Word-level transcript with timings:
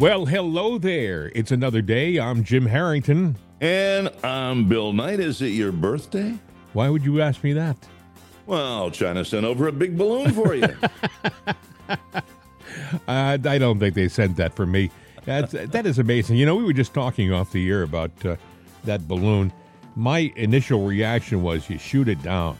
Well, 0.00 0.26
hello 0.26 0.78
there. 0.78 1.32
It's 1.34 1.50
another 1.50 1.82
day. 1.82 2.20
I'm 2.20 2.44
Jim 2.44 2.66
Harrington. 2.66 3.34
And 3.60 4.08
I'm 4.22 4.68
Bill 4.68 4.92
Knight. 4.92 5.18
Is 5.18 5.42
it 5.42 5.48
your 5.48 5.72
birthday? 5.72 6.38
Why 6.72 6.88
would 6.88 7.04
you 7.04 7.20
ask 7.20 7.42
me 7.42 7.52
that? 7.54 7.76
Well, 8.46 8.92
China 8.92 9.24
sent 9.24 9.44
over 9.44 9.66
a 9.66 9.72
big 9.72 9.98
balloon 9.98 10.30
for 10.30 10.54
you. 10.54 10.68
uh, 11.88 11.98
I 13.08 13.36
don't 13.38 13.80
think 13.80 13.96
they 13.96 14.06
sent 14.06 14.36
that 14.36 14.54
for 14.54 14.66
me. 14.66 14.92
That's, 15.24 15.50
that 15.50 15.84
is 15.84 15.98
amazing. 15.98 16.36
You 16.36 16.46
know, 16.46 16.54
we 16.54 16.62
were 16.62 16.72
just 16.72 16.94
talking 16.94 17.32
off 17.32 17.50
the 17.50 17.68
air 17.68 17.82
about 17.82 18.12
uh, 18.24 18.36
that 18.84 19.08
balloon. 19.08 19.52
My 19.96 20.32
initial 20.36 20.86
reaction 20.86 21.42
was 21.42 21.68
you 21.68 21.76
shoot 21.76 22.06
it 22.06 22.22
down. 22.22 22.56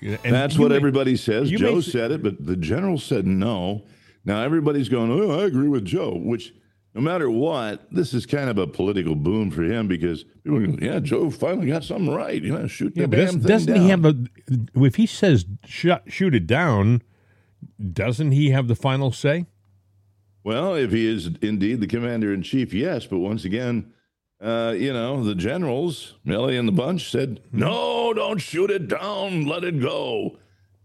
And 0.00 0.18
That's 0.34 0.58
what 0.58 0.70
may, 0.70 0.76
everybody 0.76 1.14
says. 1.14 1.48
Joe 1.48 1.76
may, 1.76 1.80
said 1.80 2.10
it, 2.10 2.24
but 2.24 2.44
the 2.44 2.56
general 2.56 2.98
said 2.98 3.24
no. 3.24 3.84
Now 4.24 4.42
everybody's 4.42 4.88
going, 4.88 5.12
oh, 5.12 5.38
I 5.38 5.44
agree 5.44 5.68
with 5.68 5.84
Joe, 5.84 6.16
which 6.16 6.52
no 6.94 7.00
matter 7.00 7.30
what, 7.30 7.90
this 7.90 8.12
is 8.12 8.26
kind 8.26 8.50
of 8.50 8.58
a 8.58 8.66
political 8.66 9.14
boom 9.14 9.50
for 9.50 9.62
him 9.62 9.88
because 9.88 10.24
people 10.44 10.60
go, 10.60 10.76
yeah, 10.80 10.98
Joe 10.98 11.30
finally 11.30 11.68
got 11.68 11.84
something 11.84 12.12
right. 12.12 12.42
You 12.42 12.52
know, 12.52 12.66
shoot 12.66 12.92
yeah, 12.94 13.06
the 13.06 13.16
damn 13.16 13.28
thing 13.28 13.40
doesn't 13.40 13.74
down. 13.74 13.82
he 13.82 13.88
have 13.88 14.04
a? 14.04 14.14
If 14.74 14.96
he 14.96 15.06
says 15.06 15.46
shoot, 15.64 16.00
shoot 16.06 16.34
it 16.34 16.46
down, 16.46 17.02
doesn't 17.92 18.32
he 18.32 18.50
have 18.50 18.68
the 18.68 18.74
final 18.74 19.10
say? 19.10 19.46
Well, 20.44 20.74
if 20.74 20.90
he 20.90 21.06
is 21.06 21.30
indeed 21.40 21.80
the 21.80 21.86
commander 21.86 22.32
in 22.34 22.42
chief, 22.42 22.74
yes. 22.74 23.06
But 23.06 23.20
once 23.20 23.44
again, 23.44 23.92
uh, 24.40 24.74
you 24.76 24.92
know, 24.92 25.24
the 25.24 25.36
generals, 25.36 26.14
Milley 26.26 26.58
and 26.58 26.66
the 26.68 26.72
bunch 26.72 27.10
said, 27.10 27.36
mm-hmm. 27.36 27.60
no, 27.60 28.12
don't 28.12 28.38
shoot 28.38 28.70
it 28.70 28.88
down, 28.88 29.46
let 29.46 29.64
it 29.64 29.80
go. 29.80 30.36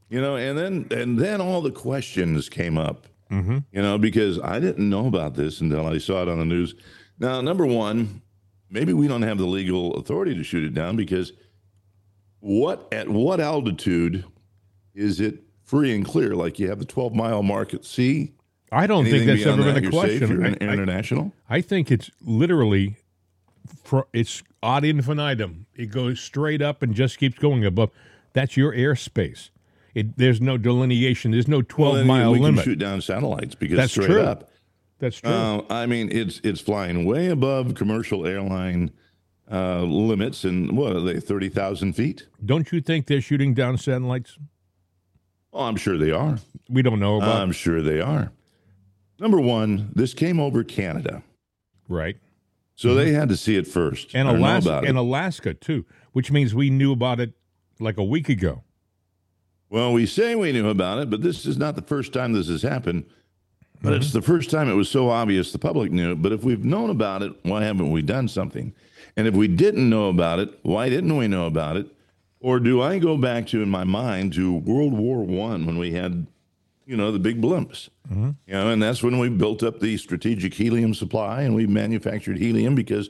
You 0.10 0.22
know, 0.22 0.38
and 0.38 0.58
then 0.58 0.88
and 0.92 1.20
then 1.20 1.42
all 1.42 1.62
the 1.62 1.72
questions 1.72 2.48
came 2.48 2.78
up 2.78 3.08
Mm-hmm. 3.32 3.58
You 3.72 3.82
know, 3.82 3.98
because 3.98 4.40
I 4.40 4.60
didn't 4.60 4.90
know 4.90 5.08
about 5.08 5.36
this 5.36 5.62
until 5.62 5.86
I 5.86 5.98
saw 5.98 6.22
it 6.22 6.30
on 6.30 6.40
the 6.40 6.46
news. 6.46 6.76
Now, 7.20 7.42
number 7.42 7.66
one, 7.66 8.22
maybe 8.70 8.94
we 8.94 9.08
don't 9.08 9.24
have 9.24 9.38
the 9.38 9.46
legal 9.46 9.96
authority 9.96 10.36
to 10.36 10.44
shoot 10.44 10.64
it 10.64 10.74
down 10.74 10.96
because 10.96 11.34
what 12.40 12.88
at 12.92 13.10
what 13.10 13.40
altitude 13.40 14.24
is 14.94 15.20
it 15.20 15.44
free 15.64 15.94
and 15.94 16.06
clear? 16.06 16.36
Like 16.36 16.60
you 16.60 16.70
have 16.70 16.80
the 16.80 16.86
12 16.86 17.14
mile 17.14 17.44
mark 17.44 17.74
at 17.74 17.86
sea. 17.86 18.34
I 18.72 18.86
don't 18.86 19.06
Anything 19.06 19.28
think 19.28 19.44
that's 19.44 19.60
ever 19.60 19.74
been 19.74 19.86
a 19.86 19.90
question. 19.90 20.46
I, 20.46 20.50
international. 20.54 21.32
I, 21.50 21.58
I, 21.58 21.62
think 21.62 21.90
it's 21.90 22.12
literally, 22.22 22.98
for, 23.84 24.08
it's 24.12 24.44
ad 24.62 24.84
infinitum. 24.84 25.68
It 25.74 25.86
goes 25.86 26.20
straight 26.20 26.62
up 26.62 26.84
and 26.84 26.94
just 26.94 27.18
keeps 27.18 27.38
going 27.38 27.66
above. 27.66 27.92
That's 28.34 28.58
your 28.58 28.74
airspace. 28.74 29.50
It, 29.98 30.16
there's 30.16 30.40
no 30.40 30.60
delineation. 30.60 31.32
There's 31.32 31.48
no 31.48 31.64
12 31.64 31.94
well, 31.96 32.06
mile 32.06 32.32
we 32.32 32.38
limit. 32.38 32.64
Can 32.64 32.74
shoot 32.74 32.80
down 32.80 33.02
satellites 33.02 33.56
because 33.56 33.78
That's 33.78 33.92
straight 33.92 34.06
true. 34.06 34.22
up. 34.22 34.52
That's 35.00 35.20
true. 35.20 35.32
Uh, 35.32 35.64
I 35.72 35.88
mean, 35.88 36.10
it's 36.12 36.40
it's 36.44 36.62
flying 36.62 37.04
way 37.04 37.30
above 37.30 37.74
commercial 37.74 38.28
airline 38.28 38.92
uh, 39.52 39.82
limits, 39.82 40.44
and 40.44 40.78
what 40.78 40.96
are 40.96 41.02
they? 41.02 41.20
Thirty 41.20 41.50
thousand 41.50 41.94
feet. 41.94 42.28
Don't 42.46 42.72
you 42.72 42.80
think 42.80 43.08
they're 43.08 43.22
shooting 43.22 43.56
down 43.56 43.80
satellites? 43.80 44.38
Oh, 45.52 45.64
I'm 45.64 45.78
sure 45.78 45.98
they 45.98 46.12
are. 46.12 46.38
We 46.70 46.84
don't 46.84 47.00
know 47.00 47.18
about. 47.18 47.42
I'm 47.42 47.52
sure 47.52 47.82
they 47.82 48.00
are. 48.00 48.32
Number 49.20 49.42
one, 49.42 49.90
this 49.96 50.14
came 50.14 50.40
over 50.40 50.64
Canada, 50.64 51.24
right? 51.90 52.18
So 52.76 52.90
mm-hmm. 52.90 52.98
they 52.98 53.12
had 53.14 53.30
to 53.30 53.38
see 53.38 53.56
it 53.56 53.66
first, 53.66 54.14
and 54.14 54.28
Alaska, 54.30 54.84
and 54.86 54.96
Alaska 54.96 55.56
too, 55.56 55.86
which 56.12 56.32
means 56.32 56.54
we 56.54 56.70
knew 56.70 56.92
about 56.92 57.20
it 57.20 57.34
like 57.80 57.98
a 57.98 58.04
week 58.04 58.30
ago. 58.30 58.64
Well, 59.70 59.92
we 59.92 60.06
say 60.06 60.36
we 60.36 60.52
knew 60.52 60.70
about 60.70 61.00
it, 61.00 61.10
but 61.10 61.22
this 61.22 61.46
is 61.46 61.58
not 61.58 61.76
the 61.76 61.82
first 61.82 62.14
time 62.14 62.34
this 62.34 62.48
has 62.48 62.62
happened. 62.62 63.06
But 63.82 63.90
mm-hmm. 63.90 64.02
it's 64.02 64.14
the 64.14 64.22
first 64.22 64.50
time 64.50 64.70
it 64.70 64.74
was 64.74 64.90
so 64.90 65.10
obvious 65.10 65.52
the 65.52 65.60
public 65.60 65.92
knew 65.92 66.14
it. 66.14 66.22
But 66.22 66.32
if 66.32 66.44
we've 66.44 66.64
known 66.64 66.90
about 66.90 67.22
it, 67.22 67.34
why 67.44 67.64
haven't 67.64 67.92
we 67.92 68.02
done 68.02 68.28
something? 68.28 68.74
And 69.16 69.28
if 69.28 69.34
we 69.36 69.48
didn't 69.48 69.90
know 69.90 70.10
about 70.10 70.40
it, 70.40 70.58
why 70.64 70.90
didn't 70.90 71.16
we 71.16 71.28
know 71.28 71.46
about 71.46 71.78
it? 71.78 71.88
Or 72.40 72.60
do 72.60 72.82
I 72.82 73.00
go 73.00 73.18
back 73.18 73.48
to 73.48 73.62
in 73.62 73.70
my 73.70 73.84
mind 73.84 74.34
to 74.34 74.56
World 74.56 74.94
War 74.94 75.24
One 75.24 75.66
when 75.66 75.78
we 75.78 75.92
had, 75.92 76.28
you 76.86 76.96
know, 76.96 77.12
the 77.12 77.20
big 77.20 77.42
blimps? 77.42 77.90
Mm-hmm. 78.10 78.30
You 78.46 78.54
know, 78.54 78.70
and 78.70 78.82
that's 78.82 79.04
when 79.04 79.20
we 79.20 79.30
built 79.30 79.64
up 79.64 79.80
the 79.80 79.98
strategic 79.98 80.54
helium 80.54 80.94
supply 80.94 81.42
and 81.42 81.56
we 81.56 81.68
manufactured 81.68 82.38
helium 82.38 82.76
because 82.76 83.10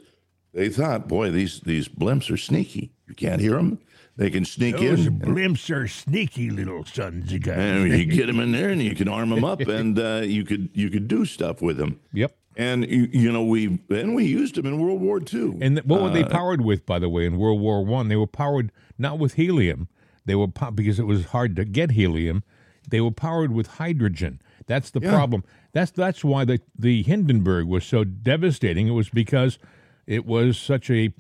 they 0.54 0.70
thought, 0.70 1.08
boy, 1.08 1.30
these 1.30 1.60
these 1.62 1.88
blimps 1.88 2.32
are 2.32 2.38
sneaky. 2.38 2.92
You 3.08 3.14
can't 3.14 3.42
hear 3.42 3.56
them. 3.56 3.80
They 4.18 4.32
can 4.32 4.46
sneak 4.46 4.76
in. 4.80 4.86
Those 4.86 5.06
in. 5.06 5.20
blimps 5.20 5.74
are 5.74 5.88
sneaky 5.88 6.50
little 6.50 6.84
sons 6.84 7.32
of 7.32 7.44
guns. 7.44 7.60
And 7.60 7.94
you 7.94 8.06
get 8.06 8.26
them 8.26 8.40
in 8.40 8.52
there, 8.52 8.70
and 8.70 8.82
you 8.82 8.96
can 8.96 9.08
arm 9.08 9.30
them 9.30 9.44
up, 9.44 9.60
and 9.68 9.98
uh, 9.98 10.22
you 10.26 10.44
could 10.44 10.70
you 10.74 10.90
could 10.90 11.08
do 11.08 11.24
stuff 11.24 11.62
with 11.62 11.78
them. 11.78 12.00
Yep. 12.14 12.36
And 12.58 12.90
you, 12.90 13.08
you 13.12 13.32
know 13.32 13.44
we 13.44 13.80
and 13.90 14.16
we 14.16 14.26
used 14.26 14.56
them 14.56 14.66
in 14.66 14.82
World 14.82 15.00
War 15.02 15.22
II. 15.22 15.60
And 15.62 15.80
what 15.86 16.02
were 16.02 16.10
they 16.10 16.24
uh, 16.24 16.30
powered 16.30 16.62
with, 16.62 16.86
by 16.88 16.98
the 16.98 17.10
way? 17.10 17.26
In 17.26 17.38
World 17.38 17.62
War 17.62 17.86
One, 17.86 18.08
they 18.08 18.16
were 18.16 18.28
powered 18.28 18.72
not 18.98 19.20
with 19.20 19.36
helium. 19.36 19.88
They 20.26 20.36
were 20.36 20.48
po- 20.48 20.72
because 20.72 21.00
it 21.00 21.06
was 21.06 21.26
hard 21.26 21.56
to 21.56 21.64
get 21.64 21.92
helium. 21.92 22.44
They 22.90 23.00
were 23.00 23.12
powered 23.12 23.52
with 23.52 23.68
hydrogen. 23.68 24.42
That's 24.66 24.90
the 24.90 25.00
yeah. 25.00 25.12
problem. 25.12 25.44
That's 25.74 25.92
that's 25.92 26.24
why 26.24 26.44
the 26.44 26.60
the 26.76 27.04
Hindenburg 27.04 27.68
was 27.68 27.86
so 27.86 28.04
devastating. 28.04 28.88
It 28.88 28.92
was 28.92 29.10
because 29.10 29.60
it 30.08 30.26
was 30.26 30.58
such 30.58 30.90
a 30.90 31.14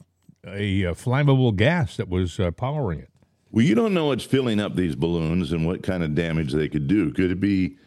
a, 0.53 0.93
flammable 0.93 1.55
gas 1.55 1.97
that 1.97 2.09
was 2.09 2.39
uh, 2.39 2.51
powering 2.51 2.99
it. 2.99 3.09
Well, 3.51 3.65
you 3.65 3.75
don't 3.75 3.93
know 3.93 4.07
what's 4.07 4.23
filling 4.23 4.59
up 4.59 4.75
these 4.75 4.95
balloons 4.95 5.51
and 5.51 5.65
what 5.65 5.83
kind 5.83 6.03
of 6.03 6.15
damage 6.15 6.53
they 6.53 6.67
could 6.67 6.87
do. 6.87 7.11
Could 7.13 7.31
it 7.31 7.39
be? 7.39 7.77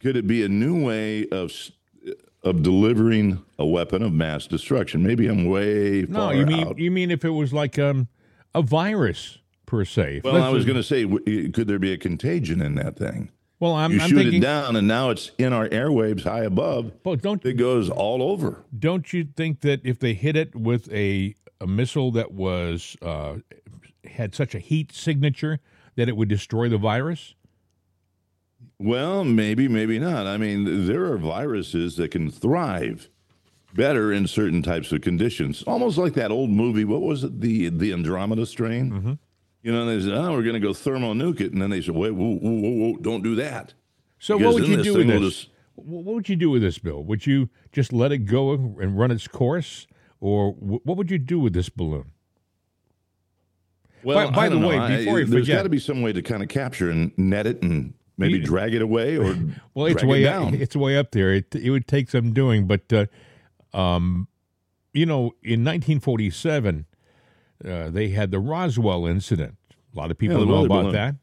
Could 0.00 0.16
it 0.16 0.26
be 0.26 0.42
a 0.42 0.48
new 0.48 0.84
way 0.84 1.28
of 1.28 1.52
of 2.42 2.62
delivering 2.62 3.42
a 3.58 3.66
weapon 3.66 4.02
of 4.02 4.12
mass 4.12 4.46
destruction? 4.46 5.02
Maybe 5.02 5.28
I'm 5.28 5.46
way 5.46 6.06
no. 6.08 6.30
You 6.30 6.46
mean 6.46 6.66
out. 6.66 6.78
you 6.78 6.90
mean 6.90 7.10
if 7.10 7.24
it 7.24 7.30
was 7.30 7.52
like 7.52 7.78
um, 7.78 8.08
a 8.54 8.62
virus 8.62 9.38
per 9.66 9.84
se? 9.84 10.22
Well, 10.24 10.42
I 10.42 10.48
was 10.48 10.64
going 10.64 10.76
to 10.76 10.82
say, 10.82 11.06
could 11.50 11.68
there 11.68 11.78
be 11.78 11.92
a 11.92 11.98
contagion 11.98 12.60
in 12.60 12.74
that 12.76 12.96
thing? 12.96 13.30
Well, 13.60 13.74
I'm, 13.74 13.92
you 13.92 14.00
I'm 14.00 14.08
shoot 14.08 14.16
thinking, 14.16 14.40
it 14.40 14.42
down, 14.42 14.74
and 14.74 14.88
now 14.88 15.10
it's 15.10 15.30
in 15.38 15.52
our 15.52 15.68
airwaves 15.68 16.24
high 16.24 16.42
above. 16.42 16.90
But 17.04 17.22
don't 17.22 17.44
it 17.46 17.52
goes 17.52 17.88
all 17.88 18.20
over? 18.20 18.64
Don't 18.76 19.12
you 19.12 19.28
think 19.36 19.60
that 19.60 19.80
if 19.84 20.00
they 20.00 20.14
hit 20.14 20.36
it 20.36 20.56
with 20.56 20.92
a 20.92 21.36
a 21.62 21.66
missile 21.66 22.10
that 22.10 22.32
was 22.32 22.96
uh, 23.02 23.36
had 24.04 24.34
such 24.34 24.54
a 24.54 24.58
heat 24.58 24.92
signature 24.92 25.60
that 25.96 26.08
it 26.08 26.16
would 26.16 26.28
destroy 26.28 26.68
the 26.68 26.78
virus? 26.78 27.34
Well, 28.78 29.24
maybe, 29.24 29.68
maybe 29.68 29.98
not. 29.98 30.26
I 30.26 30.36
mean, 30.36 30.86
there 30.86 31.04
are 31.04 31.18
viruses 31.18 31.96
that 31.96 32.10
can 32.10 32.30
thrive 32.30 33.08
better 33.74 34.12
in 34.12 34.26
certain 34.26 34.62
types 34.62 34.92
of 34.92 35.00
conditions. 35.00 35.62
Almost 35.62 35.98
like 35.98 36.14
that 36.14 36.30
old 36.30 36.50
movie. 36.50 36.84
What 36.84 37.02
was 37.02 37.24
it? 37.24 37.40
The 37.40 37.68
the 37.68 37.92
Andromeda 37.92 38.44
strain. 38.46 38.90
Mm-hmm. 38.90 39.12
You 39.62 39.72
know, 39.72 39.86
they 39.86 40.04
said, 40.04 40.14
"Oh, 40.14 40.32
we're 40.32 40.42
going 40.42 40.54
to 40.54 40.60
go 40.60 40.74
thermonuke 40.74 41.40
it," 41.40 41.52
and 41.52 41.62
then 41.62 41.70
they 41.70 41.80
said, 41.80 41.94
"Wait, 41.94 42.10
whoa, 42.10 42.36
whoa, 42.36 42.50
whoa, 42.50 42.70
whoa 42.70 42.96
don't 43.00 43.22
do 43.22 43.36
that." 43.36 43.74
So, 44.18 44.38
because 44.38 44.54
what 44.54 44.62
would 44.62 44.68
you 44.68 44.82
do 44.82 44.98
with 44.98 45.06
this? 45.06 45.20
Just... 45.20 45.48
What 45.74 46.14
would 46.14 46.28
you 46.28 46.36
do 46.36 46.50
with 46.50 46.62
this, 46.62 46.78
Bill? 46.78 47.02
Would 47.04 47.26
you 47.26 47.48
just 47.72 47.92
let 47.92 48.12
it 48.12 48.18
go 48.18 48.52
and 48.52 48.98
run 48.98 49.10
its 49.10 49.26
course? 49.26 49.86
Or 50.22 50.52
w- 50.52 50.80
what 50.84 50.96
would 50.96 51.10
you 51.10 51.18
do 51.18 51.40
with 51.40 51.52
this 51.52 51.68
balloon? 51.68 52.12
Well, 54.04 54.30
by, 54.30 54.34
by 54.34 54.48
the 54.48 54.58
know. 54.58 54.68
way, 54.68 54.96
before 54.96 55.16
I, 55.16 55.20
you 55.20 55.26
there's 55.26 55.48
got 55.48 55.64
to 55.64 55.68
be 55.68 55.80
some 55.80 56.00
way 56.00 56.12
to 56.12 56.22
kind 56.22 56.42
of 56.42 56.48
capture 56.48 56.90
and 56.90 57.12
net 57.18 57.46
it 57.46 57.60
and 57.62 57.94
maybe 58.16 58.34
you, 58.34 58.44
drag 58.44 58.72
it 58.72 58.82
away 58.82 59.16
or 59.16 59.36
well, 59.74 59.86
it's 59.86 60.02
way 60.02 60.22
it 60.22 60.26
down. 60.26 60.54
Up, 60.54 60.54
it's 60.54 60.76
way 60.76 60.96
up 60.96 61.10
there. 61.10 61.32
It 61.32 61.54
it 61.54 61.70
would 61.70 61.88
take 61.88 62.08
some 62.08 62.32
doing, 62.32 62.66
but 62.66 62.92
uh, 62.92 63.06
um, 63.76 64.28
you 64.92 65.06
know, 65.06 65.32
in 65.42 65.64
1947, 65.64 66.86
uh, 67.64 67.90
they 67.90 68.10
had 68.10 68.30
the 68.30 68.38
Roswell 68.38 69.06
incident. 69.06 69.56
A 69.94 69.98
lot 69.98 70.10
of 70.10 70.18
people 70.18 70.38
yeah, 70.38 70.44
know 70.44 70.64
about 70.64 70.82
balloon. 70.82 70.92
that, 70.92 71.14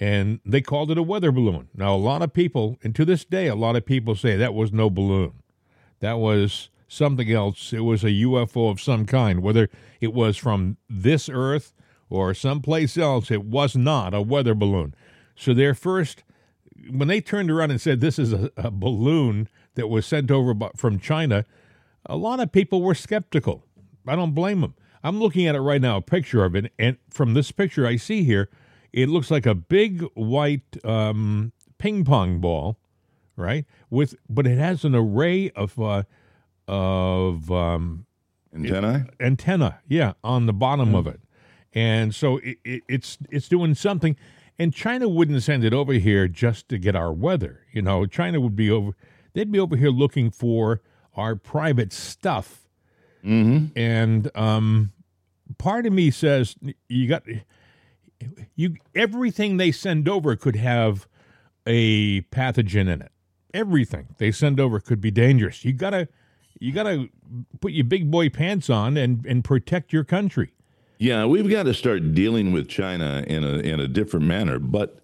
and 0.00 0.40
they 0.46 0.62
called 0.62 0.90
it 0.90 0.98
a 0.98 1.02
weather 1.02 1.30
balloon. 1.30 1.68
Now, 1.74 1.94
a 1.94 1.96
lot 1.96 2.22
of 2.22 2.32
people, 2.32 2.78
and 2.82 2.94
to 2.96 3.04
this 3.04 3.24
day, 3.24 3.48
a 3.48 3.54
lot 3.54 3.76
of 3.76 3.84
people 3.84 4.14
say 4.14 4.36
that 4.36 4.54
was 4.54 4.72
no 4.72 4.88
balloon. 4.88 5.42
That 6.00 6.18
was 6.18 6.70
something 6.88 7.30
else. 7.30 7.72
It 7.72 7.80
was 7.80 8.04
a 8.04 8.10
UFO 8.10 8.70
of 8.70 8.80
some 8.80 9.06
kind, 9.06 9.42
whether 9.42 9.68
it 10.00 10.12
was 10.12 10.36
from 10.36 10.76
this 10.88 11.28
Earth 11.28 11.72
or 12.08 12.34
someplace 12.34 12.96
else. 12.96 13.30
It 13.30 13.44
was 13.44 13.76
not 13.76 14.14
a 14.14 14.22
weather 14.22 14.54
balloon. 14.54 14.94
So 15.34 15.52
their 15.52 15.74
first, 15.74 16.22
when 16.90 17.08
they 17.08 17.20
turned 17.20 17.50
around 17.50 17.70
and 17.70 17.80
said 17.80 18.00
this 18.00 18.18
is 18.18 18.32
a, 18.32 18.50
a 18.56 18.70
balloon 18.70 19.48
that 19.74 19.88
was 19.88 20.06
sent 20.06 20.30
over 20.30 20.54
from 20.76 20.98
China, 20.98 21.44
a 22.06 22.16
lot 22.16 22.40
of 22.40 22.52
people 22.52 22.82
were 22.82 22.94
skeptical. 22.94 23.64
I 24.06 24.16
don't 24.16 24.34
blame 24.34 24.60
them. 24.60 24.74
I'm 25.02 25.20
looking 25.20 25.46
at 25.46 25.54
it 25.54 25.60
right 25.60 25.80
now, 25.80 25.98
a 25.98 26.02
picture 26.02 26.44
of 26.44 26.56
it, 26.56 26.72
and 26.78 26.96
from 27.10 27.34
this 27.34 27.52
picture 27.52 27.86
I 27.86 27.96
see 27.96 28.24
here, 28.24 28.48
it 28.92 29.08
looks 29.08 29.30
like 29.30 29.46
a 29.46 29.54
big 29.54 30.02
white 30.14 30.84
um, 30.84 31.52
ping 31.78 32.04
pong 32.04 32.40
ball, 32.40 32.78
right? 33.36 33.66
With 33.90 34.16
but 34.28 34.46
it 34.46 34.58
has 34.58 34.84
an 34.84 34.94
array 34.94 35.50
of 35.50 35.78
uh, 35.78 36.04
of 36.68 37.50
um, 37.50 38.06
antennae. 38.54 39.04
antenna, 39.20 39.80
yeah, 39.88 40.14
on 40.24 40.46
the 40.46 40.52
bottom 40.52 40.92
mm. 40.92 40.98
of 40.98 41.06
it, 41.06 41.20
and 41.72 42.14
so 42.14 42.38
it, 42.38 42.58
it, 42.64 42.82
it's 42.88 43.18
it's 43.30 43.48
doing 43.48 43.74
something. 43.74 44.16
And 44.58 44.72
China 44.72 45.06
wouldn't 45.06 45.42
send 45.42 45.64
it 45.64 45.74
over 45.74 45.92
here 45.92 46.28
just 46.28 46.70
to 46.70 46.78
get 46.78 46.96
our 46.96 47.12
weather. 47.12 47.66
You 47.72 47.82
know, 47.82 48.06
China 48.06 48.40
would 48.40 48.56
be 48.56 48.70
over. 48.70 48.92
They'd 49.34 49.52
be 49.52 49.58
over 49.58 49.76
here 49.76 49.90
looking 49.90 50.30
for 50.30 50.80
our 51.14 51.36
private 51.36 51.92
stuff. 51.92 52.66
Mm-hmm. 53.24 53.78
And 53.78 54.30
um, 54.34 54.92
part 55.58 55.86
of 55.86 55.92
me 55.92 56.10
says 56.10 56.56
you 56.88 57.08
got 57.08 57.24
you 58.54 58.76
everything 58.94 59.56
they 59.56 59.72
send 59.72 60.08
over 60.08 60.36
could 60.36 60.56
have 60.56 61.06
a 61.66 62.22
pathogen 62.22 62.88
in 62.88 63.02
it. 63.02 63.12
Everything 63.52 64.08
they 64.18 64.30
send 64.30 64.60
over 64.60 64.80
could 64.80 65.00
be 65.00 65.10
dangerous. 65.10 65.64
You 65.64 65.72
gotta 65.72 66.08
you 66.60 66.72
gotta 66.72 67.08
put 67.60 67.72
your 67.72 67.84
big 67.84 68.10
boy 68.10 68.28
pants 68.30 68.68
on 68.70 68.96
and 68.96 69.24
and 69.26 69.42
protect 69.44 69.92
your 69.92 70.04
country. 70.04 70.52
Yeah, 70.98 71.26
we've 71.26 71.50
got 71.50 71.64
to 71.64 71.74
start 71.74 72.14
dealing 72.14 72.52
with 72.52 72.68
China 72.68 73.22
in 73.26 73.44
a 73.44 73.58
in 73.58 73.80
a 73.80 73.88
different 73.88 74.26
manner. 74.26 74.58
But 74.58 75.00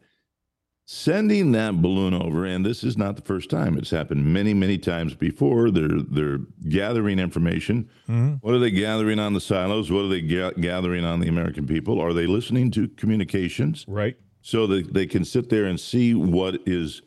sending 0.85 1.53
that 1.53 1.81
balloon 1.81 2.15
over, 2.15 2.45
and 2.45 2.65
this 2.65 2.83
is 2.83 2.97
not 2.97 3.17
the 3.17 3.23
first 3.23 3.51
time; 3.51 3.77
it's 3.77 3.91
happened 3.91 4.25
many, 4.25 4.55
many 4.55 4.79
times 4.79 5.15
before. 5.15 5.71
They're 5.71 5.89
they're 6.11 6.39
gathering 6.69 7.19
information. 7.19 7.89
Mm-hmm. 8.09 8.35
What 8.41 8.55
are 8.55 8.59
they 8.59 8.71
gathering 8.71 9.19
on 9.19 9.35
the 9.35 9.41
silos? 9.41 9.91
What 9.91 10.05
are 10.05 10.09
they 10.09 10.23
ga- 10.23 10.53
gathering 10.61 11.05
on 11.05 11.21
the 11.21 11.29
American 11.29 11.67
people? 11.67 12.01
Are 12.01 12.13
they 12.13 12.27
listening 12.27 12.71
to 12.73 12.89
communications 12.89 13.85
Right. 13.87 14.17
so 14.41 14.67
that 14.69 14.93
they 14.95 15.07
can 15.07 15.25
sit 15.25 15.49
there 15.51 15.67
and 15.67 15.79
see 15.79 16.15
what 16.15 16.57
is 16.67 17.03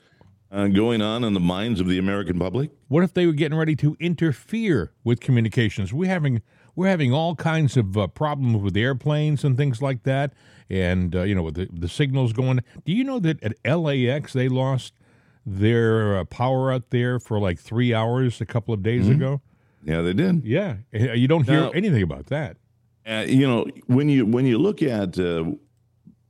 uh, 0.56 0.68
going 0.68 1.02
on 1.02 1.24
in 1.24 1.34
the 1.34 1.40
minds 1.40 1.80
of 1.82 1.88
the 1.88 1.98
American 2.00 2.40
public? 2.40 2.72
What 2.88 3.04
if 3.04 3.14
they 3.14 3.26
were 3.26 3.34
getting 3.34 3.58
ready 3.58 3.76
to 3.78 3.98
interfere 4.00 4.92
with 5.04 5.20
communications? 5.20 5.94
We're 5.94 6.10
having 6.10 6.42
we're 6.76 6.88
having 6.90 7.12
all 7.14 7.36
kinds 7.36 7.78
of 7.78 7.98
uh, 7.98 8.08
problems 8.08 8.62
with 8.64 8.76
airplanes 8.78 9.44
and 9.44 9.56
things 9.58 9.82
like 9.82 10.04
that, 10.04 10.34
and 10.70 11.16
uh, 11.16 11.24
you 11.24 11.36
know 11.36 11.44
with 11.44 11.56
the, 11.56 11.68
the 11.72 11.90
signals 11.90 12.34
going. 12.34 12.62
Do 12.86 12.92
you 12.94 13.04
know 13.04 13.20
that 13.20 13.44
at 13.44 13.78
LAX 13.80 14.34
they 14.34 14.48
lost 14.50 14.94
their 15.46 16.18
uh, 16.20 16.24
power 16.26 16.72
out 16.72 16.90
there 16.90 17.20
for 17.20 17.40
like 17.40 17.60
three 17.60 17.94
hours 17.94 18.42
a 18.42 18.46
couple 18.46 18.74
of 18.74 18.82
days 18.82 19.08
ago? 19.08 19.42
Yeah, 19.84 20.02
they 20.02 20.14
did. 20.14 20.44
Yeah, 20.44 20.78
Uh, 20.94 21.14
you 21.14 21.28
don't 21.28 21.44
hear 21.44 21.62
Now- 21.62 21.70
anything 21.72 22.02
about 22.02 22.28
that. 22.28 22.58
Uh, 23.08 23.24
you 23.28 23.48
know, 23.48 23.68
when 23.86 24.10
you 24.10 24.26
when 24.26 24.46
you 24.48 24.58
look 24.58 24.82
at 24.82 25.20
uh, 25.20 25.46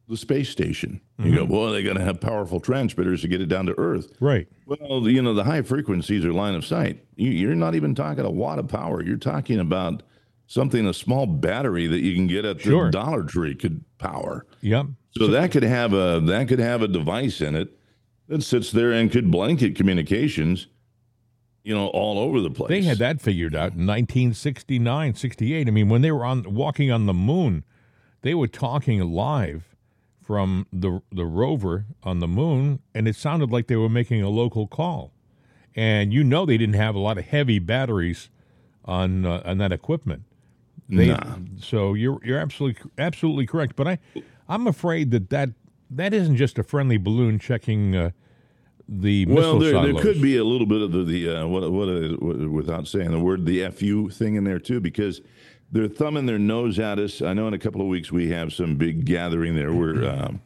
the 0.09 0.17
space 0.17 0.49
station, 0.49 0.99
you 1.17 1.33
go, 1.33 1.43
mm-hmm. 1.43 1.53
"Well, 1.53 1.71
they 1.71 1.81
got 1.83 1.93
to 1.93 2.01
have 2.01 2.19
powerful 2.19 2.59
transmitters 2.59 3.21
to 3.21 3.27
get 3.27 3.41
it 3.41 3.47
down 3.47 3.67
to 3.67 3.79
Earth." 3.79 4.11
Right. 4.19 4.47
Well, 4.65 5.07
you 5.07 5.21
know, 5.21 5.33
the 5.33 5.45
high 5.45 5.61
frequencies 5.61 6.25
are 6.25 6.33
line 6.33 6.55
of 6.55 6.65
sight. 6.65 7.05
You, 7.15 7.31
you're 7.31 7.55
not 7.55 7.75
even 7.75 7.95
talking 7.95 8.25
a 8.25 8.29
watt 8.29 8.59
of 8.59 8.67
power. 8.67 9.01
You're 9.01 9.17
talking 9.17 9.59
about 9.59 10.03
something 10.47 10.85
a 10.85 10.93
small 10.93 11.25
battery 11.25 11.87
that 11.87 11.99
you 11.99 12.15
can 12.15 12.27
get 12.27 12.45
at 12.45 12.57
the 12.57 12.63
Sure. 12.63 12.91
Dollar 12.91 13.23
Tree 13.23 13.55
could 13.55 13.83
power. 13.97 14.45
Yep. 14.61 14.87
So 15.17 15.27
that 15.27 15.51
could 15.51 15.63
have 15.63 15.93
a 15.93 16.19
that 16.25 16.47
could 16.49 16.59
have 16.59 16.81
a 16.81 16.87
device 16.87 17.39
in 17.39 17.55
it 17.55 17.77
that 18.27 18.43
sits 18.43 18.71
there 18.71 18.91
and 18.91 19.11
could 19.11 19.31
blanket 19.31 19.75
communications, 19.75 20.67
you 21.63 21.73
know, 21.73 21.87
all 21.87 22.19
over 22.19 22.41
the 22.41 22.49
place. 22.49 22.69
They 22.69 22.81
had 22.81 22.97
that 22.97 23.21
figured 23.21 23.55
out 23.55 23.73
in 23.73 23.87
1969, 23.87 25.15
68. 25.15 25.67
I 25.67 25.71
mean, 25.71 25.89
when 25.89 26.01
they 26.01 26.11
were 26.11 26.25
on 26.25 26.53
walking 26.53 26.91
on 26.91 27.05
the 27.05 27.13
moon, 27.13 27.63
they 28.21 28.33
were 28.33 28.47
talking 28.47 28.99
live 29.01 29.74
from 30.25 30.65
the 30.73 31.01
the 31.11 31.25
rover 31.25 31.85
on 32.03 32.19
the 32.19 32.27
moon, 32.27 32.79
and 32.93 33.07
it 33.07 33.15
sounded 33.15 33.51
like 33.51 33.67
they 33.67 33.75
were 33.75 33.89
making 33.89 34.21
a 34.21 34.29
local 34.29 34.67
call. 34.67 35.13
And 35.75 36.13
you 36.13 36.23
know 36.23 36.45
they 36.45 36.57
didn't 36.57 36.75
have 36.75 36.95
a 36.95 36.99
lot 36.99 37.17
of 37.17 37.25
heavy 37.25 37.59
batteries 37.59 38.29
on 38.85 39.25
uh, 39.25 39.41
on 39.45 39.57
that 39.59 39.71
equipment. 39.71 40.23
They, 40.89 41.07
Nah. 41.07 41.37
So 41.59 41.93
you're 41.93 42.19
you're 42.23 42.39
absolutely 42.39 42.91
absolutely 42.97 43.45
correct. 43.45 43.75
But 43.75 43.87
I 43.87 43.99
I'm 44.47 44.67
afraid 44.67 45.11
that 45.11 45.29
that 45.29 45.49
that 45.91 46.13
isn't 46.13 46.37
just 46.37 46.57
a 46.57 46.63
friendly 46.63 46.97
balloon 46.97 47.37
checking 47.37 47.95
uh, 47.95 48.11
the 48.87 49.25
Well, 49.25 49.59
there, 49.59 49.81
there 49.81 49.93
could 49.95 50.21
be 50.21 50.37
a 50.37 50.43
little 50.43 50.67
bit 50.67 50.81
of 50.81 50.91
the, 50.91 51.03
the 51.03 51.29
uh, 51.29 51.47
what, 51.47 51.71
what, 51.71 51.87
what, 52.21 52.49
without 52.49 52.87
saying 52.87 53.11
the 53.11 53.19
word, 53.19 53.45
the 53.45 53.67
FU 53.69 54.09
thing 54.09 54.35
in 54.35 54.43
there 54.43 54.59
too, 54.59 54.79
because 54.79 55.21
they're 55.75 55.89
thumbing 55.89 56.25
their 56.25 56.39
nose 56.39 56.79
at 56.79 56.99
us. 56.99 57.21
I 57.21 57.33
know 57.33 57.49
in 57.49 57.53
a 57.53 57.59
couple 57.59 57.81
of 57.81 57.87
weeks 57.87 58.09
we 58.09 58.29
have 58.29 58.53
some 58.53 58.77
big 58.77 59.03
gathering 59.03 59.55
there. 59.55 59.73
We're, 59.73 60.09
um, 60.09 60.39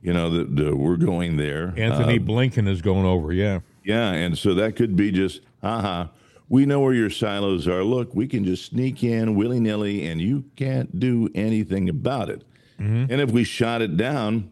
you 0.00 0.14
know, 0.14 0.30
the, 0.30 0.44
the, 0.44 0.74
we're 0.74 0.96
going 0.96 1.36
there. 1.36 1.74
Anthony 1.76 2.18
Um, 2.18 2.24
Blinken 2.26 2.66
is 2.66 2.80
going 2.80 3.04
over. 3.04 3.34
Yeah. 3.34 3.60
yeah, 3.84 4.12
and 4.12 4.36
so 4.38 4.54
that 4.54 4.74
could 4.74 4.96
be 4.96 5.12
just, 5.12 5.42
haha, 5.60 6.06
we 6.48 6.64
know 6.64 6.80
where 6.80 6.94
your 6.94 7.10
silos 7.10 7.68
are. 7.68 7.84
Look, 7.84 8.14
we 8.14 8.26
can 8.26 8.46
just 8.46 8.64
sneak 8.64 9.04
in 9.04 9.34
willy 9.34 9.60
nilly, 9.60 10.06
and 10.06 10.22
you 10.22 10.44
can't 10.56 10.98
do 10.98 11.28
anything 11.34 11.90
about 11.90 12.30
it. 12.30 12.42
And 12.78 13.12
if 13.20 13.30
we 13.30 13.44
shot 13.44 13.80
it 13.80 13.96
down, 13.96 14.50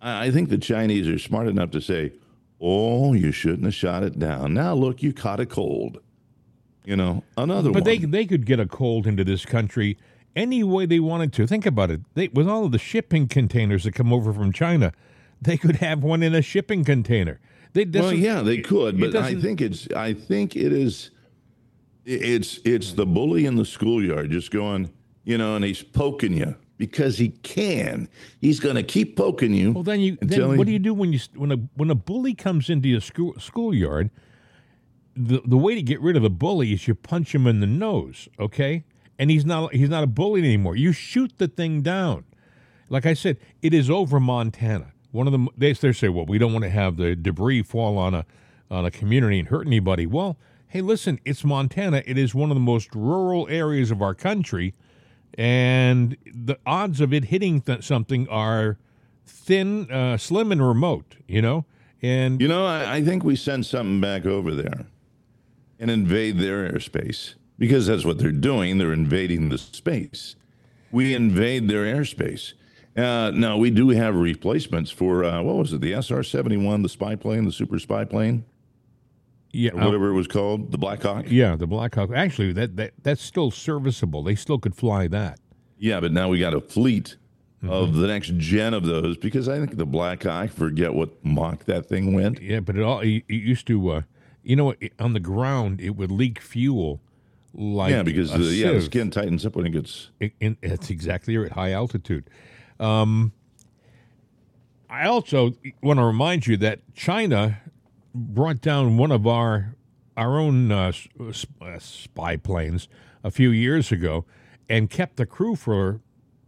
I 0.00 0.26
I 0.26 0.30
think 0.30 0.48
the 0.48 0.56
Chinese 0.56 1.06
are 1.08 1.18
smart 1.18 1.46
enough 1.46 1.70
to 1.72 1.80
say, 1.82 2.12
"Oh, 2.58 3.12
you 3.12 3.32
shouldn't 3.32 3.64
have 3.64 3.74
shot 3.74 4.02
it 4.02 4.18
down." 4.18 4.54
Now 4.54 4.72
look, 4.74 5.02
you 5.02 5.12
caught 5.12 5.40
a 5.40 5.44
cold. 5.46 5.98
You 6.90 6.96
know, 6.96 7.22
another 7.36 7.70
But 7.70 7.84
one. 7.84 7.84
they 7.84 7.98
they 7.98 8.26
could 8.26 8.44
get 8.44 8.58
a 8.58 8.66
cold 8.66 9.06
into 9.06 9.22
this 9.22 9.44
country 9.44 9.96
any 10.34 10.64
way 10.64 10.86
they 10.86 10.98
wanted 10.98 11.32
to. 11.34 11.46
Think 11.46 11.64
about 11.64 11.88
it. 11.92 12.00
They, 12.14 12.26
with 12.28 12.48
all 12.48 12.64
of 12.64 12.72
the 12.72 12.80
shipping 12.80 13.28
containers 13.28 13.84
that 13.84 13.92
come 13.92 14.12
over 14.12 14.32
from 14.32 14.52
China, 14.52 14.92
they 15.40 15.56
could 15.56 15.76
have 15.76 16.02
one 16.02 16.24
in 16.24 16.34
a 16.34 16.42
shipping 16.42 16.84
container. 16.84 17.38
They 17.74 17.84
well, 17.84 18.12
yeah, 18.12 18.42
they 18.42 18.58
could, 18.58 18.98
but 18.98 19.14
I 19.14 19.36
think 19.36 19.60
it's 19.60 19.88
I 19.92 20.14
think 20.14 20.56
it 20.56 20.72
is 20.72 21.12
it's 22.04 22.58
it's 22.64 22.94
the 22.94 23.06
bully 23.06 23.46
in 23.46 23.54
the 23.54 23.64
schoolyard 23.64 24.32
just 24.32 24.50
going, 24.50 24.90
you 25.22 25.38
know, 25.38 25.54
and 25.54 25.64
he's 25.64 25.84
poking 25.84 26.32
you 26.32 26.56
because 26.76 27.18
he 27.18 27.28
can. 27.28 28.08
He's 28.40 28.58
going 28.58 28.74
to 28.74 28.82
keep 28.82 29.16
poking 29.16 29.54
you. 29.54 29.70
Well, 29.70 29.84
then 29.84 30.00
you 30.00 30.18
then 30.20 30.50
he- 30.50 30.56
what 30.56 30.66
do 30.66 30.72
you 30.72 30.80
do 30.80 30.92
when 30.92 31.12
you 31.12 31.20
when 31.36 31.52
a 31.52 31.56
when 31.76 31.88
a 31.88 31.94
bully 31.94 32.34
comes 32.34 32.68
into 32.68 32.88
your 32.88 33.00
school 33.00 33.36
schoolyard? 33.38 34.10
The 35.16 35.42
the 35.44 35.56
way 35.56 35.74
to 35.74 35.82
get 35.82 36.00
rid 36.00 36.16
of 36.16 36.22
the 36.22 36.30
bully 36.30 36.72
is 36.72 36.86
you 36.86 36.94
punch 36.94 37.34
him 37.34 37.46
in 37.46 37.60
the 37.60 37.66
nose, 37.66 38.28
okay? 38.38 38.84
And 39.18 39.30
he's 39.30 39.44
not 39.44 39.74
he's 39.74 39.88
not 39.90 40.04
a 40.04 40.06
bully 40.06 40.40
anymore. 40.40 40.76
You 40.76 40.92
shoot 40.92 41.32
the 41.38 41.48
thing 41.48 41.82
down. 41.82 42.24
Like 42.88 43.06
I 43.06 43.14
said, 43.14 43.38
it 43.62 43.74
is 43.74 43.90
over 43.90 44.18
Montana. 44.20 44.92
One 45.10 45.26
of 45.26 45.32
them 45.32 45.48
they 45.56 45.72
they 45.72 45.92
say, 45.92 46.08
well, 46.08 46.26
we 46.26 46.38
don't 46.38 46.52
want 46.52 46.64
to 46.64 46.70
have 46.70 46.96
the 46.96 47.16
debris 47.16 47.62
fall 47.62 47.98
on 47.98 48.14
a 48.14 48.24
on 48.70 48.84
a 48.84 48.90
community 48.90 49.38
and 49.40 49.48
hurt 49.48 49.66
anybody. 49.66 50.06
Well, 50.06 50.38
hey, 50.68 50.80
listen, 50.80 51.18
it's 51.24 51.44
Montana. 51.44 52.02
It 52.06 52.16
is 52.16 52.34
one 52.34 52.50
of 52.50 52.54
the 52.54 52.60
most 52.60 52.94
rural 52.94 53.48
areas 53.50 53.90
of 53.90 54.00
our 54.00 54.14
country, 54.14 54.74
and 55.34 56.16
the 56.24 56.56
odds 56.64 57.00
of 57.00 57.12
it 57.12 57.26
hitting 57.26 57.60
th- 57.62 57.82
something 57.82 58.28
are 58.28 58.78
thin, 59.26 59.90
uh, 59.90 60.16
slim, 60.16 60.52
and 60.52 60.66
remote. 60.66 61.16
You 61.26 61.42
know, 61.42 61.64
and 62.00 62.40
You 62.40 62.48
know, 62.48 62.64
I, 62.64 62.96
I 62.96 63.04
think 63.04 63.24
we 63.24 63.34
send 63.36 63.66
something 63.66 64.00
back 64.00 64.24
over 64.24 64.54
there 64.54 64.86
and 65.80 65.90
invade 65.90 66.38
their 66.38 66.70
airspace 66.70 67.34
because 67.58 67.86
that's 67.86 68.04
what 68.04 68.18
they're 68.18 68.30
doing. 68.30 68.78
They're 68.78 68.92
invading 68.92 69.48
the 69.48 69.58
space. 69.58 70.36
We 70.92 71.14
invade 71.14 71.68
their 71.68 71.84
airspace. 71.84 72.52
Uh, 72.96 73.30
now, 73.34 73.56
we 73.56 73.70
do 73.70 73.88
have 73.90 74.14
replacements 74.14 74.90
for, 74.90 75.24
uh, 75.24 75.42
what 75.42 75.56
was 75.56 75.72
it, 75.72 75.80
the 75.80 75.94
SR 75.94 76.22
71, 76.22 76.82
the 76.82 76.88
spy 76.88 77.16
plane, 77.16 77.44
the 77.44 77.52
super 77.52 77.78
spy 77.78 78.04
plane, 78.04 78.44
yeah, 79.52 79.70
or 79.70 79.86
whatever 79.86 80.10
it 80.10 80.14
was 80.14 80.26
called, 80.26 80.70
the 80.70 80.78
Black 80.78 81.02
Hawk? 81.02 81.24
yeah, 81.28 81.56
the 81.56 81.66
Black 81.66 81.94
Hawk. 81.94 82.10
Actually, 82.14 82.52
that, 82.52 82.76
that 82.76 82.92
that's 83.02 83.22
still 83.22 83.50
serviceable. 83.50 84.22
They 84.22 84.34
still 84.34 84.58
could 84.58 84.74
fly 84.74 85.06
that. 85.08 85.38
Yeah, 85.78 86.00
but 86.00 86.12
now 86.12 86.28
we 86.28 86.38
got 86.38 86.52
a 86.52 86.60
fleet 86.60 87.16
of 87.66 87.94
the 87.94 88.06
next 88.06 88.32
gen 88.38 88.74
of 88.74 88.84
those 88.84 89.16
because 89.16 89.48
I 89.48 89.58
think 89.58 89.76
the 89.76 89.86
Black 89.86 90.24
Hawk, 90.24 90.50
forget 90.50 90.94
what 90.94 91.24
Mach 91.24 91.64
that 91.66 91.86
thing 91.86 92.12
went. 92.12 92.40
Yeah, 92.40 92.60
but 92.60 92.76
it 92.76 92.82
all 92.82 93.00
it, 93.00 93.24
it 93.28 93.34
used 93.34 93.66
to. 93.68 93.90
Uh, 93.90 94.02
you 94.42 94.56
know, 94.56 94.74
on 94.98 95.12
the 95.12 95.20
ground, 95.20 95.80
it 95.80 95.90
would 95.90 96.10
leak 96.10 96.40
fuel. 96.40 97.00
Like 97.52 97.90
yeah, 97.90 98.02
because 98.02 98.30
the, 98.30 98.44
yeah, 98.44 98.72
the 98.72 98.80
skin 98.80 99.10
tightens 99.10 99.44
up 99.44 99.56
when 99.56 99.66
it 99.66 99.70
gets. 99.70 100.10
It, 100.20 100.32
it's 100.40 100.88
exactly 100.88 101.36
right, 101.36 101.50
high 101.50 101.72
altitude. 101.72 102.30
Um, 102.78 103.32
I 104.88 105.06
also 105.06 105.54
want 105.82 105.98
to 105.98 106.04
remind 106.04 106.46
you 106.46 106.56
that 106.58 106.80
China 106.94 107.60
brought 108.14 108.60
down 108.60 108.96
one 108.96 109.12
of 109.12 109.26
our 109.26 109.74
our 110.16 110.38
own 110.38 110.70
uh, 110.70 110.92
uh, 111.60 111.78
spy 111.78 112.36
planes 112.36 112.88
a 113.24 113.30
few 113.30 113.50
years 113.50 113.90
ago 113.90 114.24
and 114.68 114.90
kept 114.90 115.16
the 115.16 115.26
crew 115.26 115.56
for 115.56 116.00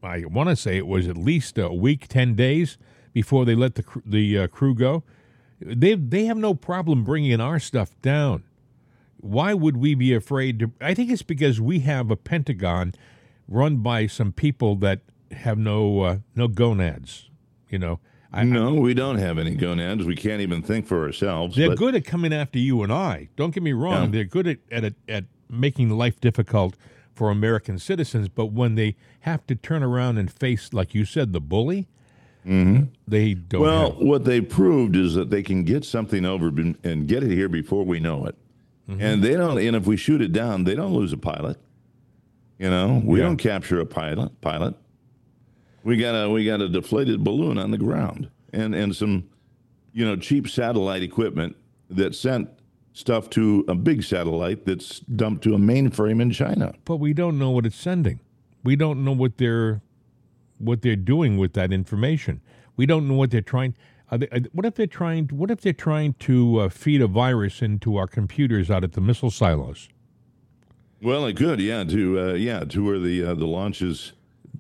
I 0.03 0.25
want 0.25 0.49
to 0.49 0.57
say 0.57 0.77
it 0.77 0.87
was 0.87 1.07
at 1.09 1.17
least 1.17 1.59
a 1.59 1.73
week, 1.73 2.09
ten 2.09 2.35
days 2.35 2.79
before 3.13 3.45
they 3.45 3.55
let 3.55 3.77
the 3.77 3.85
the 4.05 4.39
uh, 4.39 4.47
crew 4.49 4.75
go. 4.75 5.05
They 5.67 5.95
they 5.95 6.25
have 6.27 6.37
no 6.37 6.55
problem 6.55 7.05
bringing 7.05 7.41
our 7.41 7.59
stuff 7.59 7.91
down 8.03 8.45
why 9.19 9.55
would 9.55 9.77
we 9.77 9.95
be 9.95 10.13
afraid 10.13 10.59
to 10.59 10.73
i 10.81 10.95
think 10.95 11.09
it's 11.11 11.23
because 11.23 11.61
we 11.61 11.79
have 11.81 12.11
a 12.11 12.17
pentagon 12.17 12.93
run 13.47 13.77
by 13.77 14.07
some 14.09 14.33
people 14.33 14.75
that 14.77 15.01
have 15.31 15.57
no 15.59 16.01
uh, 16.01 16.17
no 16.35 16.49
gonads 16.49 17.31
you 17.71 17.79
know 17.79 18.01
I, 18.35 18.45
no, 18.45 18.73
we 18.73 18.95
don't 18.95 19.19
have 19.19 19.37
any 19.37 19.55
gonads. 19.55 20.05
We 20.07 20.17
can't 20.17 20.41
even 20.41 20.63
think 20.63 20.87
for 20.87 21.05
ourselves. 21.05 21.55
they're 21.55 21.69
but- 21.69 21.77
good 21.79 21.95
at 21.95 22.05
coming 22.07 22.33
after 22.33 22.59
you 22.59 22.83
and 22.83 22.93
i 22.93 23.29
don't 23.37 23.53
get 23.55 23.63
me 23.63 23.73
wrong 23.73 24.05
Yeah. 24.07 24.11
they're 24.11 24.25
good 24.25 24.47
at, 24.49 24.59
at 24.73 24.95
at 25.09 25.25
making 25.49 25.91
life 25.91 26.19
difficult 26.21 26.75
for 27.15 27.31
american 27.31 27.79
citizens 27.79 28.29
but 28.29 28.47
when 28.47 28.75
they 28.75 28.97
have 29.21 29.47
to 29.47 29.55
turn 29.55 29.83
around 29.85 30.19
and 30.19 30.33
face 30.33 30.73
like 30.73 30.95
you 30.95 31.05
said 31.05 31.33
the 31.33 31.41
bully 31.41 31.87
they 32.45 32.51
don't 32.51 32.89
Mm-hmm. 33.09 33.59
Well, 33.61 33.91
have- 33.93 33.99
what 34.01 34.25
they 34.25 34.41
proved 34.41 34.97
is 34.97 35.15
that 35.15 35.31
they 35.31 35.43
can 35.43 35.65
get 35.65 35.85
something 35.85 36.25
over 36.25 36.49
and 36.49 37.07
get 37.07 37.23
it 37.23 37.31
here 37.31 37.49
before 37.49 37.85
we 37.85 38.01
know 38.01 38.27
it. 38.27 38.37
and 38.89 39.23
they 39.23 39.35
don't. 39.37 39.59
And 39.59 39.77
if 39.77 39.87
we 39.87 39.97
shoot 39.97 40.21
it 40.21 40.33
down, 40.33 40.65
they 40.65 40.75
don't 40.75 40.93
lose 40.93 41.13
a 41.13 41.17
pilot. 41.17 41.57
You 42.59 42.69
know, 42.71 43.01
we 43.05 43.19
Yeah. 43.21 43.27
don't 43.27 43.37
capture 43.39 43.81
a 43.81 43.87
pilot. 43.87 44.39
Pilot. 44.41 44.75
We 45.85 45.97
got 45.97 46.15
a 46.15 46.29
we 46.31 46.45
got 46.45 46.61
a 46.61 46.69
deflated 46.69 47.25
balloon 47.25 47.59
on 47.59 47.71
the 47.71 47.79
ground, 47.79 48.29
and 48.53 48.75
and 48.75 48.95
some, 48.95 49.25
you 49.93 50.05
know, 50.05 50.15
cheap 50.17 50.49
satellite 50.49 51.03
equipment 51.03 51.57
that 51.91 52.15
sent 52.15 52.49
stuff 52.93 53.31
to 53.31 53.65
a 53.69 53.75
big 53.75 54.03
satellite 54.05 54.65
that's 54.67 55.01
dumped 55.01 55.43
to 55.45 55.55
a 55.55 55.59
mainframe 55.59 56.21
in 56.21 56.31
China. 56.31 56.75
But 56.85 56.97
we 56.97 57.15
don't 57.15 57.39
know 57.39 57.51
what 57.51 57.65
it's 57.67 57.77
sending. 57.77 58.21
We 58.63 58.77
don't 58.77 59.03
know 59.05 59.13
what 59.13 59.39
they're 59.39 59.81
what 60.63 60.83
they're 60.83 60.97
doing 60.97 61.37
with 61.37 61.53
that 61.55 61.73
information. 61.73 62.41
We 62.77 62.87
don't 62.87 63.07
know 63.09 63.15
what 63.15 63.31
they're 63.31 63.41
trying. 63.41 63.75
Are 64.11 64.19
they, 64.19 64.27
what 64.53 64.67
if 64.67 64.75
they're 64.75 64.87
trying? 64.87 65.29
What 65.29 65.51
if 65.51 65.61
they're 65.61 65.73
trying 65.73 66.15
to 66.21 66.61
uh, 66.61 66.69
feed 66.69 67.01
a 67.03 67.07
virus 67.07 67.63
into 67.63 67.97
our 67.97 68.07
computers 68.07 68.71
out 68.71 68.85
at 68.85 68.93
the 68.93 69.01
missile 69.01 69.31
silos? 69.31 69.89
Well, 71.03 71.27
it 71.27 71.37
could, 71.37 71.61
yeah, 71.61 71.85
to 71.85 72.21
uh, 72.21 72.33
yeah, 72.35 72.61
to 72.65 72.85
where 72.85 72.99
the 72.99 73.25
uh, 73.25 73.35
the 73.35 73.47
launches 73.47 74.13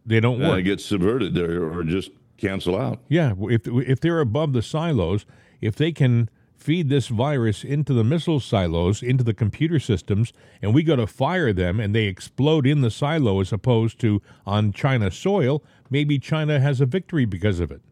They 0.04 0.20
don't 0.20 0.42
uh, 0.42 0.48
work. 0.48 0.64
get 0.64 0.80
subverted 0.80 1.38
or, 1.38 1.78
or 1.78 1.84
just 1.84 2.10
cancel 2.36 2.76
out. 2.76 2.98
Yeah, 3.08 3.34
if 3.42 3.66
if 3.68 4.00
they're 4.00 4.20
above 4.20 4.52
the 4.52 4.62
silos, 4.62 5.24
if 5.60 5.76
they 5.76 5.92
can 5.92 6.28
feed 6.56 6.88
this 6.88 7.08
virus 7.08 7.64
into 7.64 7.92
the 7.92 8.04
missile 8.04 8.40
silos, 8.40 9.02
into 9.02 9.24
the 9.24 9.34
computer 9.34 9.80
systems, 9.80 10.32
and 10.62 10.72
we 10.72 10.82
go 10.82 10.94
to 10.96 11.06
fire 11.06 11.52
them 11.52 11.80
and 11.80 11.92
they 11.94 12.04
explode 12.04 12.66
in 12.66 12.82
the 12.82 12.90
silo 12.90 13.40
as 13.40 13.52
opposed 13.52 13.98
to 13.98 14.22
on 14.46 14.72
China 14.72 15.10
soil, 15.10 15.62
maybe 15.92 16.18
China 16.18 16.58
has 16.58 16.80
a 16.80 16.86
victory 16.86 17.24
because 17.26 17.60
of 17.60 17.70
it. 17.70 17.82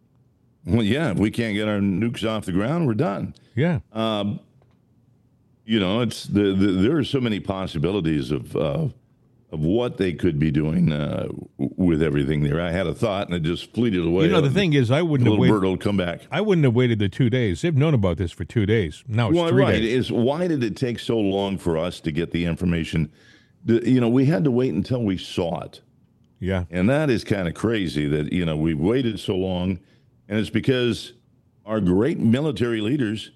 Well, 0.67 0.83
yeah, 0.83 1.13
if 1.13 1.19
we 1.19 1.31
can't 1.31 1.55
get 1.55 1.69
our 1.69 1.79
nukes 1.79 2.29
off 2.29 2.47
the 2.47 2.53
ground, 2.53 2.87
we're 2.87 2.95
done. 2.95 3.35
Yeah. 3.55 3.81
You 5.65 5.79
know, 5.79 6.01
it's 6.01 6.25
the, 6.25 6.53
the 6.55 6.67
there 6.73 6.97
are 6.97 7.05
so 7.05 7.21
many 7.21 7.39
possibilities 7.39 8.31
of 8.33 8.57
uh, 8.57 8.89
of 9.53 9.61
what 9.61 9.99
they 9.99 10.13
could 10.13 10.39
be 10.39 10.51
doing 10.51 10.91
uh, 10.93 11.29
with 11.59 12.03
everything 12.03 12.43
there. 12.43 12.61
I 12.61 12.73
had 12.73 12.87
a 12.87 12.95
thought 12.95 13.27
and 13.29 13.37
it 13.37 13.43
just 13.43 13.73
fleeted 13.73 14.05
away. 14.05 14.25
you 14.25 14.31
know, 14.33 14.41
the 14.41 14.51
thing 14.51 14.73
is, 14.73 14.91
I 14.91 15.03
wouldn't 15.03 15.27
have 15.27 15.33
little 15.39 15.43
waited. 15.43 15.53
bird 15.61 15.65
will 15.65 15.77
come 15.77 15.97
back. 15.97 16.23
I 16.31 16.41
wouldn't 16.41 16.65
have 16.65 16.75
waited 16.75 16.99
the 16.99 17.09
two 17.09 17.31
days. 17.31 17.63
They've 17.63 17.77
known 17.77 17.95
about 17.95 18.17
this 18.17 18.33
for 18.33 18.45
two 18.45 18.65
days. 18.67 19.05
Now 19.07 19.29
it's 19.29 19.37
Well, 19.37 19.49
three 19.49 19.63
right. 19.63 19.73
days. 19.81 20.07
Is 20.07 20.13
why 20.13 20.49
did 20.49 20.65
it 20.65 20.77
take 20.77 20.99
so 20.99 21.19
long 21.19 21.57
for 21.59 21.77
us 21.79 22.01
to 22.01 22.11
get 22.13 22.33
the 22.33 22.47
information? 22.47 23.11
You 23.67 24.01
know, 24.01 24.09
we 24.09 24.25
had 24.25 24.43
to 24.45 24.51
wait 24.51 24.73
until 24.73 25.03
we 25.05 25.19
saw 25.19 25.61
it. 25.61 25.83
Yeah. 26.41 26.65
And 26.71 26.89
that 26.89 27.11
is 27.11 27.23
kind 27.23 27.47
of 27.47 27.55
crazy 27.55 28.09
that, 28.09 28.33
you 28.33 28.45
know, 28.45 28.57
we've 28.57 28.79
waited 28.81 29.21
so 29.21 29.37
long. 29.37 29.79
And 30.29 30.39
it's 30.39 30.51
because 30.51 31.13
our 31.67 31.81
great 31.81 32.19
military 32.19 32.81
leaders 32.81 33.31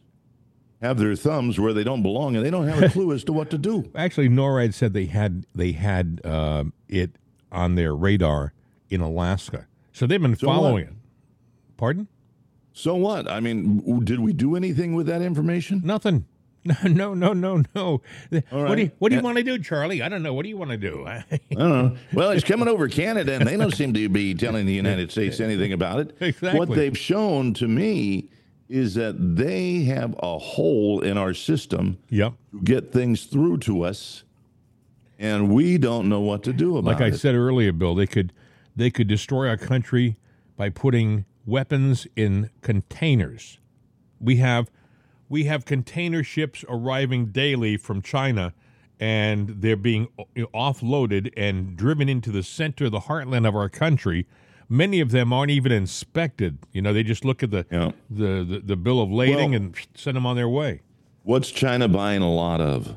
have 0.80 0.98
their 0.98 1.14
thumbs 1.14 1.60
where 1.60 1.72
they 1.72 1.84
don't 1.84 2.02
belong 2.02 2.34
and 2.36 2.44
they 2.44 2.50
don't 2.50 2.66
have 2.66 2.82
a 2.82 2.88
clue 2.88 3.12
as 3.12 3.22
to 3.24 3.32
what 3.32 3.50
to 3.50 3.58
do. 3.58 3.90
Actually, 3.94 4.28
NORAD 4.28 4.74
said 4.74 4.92
they 4.94 5.06
had 5.06 5.46
they 5.54 5.72
had 5.72 6.20
uh, 6.24 6.64
it 6.88 7.16
on 7.52 7.74
their 7.74 7.94
radar 7.94 8.52
in 8.90 9.00
Alaska, 9.00 9.66
so 9.92 10.06
they've 10.06 10.20
been 10.20 10.36
So 10.36 10.48
what? 10.48 10.54
following 10.54 10.84
it. 10.86 10.92
Pardon? 11.76 12.08
So 12.72 12.96
what? 12.96 13.30
I 13.30 13.40
mean, 13.40 14.04
did 14.04 14.20
we 14.20 14.32
do 14.32 14.56
anything 14.56 14.94
with 14.94 15.06
that 15.06 15.22
information? 15.22 15.80
Nothing. 15.84 16.26
No, 16.84 17.12
no, 17.12 17.14
no, 17.14 17.32
no, 17.34 17.62
no. 17.74 18.02
What 18.50 18.76
do 18.76 18.82
you. 18.82 18.90
What 18.98 19.10
do 19.10 19.16
you 19.16 19.22
want 19.22 19.36
to 19.36 19.42
do, 19.42 19.58
Charlie? 19.58 20.00
I 20.00 20.08
don't 20.08 20.22
know. 20.22 20.32
What 20.32 20.44
do 20.44 20.48
you 20.48 20.56
want 20.56 20.70
to 20.70 20.78
do? 20.78 21.06
I 21.06 21.24
don't 21.50 21.58
know. 21.58 21.96
Well, 22.14 22.30
it's 22.30 22.44
coming 22.44 22.68
over 22.68 22.88
Canada, 22.88 23.34
and 23.34 23.46
they 23.46 23.56
don't 23.56 23.74
seem 23.74 23.92
to 23.92 24.08
be 24.08 24.34
telling 24.34 24.64
the 24.64 24.72
United 24.72 25.10
States 25.10 25.40
anything 25.40 25.74
about 25.74 26.00
it. 26.00 26.16
Exactly. 26.20 26.58
What 26.58 26.70
they've 26.70 26.96
shown 26.96 27.52
to 27.54 27.68
me 27.68 28.30
is 28.70 28.94
that 28.94 29.36
they 29.36 29.84
have 29.84 30.16
a 30.22 30.38
hole 30.38 31.00
in 31.00 31.18
our 31.18 31.34
system 31.34 31.98
yep. 32.08 32.32
to 32.52 32.60
get 32.62 32.92
things 32.92 33.24
through 33.24 33.58
to 33.58 33.82
us, 33.82 34.24
and 35.18 35.50
we 35.50 35.76
don't 35.76 36.08
know 36.08 36.20
what 36.20 36.42
to 36.44 36.52
do 36.54 36.78
about 36.78 36.90
it. 36.90 36.94
Like 36.94 37.02
I 37.02 37.14
it. 37.14 37.18
said 37.18 37.34
earlier, 37.34 37.72
Bill, 37.72 37.94
they 37.94 38.06
could 38.06 38.32
they 38.74 38.90
could 38.90 39.06
destroy 39.06 39.48
our 39.48 39.58
country 39.58 40.16
by 40.56 40.70
putting 40.70 41.26
weapons 41.44 42.06
in 42.16 42.48
containers. 42.62 43.58
We 44.18 44.36
have 44.36 44.70
we 45.34 45.44
have 45.46 45.64
container 45.64 46.22
ships 46.22 46.64
arriving 46.68 47.26
daily 47.32 47.76
from 47.76 48.00
China 48.00 48.54
and 49.00 49.48
they're 49.48 49.74
being 49.74 50.06
offloaded 50.36 51.32
and 51.36 51.76
driven 51.76 52.08
into 52.08 52.30
the 52.30 52.44
center 52.44 52.88
the 52.88 53.00
heartland 53.00 53.44
of 53.48 53.56
our 53.56 53.68
country. 53.68 54.28
Many 54.68 55.00
of 55.00 55.10
them 55.10 55.32
aren't 55.32 55.50
even 55.50 55.72
inspected. 55.72 56.58
You 56.72 56.82
know, 56.82 56.92
they 56.92 57.02
just 57.02 57.24
look 57.24 57.42
at 57.42 57.50
the 57.50 57.66
Yeah. 57.68 57.90
the, 58.08 58.44
the, 58.44 58.62
the 58.64 58.76
bill 58.76 59.00
of 59.02 59.10
lading 59.10 59.50
Well- 59.50 59.60
and 59.60 59.76
send 59.96 60.16
them 60.16 60.24
on 60.24 60.36
their 60.36 60.48
way. 60.48 60.82
What's 61.24 61.50
China 61.50 61.88
buying 61.88 62.22
a 62.22 62.32
lot 62.32 62.60
of? 62.60 62.96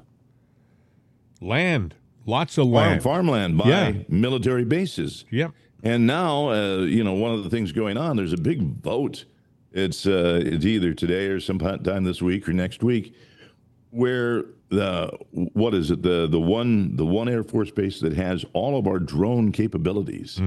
Land, 1.42 1.96
lots 2.28 2.60
of 2.60 2.66
Farm, 2.66 2.74
land. 2.74 3.02
farmland 3.04 3.58
by 3.58 3.68
Yeah. 3.70 3.94
military 4.08 4.64
bases. 4.64 5.26
Yep. 5.32 5.54
And 5.82 6.06
now, 6.06 6.52
uh, 6.52 6.78
you 6.82 7.04
know, 7.04 7.14
one 7.16 7.34
of 7.34 7.44
the 7.44 7.50
things 7.50 7.72
going 7.72 7.98
on, 7.98 8.16
there's 8.18 8.34
a 8.34 8.38
big 8.38 8.62
vote. 8.84 9.26
It's 9.72 10.06
uh, 10.08 10.42
it's 10.46 10.66
either 10.66 10.94
today 10.94 11.28
or 11.28 11.40
sometime 11.40 12.04
this 12.04 12.22
week 12.22 12.48
or 12.48 12.54
next 12.54 12.84
week, 12.84 13.14
where 13.92 14.46
the 14.70 15.12
what 15.32 15.74
is 15.74 15.92
it 15.92 16.02
the 16.04 16.28
the 16.28 16.40
one 16.40 16.96
the 16.96 17.06
one 17.06 17.28
Air 17.30 17.44
Force 17.44 17.72
base 17.72 18.00
that 18.02 18.14
has 18.14 18.46
all 18.54 18.78
of 18.78 18.88
our 18.88 19.00
drone 19.00 19.52
capabilities. 19.52 20.40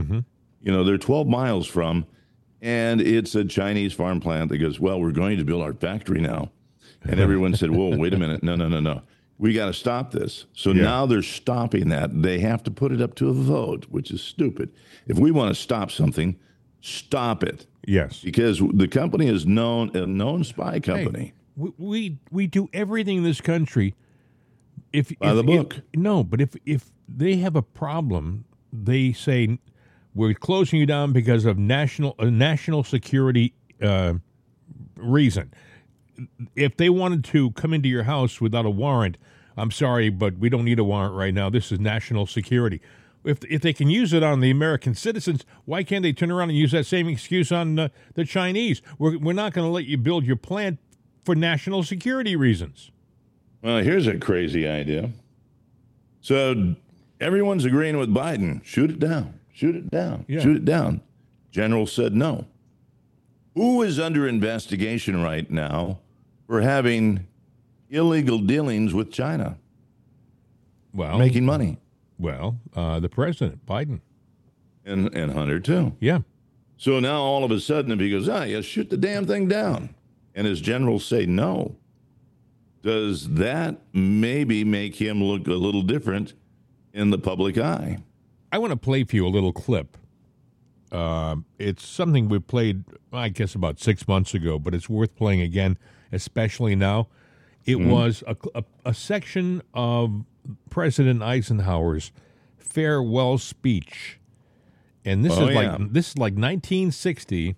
You 0.62 0.70
know, 0.72 0.84
they're 0.84 0.98
12 0.98 1.26
miles 1.26 1.66
from, 1.66 2.04
and 2.60 3.00
it's 3.00 3.34
a 3.34 3.44
Chinese 3.46 3.94
farm 3.94 4.20
plant 4.20 4.50
that 4.50 4.58
goes, 4.58 4.78
well, 4.78 5.00
we're 5.00 5.10
going 5.10 5.38
to 5.38 5.44
build 5.44 5.62
our 5.62 5.72
factory 5.72 6.20
now, 6.20 6.50
and 7.02 7.18
everyone 7.26 7.54
said, 7.56 7.70
whoa, 7.70 7.96
wait 7.96 8.12
a 8.12 8.18
minute, 8.18 8.42
no, 8.42 8.56
no, 8.56 8.68
no, 8.68 8.78
no. 8.78 9.00
We 9.38 9.54
got 9.54 9.66
to 9.68 9.72
stop 9.72 10.10
this. 10.10 10.44
So 10.52 10.72
Yeah. 10.72 10.82
now 10.82 11.06
they're 11.06 11.22
stopping 11.22 11.88
that. 11.88 12.20
They 12.20 12.40
have 12.40 12.62
to 12.64 12.70
put 12.70 12.92
it 12.92 13.00
up 13.00 13.14
to 13.14 13.30
a 13.30 13.32
vote, 13.32 13.86
which 13.88 14.10
is 14.10 14.20
stupid. 14.22 14.70
If 15.06 15.18
we 15.18 15.30
want 15.30 15.48
to 15.48 15.58
stop 15.58 15.90
something, 15.90 16.36
stop 16.80 17.42
it 17.42 17.66
Yes. 17.86 18.20
because 18.22 18.62
the 18.74 18.88
company 18.88 19.26
is 19.26 19.46
known 19.46 19.94
a 19.96 20.06
known 20.06 20.44
spy 20.44 20.80
company. 20.80 21.32
we, 21.56 21.72
we 21.78 22.18
we 22.30 22.46
do 22.46 22.68
everything 22.72 23.18
in 23.18 23.22
this 23.24 23.40
country. 23.40 23.94
If 24.92 25.16
By 25.18 25.30
if- 25.30 25.34
the 25.46 25.52
if- 25.52 25.58
book. 25.58 25.80
no, 25.94 26.24
but 26.24 26.40
if 26.40 26.56
if 26.66 26.90
they 27.08 27.36
have 27.36 27.56
a 27.56 27.62
problem, 27.62 28.44
they 28.72 29.12
say 29.12 29.58
we're 30.14 30.34
closing 30.34 30.78
you 30.80 30.86
down 30.86 31.12
because 31.12 31.44
of 31.44 31.58
national 31.58 32.14
a 32.18 32.30
national 32.30 32.82
security 32.84 33.54
uh, 33.82 34.14
reason. 34.96 35.52
If 36.54 36.76
they 36.76 36.90
wanted 36.90 37.24
to 37.26 37.50
come 37.52 37.72
into 37.72 37.88
your 37.88 38.02
house 38.02 38.40
without 38.40 38.66
a 38.66 38.70
warrant, 38.70 39.16
I'm 39.56 39.70
sorry, 39.70 40.10
but 40.10 40.38
we 40.38 40.48
don't 40.50 40.64
need 40.64 40.78
a 40.78 40.84
warrant 40.84 41.14
right 41.14 41.32
now. 41.32 41.48
This 41.50 41.72
is 41.72 41.80
national 41.80 42.26
security. 42.26 42.80
If 43.24 43.44
if 43.44 43.60
they 43.60 43.72
can 43.72 43.90
use 43.90 44.12
it 44.12 44.22
on 44.22 44.40
the 44.40 44.50
American 44.50 44.94
citizens, 44.94 45.44
why 45.66 45.82
can't 45.82 46.02
they 46.02 46.12
turn 46.12 46.30
around 46.30 46.50
and 46.50 46.58
use 46.58 46.72
that 46.72 46.86
same 46.86 47.06
excuse 47.08 47.52
on 47.52 47.78
uh, 47.78 47.88
the 48.14 48.24
Chinese? 48.24 48.80
We're 48.98 49.18
we're 49.18 49.32
not 49.34 49.52
going 49.52 49.66
to 49.66 49.70
let 49.70 49.84
you 49.84 49.98
build 49.98 50.24
your 50.24 50.36
plant 50.36 50.78
for 51.24 51.34
national 51.34 51.82
security 51.82 52.34
reasons. 52.34 52.90
Well, 53.62 53.78
here's 53.82 54.06
a 54.06 54.18
crazy 54.18 54.66
idea. 54.66 55.10
So 56.22 56.74
everyone's 57.20 57.64
agreeing 57.66 57.98
with 57.98 58.08
Biden. 58.12 58.64
Shoot 58.64 58.90
it 58.90 58.98
down. 58.98 59.38
Shoot 59.52 59.76
it 59.76 59.90
down. 59.90 60.24
Yeah. 60.28 60.40
Shoot 60.40 60.56
it 60.56 60.64
down. 60.64 61.02
General 61.50 61.86
said 61.86 62.14
no. 62.14 62.46
Who 63.54 63.82
is 63.82 63.98
under 63.98 64.26
investigation 64.26 65.22
right 65.22 65.50
now 65.50 65.98
for 66.46 66.62
having 66.62 67.26
illegal 67.90 68.38
dealings 68.38 68.94
with 68.94 69.12
China, 69.12 69.58
Well, 70.94 71.18
making 71.18 71.44
money? 71.44 71.78
Well, 72.20 72.58
uh, 72.74 73.00
the 73.00 73.08
president 73.08 73.64
Biden. 73.66 74.00
And, 74.84 75.14
and 75.14 75.32
Hunter, 75.32 75.60
too. 75.60 75.94
Yeah, 76.00 76.20
So 76.76 77.00
now 77.00 77.20
all 77.20 77.44
of 77.44 77.50
a 77.50 77.60
sudden, 77.60 77.92
if 77.92 78.00
he 78.00 78.10
goes, 78.10 78.28
ah, 78.28 78.42
yeah, 78.44 78.60
shoot 78.60 78.90
the 78.90 78.96
damn 78.96 79.26
thing 79.26 79.46
down, 79.48 79.94
and 80.34 80.46
his 80.46 80.60
generals 80.60 81.04
say 81.04 81.26
no, 81.26 81.76
does 82.82 83.28
that 83.34 83.76
maybe 83.92 84.64
make 84.64 84.96
him 84.96 85.22
look 85.22 85.46
a 85.46 85.52
little 85.54 85.82
different 85.82 86.32
in 86.94 87.10
the 87.10 87.18
public 87.18 87.58
eye? 87.58 87.98
I 88.50 88.58
want 88.58 88.70
to 88.72 88.76
play 88.78 89.04
for 89.04 89.16
you 89.16 89.26
a 89.26 89.28
little 89.28 89.52
clip. 89.52 89.96
Um, 90.90 91.44
it's 91.58 91.86
something 91.86 92.28
we 92.28 92.38
played, 92.40 92.84
I 93.12 93.28
guess, 93.28 93.54
about 93.54 93.78
six 93.78 94.08
months 94.08 94.34
ago, 94.34 94.58
but 94.58 94.74
it's 94.74 94.88
worth 94.88 95.14
playing 95.14 95.40
again, 95.42 95.78
especially 96.10 96.74
now. 96.74 97.08
It 97.66 97.76
Mm-hmm. 97.76 97.90
was 97.90 98.24
a, 98.26 98.34
a, 98.54 98.64
a 98.86 98.94
section 98.94 99.62
of 99.74 100.24
President 100.70 101.22
Eisenhower's 101.22 102.12
farewell 102.58 103.38
speech, 103.38 104.18
and 105.04 105.24
this 105.24 105.32
Oh, 105.36 105.48
is 105.48 105.54
like 105.54 105.92
this 105.92 106.10
is 106.10 106.18
like 106.18 106.34
1960, 106.34 107.56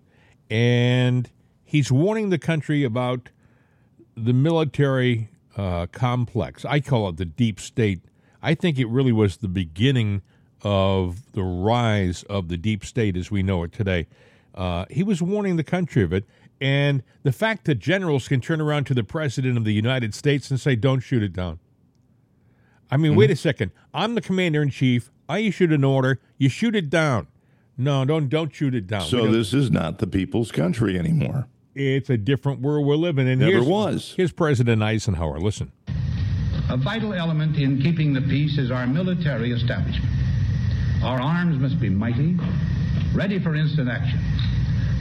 and 0.50 1.30
he's 1.64 1.90
warning 1.92 2.30
the 2.30 2.38
country 2.38 2.84
about 2.84 3.28
the 4.16 4.32
military 4.32 5.28
uh, 5.56 5.86
complex. 5.86 6.64
I 6.64 6.80
call 6.80 7.08
it 7.08 7.16
the 7.16 7.24
deep 7.24 7.60
state. 7.60 8.00
I 8.42 8.54
think 8.54 8.78
it 8.78 8.88
really 8.88 9.12
was 9.12 9.38
the 9.38 9.48
beginning 9.48 10.22
of 10.62 11.32
the 11.32 11.42
rise 11.42 12.22
of 12.24 12.48
the 12.48 12.56
deep 12.56 12.84
state 12.84 13.16
as 13.16 13.30
we 13.30 13.42
know 13.42 13.62
it 13.64 13.72
today. 13.72 14.06
Uh, 14.54 14.84
he 14.90 15.02
was 15.02 15.22
warning 15.22 15.56
the 15.56 15.64
country 15.64 16.02
of 16.02 16.12
it. 16.12 16.24
And 16.60 17.02
the 17.24 17.32
fact 17.32 17.64
that 17.64 17.76
generals 17.80 18.28
can 18.28 18.40
turn 18.40 18.60
around 18.60 18.84
to 18.84 18.94
the 18.94 19.02
president 19.02 19.56
of 19.58 19.64
the 19.64 19.72
United 19.72 20.14
States 20.14 20.48
and 20.50 20.60
say, 20.60 20.76
don't 20.76 21.00
shoot 21.00 21.22
it 21.22 21.32
down. 21.32 21.58
I 22.92 22.98
mean, 22.98 23.16
wait 23.16 23.26
mm-hmm. 23.26 23.32
a 23.32 23.36
second. 23.36 23.70
I'm 23.94 24.14
the 24.14 24.20
commander 24.20 24.60
in 24.60 24.68
chief. 24.68 25.10
I 25.26 25.38
issued 25.38 25.72
an 25.72 25.82
order. 25.82 26.20
You 26.36 26.50
shoot 26.50 26.76
it 26.76 26.90
down. 26.90 27.26
No, 27.78 28.04
don't 28.04 28.28
don't 28.28 28.54
shoot 28.54 28.74
it 28.74 28.86
down. 28.86 29.06
So 29.06 29.32
this 29.32 29.54
is 29.54 29.70
not 29.70 29.98
the 29.98 30.06
people's 30.06 30.52
country 30.52 30.98
anymore. 30.98 31.48
it's 31.74 32.10
a 32.10 32.18
different 32.18 32.60
world 32.60 32.86
we're 32.86 32.96
living 32.96 33.26
in. 33.26 33.38
Never 33.38 33.52
here's, 33.52 33.66
was. 33.66 34.14
Here's 34.14 34.30
President 34.30 34.82
Eisenhower. 34.82 35.40
Listen. 35.40 35.72
A 36.68 36.76
vital 36.76 37.14
element 37.14 37.56
in 37.56 37.80
keeping 37.80 38.12
the 38.12 38.20
peace 38.20 38.58
is 38.58 38.70
our 38.70 38.86
military 38.86 39.52
establishment. 39.52 40.12
Our 41.02 41.18
arms 41.18 41.58
must 41.58 41.80
be 41.80 41.88
mighty, 41.88 42.36
ready 43.14 43.42
for 43.42 43.54
instant 43.56 43.88
action, 43.88 44.20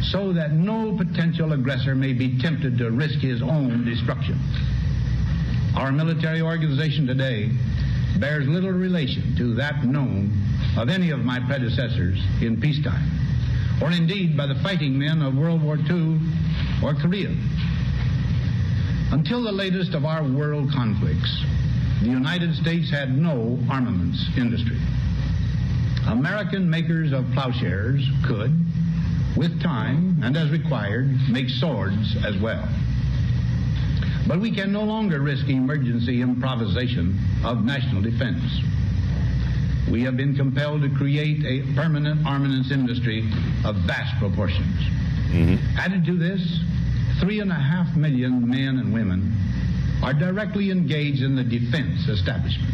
so 0.02 0.32
that 0.32 0.54
no 0.54 0.98
potential 0.98 1.52
aggressor 1.52 1.94
may 1.94 2.14
be 2.14 2.40
tempted 2.40 2.78
to 2.78 2.90
risk 2.90 3.20
his 3.20 3.42
own 3.42 3.84
destruction. 3.84 4.40
Our 5.76 5.92
military 5.92 6.42
organization 6.42 7.08
today 7.08 7.50
bears 8.20 8.48
little 8.48 8.72
relation 8.72 9.36
to 9.38 9.56
that 9.56 9.86
known 9.86 10.32
of 10.78 10.90
any 10.90 11.12
of 11.12 11.20
my 11.20 11.40
predecessors 11.40 12.20
in 12.42 12.60
peacetime, 12.60 13.10
or 13.82 13.92
indeed 13.92 14.36
by 14.36 14.48
the 14.48 14.56
fighting 14.56 14.98
men 15.00 15.22
of 15.22 15.36
World 15.36 15.64
War 15.64 15.78
II 15.78 16.20
or 16.84 16.94
Korea. 16.94 17.34
Until 19.12 19.44
the 19.44 19.52
latest 19.52 19.94
of 19.94 20.06
our 20.06 20.24
world 20.24 20.72
conflicts, 20.72 21.44
the 22.02 22.10
United 22.10 22.54
States 22.56 22.90
had 22.90 23.18
no 23.18 23.58
armaments 23.70 24.26
industry. 24.38 24.80
American 26.08 26.70
makers 26.70 27.14
of 27.14 27.26
plowshares 27.34 28.06
could, 28.26 28.52
with 29.38 29.62
time 29.62 30.20
and 30.24 30.36
as 30.36 30.50
required, 30.52 31.08
make 31.30 31.50
swords 31.50 32.16
as 32.26 32.38
well. 32.42 32.68
But 34.28 34.40
we 34.40 34.54
can 34.54 34.72
no 34.72 34.84
longer 34.84 35.20
risk 35.20 35.48
emergency 35.50 36.22
improvisation 36.22 37.20
of 37.44 37.64
national 37.64 38.02
defense. 38.02 38.44
We 39.90 40.04
have 40.04 40.16
been 40.16 40.36
compelled 40.36 40.84
to 40.84 40.90
create 40.90 41.44
a 41.44 41.74
permanent 41.76 42.26
armaments 42.26 42.72
industry 42.72 43.30
of 43.66 43.76
vast 43.88 44.18
proportions. 44.20 44.78
Mm-hmm. 45.32 45.78
Added 45.78 46.06
to 46.06 46.18
this, 46.18 46.42
three 47.20 47.40
and 47.40 47.52
a 47.52 47.56
half 47.56 47.96
million 47.96 48.48
men 48.48 48.78
and 48.78 48.94
women 48.94 49.36
are 50.04 50.14
directly 50.14 50.72
engaged 50.72 51.22
in 51.22 51.36
the 51.36 51.44
defense 51.44 52.08
establishment. 52.08 52.74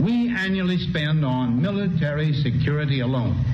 We 0.00 0.28
annually 0.28 0.78
spend 0.78 1.24
on 1.24 1.62
military 1.62 2.32
security 2.34 3.00
alone 3.00 3.44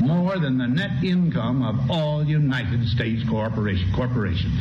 more 0.00 0.38
than 0.38 0.58
the 0.58 0.66
net 0.66 1.04
income 1.04 1.62
of 1.62 1.90
all 1.90 2.24
United 2.24 2.86
States 2.88 3.22
corporation, 3.28 3.92
corporations. 3.94 4.60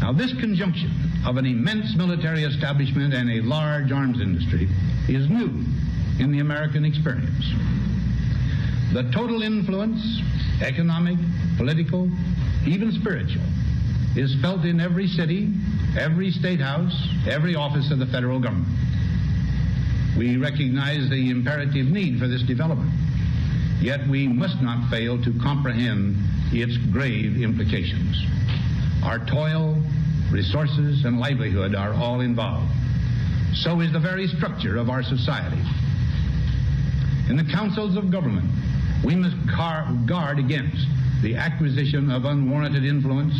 Now, 0.00 0.12
this 0.12 0.32
conjunction 0.34 0.92
of 1.26 1.36
an 1.36 1.46
immense 1.46 1.96
military 1.96 2.44
establishment 2.44 3.14
and 3.14 3.30
a 3.30 3.40
large 3.40 3.90
arms 3.90 4.20
industry 4.20 4.68
is 5.08 5.28
new 5.28 5.64
in 6.18 6.30
the 6.30 6.40
American 6.40 6.84
experience. 6.84 7.44
The 8.92 9.10
total 9.12 9.42
influence, 9.42 10.00
economic, 10.62 11.18
political, 11.56 12.10
even 12.66 12.92
spiritual, 12.92 13.42
is 14.16 14.34
felt 14.40 14.64
in 14.64 14.80
every 14.80 15.08
city, 15.08 15.52
every 15.98 16.30
state 16.30 16.60
house, 16.60 16.94
every 17.28 17.54
office 17.54 17.90
of 17.90 17.98
the 17.98 18.06
federal 18.06 18.38
government. 18.38 18.68
We 20.16 20.36
recognize 20.36 21.10
the 21.10 21.30
imperative 21.30 21.86
need 21.86 22.20
for 22.20 22.28
this 22.28 22.42
development, 22.42 22.92
yet 23.80 24.06
we 24.08 24.28
must 24.28 24.62
not 24.62 24.88
fail 24.90 25.20
to 25.24 25.32
comprehend 25.42 26.16
its 26.52 26.76
grave 26.92 27.42
implications. 27.42 28.24
Our 29.04 29.18
toil, 29.26 29.80
resources, 30.30 31.04
and 31.04 31.20
livelihood 31.20 31.74
are 31.74 31.92
all 31.92 32.20
involved. 32.20 32.72
So 33.54 33.80
is 33.80 33.92
the 33.92 34.00
very 34.00 34.26
structure 34.26 34.76
of 34.76 34.90
our 34.90 35.02
society. 35.02 35.62
In 37.28 37.36
the 37.36 37.44
councils 37.44 37.96
of 37.96 38.10
government, 38.10 38.50
we 39.04 39.14
must 39.14 39.36
guard 40.06 40.38
against 40.38 40.86
the 41.22 41.36
acquisition 41.36 42.10
of 42.10 42.24
unwarranted 42.24 42.84
influence, 42.84 43.34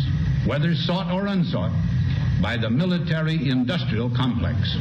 whether 0.45 0.73
sought 0.75 1.11
or 1.11 1.27
unsought, 1.27 1.71
by 2.41 2.57
the 2.57 2.69
military 2.69 3.49
industrial 3.49 4.09
complex. 4.09 4.77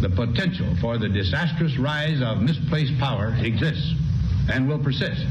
The 0.00 0.10
potential 0.10 0.74
for 0.80 0.98
the 0.98 1.08
disastrous 1.08 1.76
rise 1.78 2.20
of 2.22 2.42
misplaced 2.42 2.98
power 2.98 3.34
exists 3.40 3.94
and 4.52 4.68
will 4.68 4.78
persist. 4.78 5.26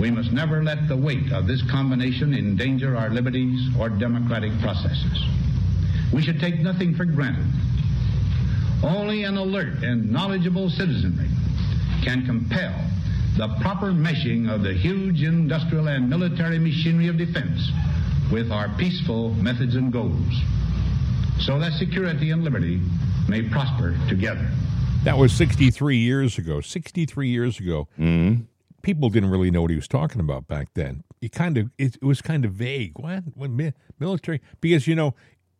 We 0.00 0.10
must 0.10 0.32
never 0.32 0.64
let 0.64 0.88
the 0.88 0.96
weight 0.96 1.30
of 1.30 1.46
this 1.46 1.62
combination 1.70 2.32
endanger 2.32 2.96
our 2.96 3.10
liberties 3.10 3.60
or 3.78 3.90
democratic 3.90 4.50
processes. 4.60 5.24
We 6.10 6.22
should 6.22 6.40
take 6.40 6.58
nothing 6.60 6.94
for 6.94 7.04
granted. 7.04 7.46
Only 8.82 9.24
an 9.24 9.36
alert 9.36 9.82
and 9.82 10.10
knowledgeable 10.10 10.70
citizenry 10.70 11.28
can 12.02 12.24
compel 12.24 12.74
the 13.36 13.48
proper 13.60 13.92
meshing 13.92 14.50
of 14.50 14.62
the 14.62 14.72
huge 14.72 15.22
industrial 15.22 15.88
and 15.88 16.08
military 16.08 16.58
machinery 16.58 17.08
of 17.08 17.18
defense 17.18 17.70
with 18.32 18.50
our 18.50 18.70
peaceful 18.78 19.34
methods 19.34 19.74
and 19.74 19.92
goals, 19.92 20.32
so 21.40 21.58
that 21.58 21.72
security 21.74 22.30
and 22.30 22.42
liberty 22.42 22.80
may 23.28 23.42
prosper 23.42 23.96
together. 24.08 24.50
That 25.04 25.18
was 25.18 25.32
63 25.32 25.96
years 25.96 26.38
ago. 26.38 26.60
63 26.60 27.28
years 27.28 27.60
ago. 27.60 27.88
Mm-hmm. 27.98 28.42
People 28.82 29.08
didn't 29.10 29.30
really 29.30 29.50
know 29.50 29.62
what 29.62 29.70
he 29.70 29.76
was 29.76 29.88
talking 29.88 30.20
about 30.20 30.46
back 30.48 30.68
then. 30.74 31.04
It 31.20 31.32
kind 31.32 31.58
of 31.58 31.70
it, 31.78 31.96
it 31.96 32.04
was 32.04 32.22
kind 32.22 32.44
of 32.44 32.52
vague. 32.52 32.98
What? 32.98 33.24
What 33.34 33.50
mi- 33.50 33.74
military? 33.98 34.40
Because 34.60 34.86
you 34.86 34.94
know, 34.94 35.14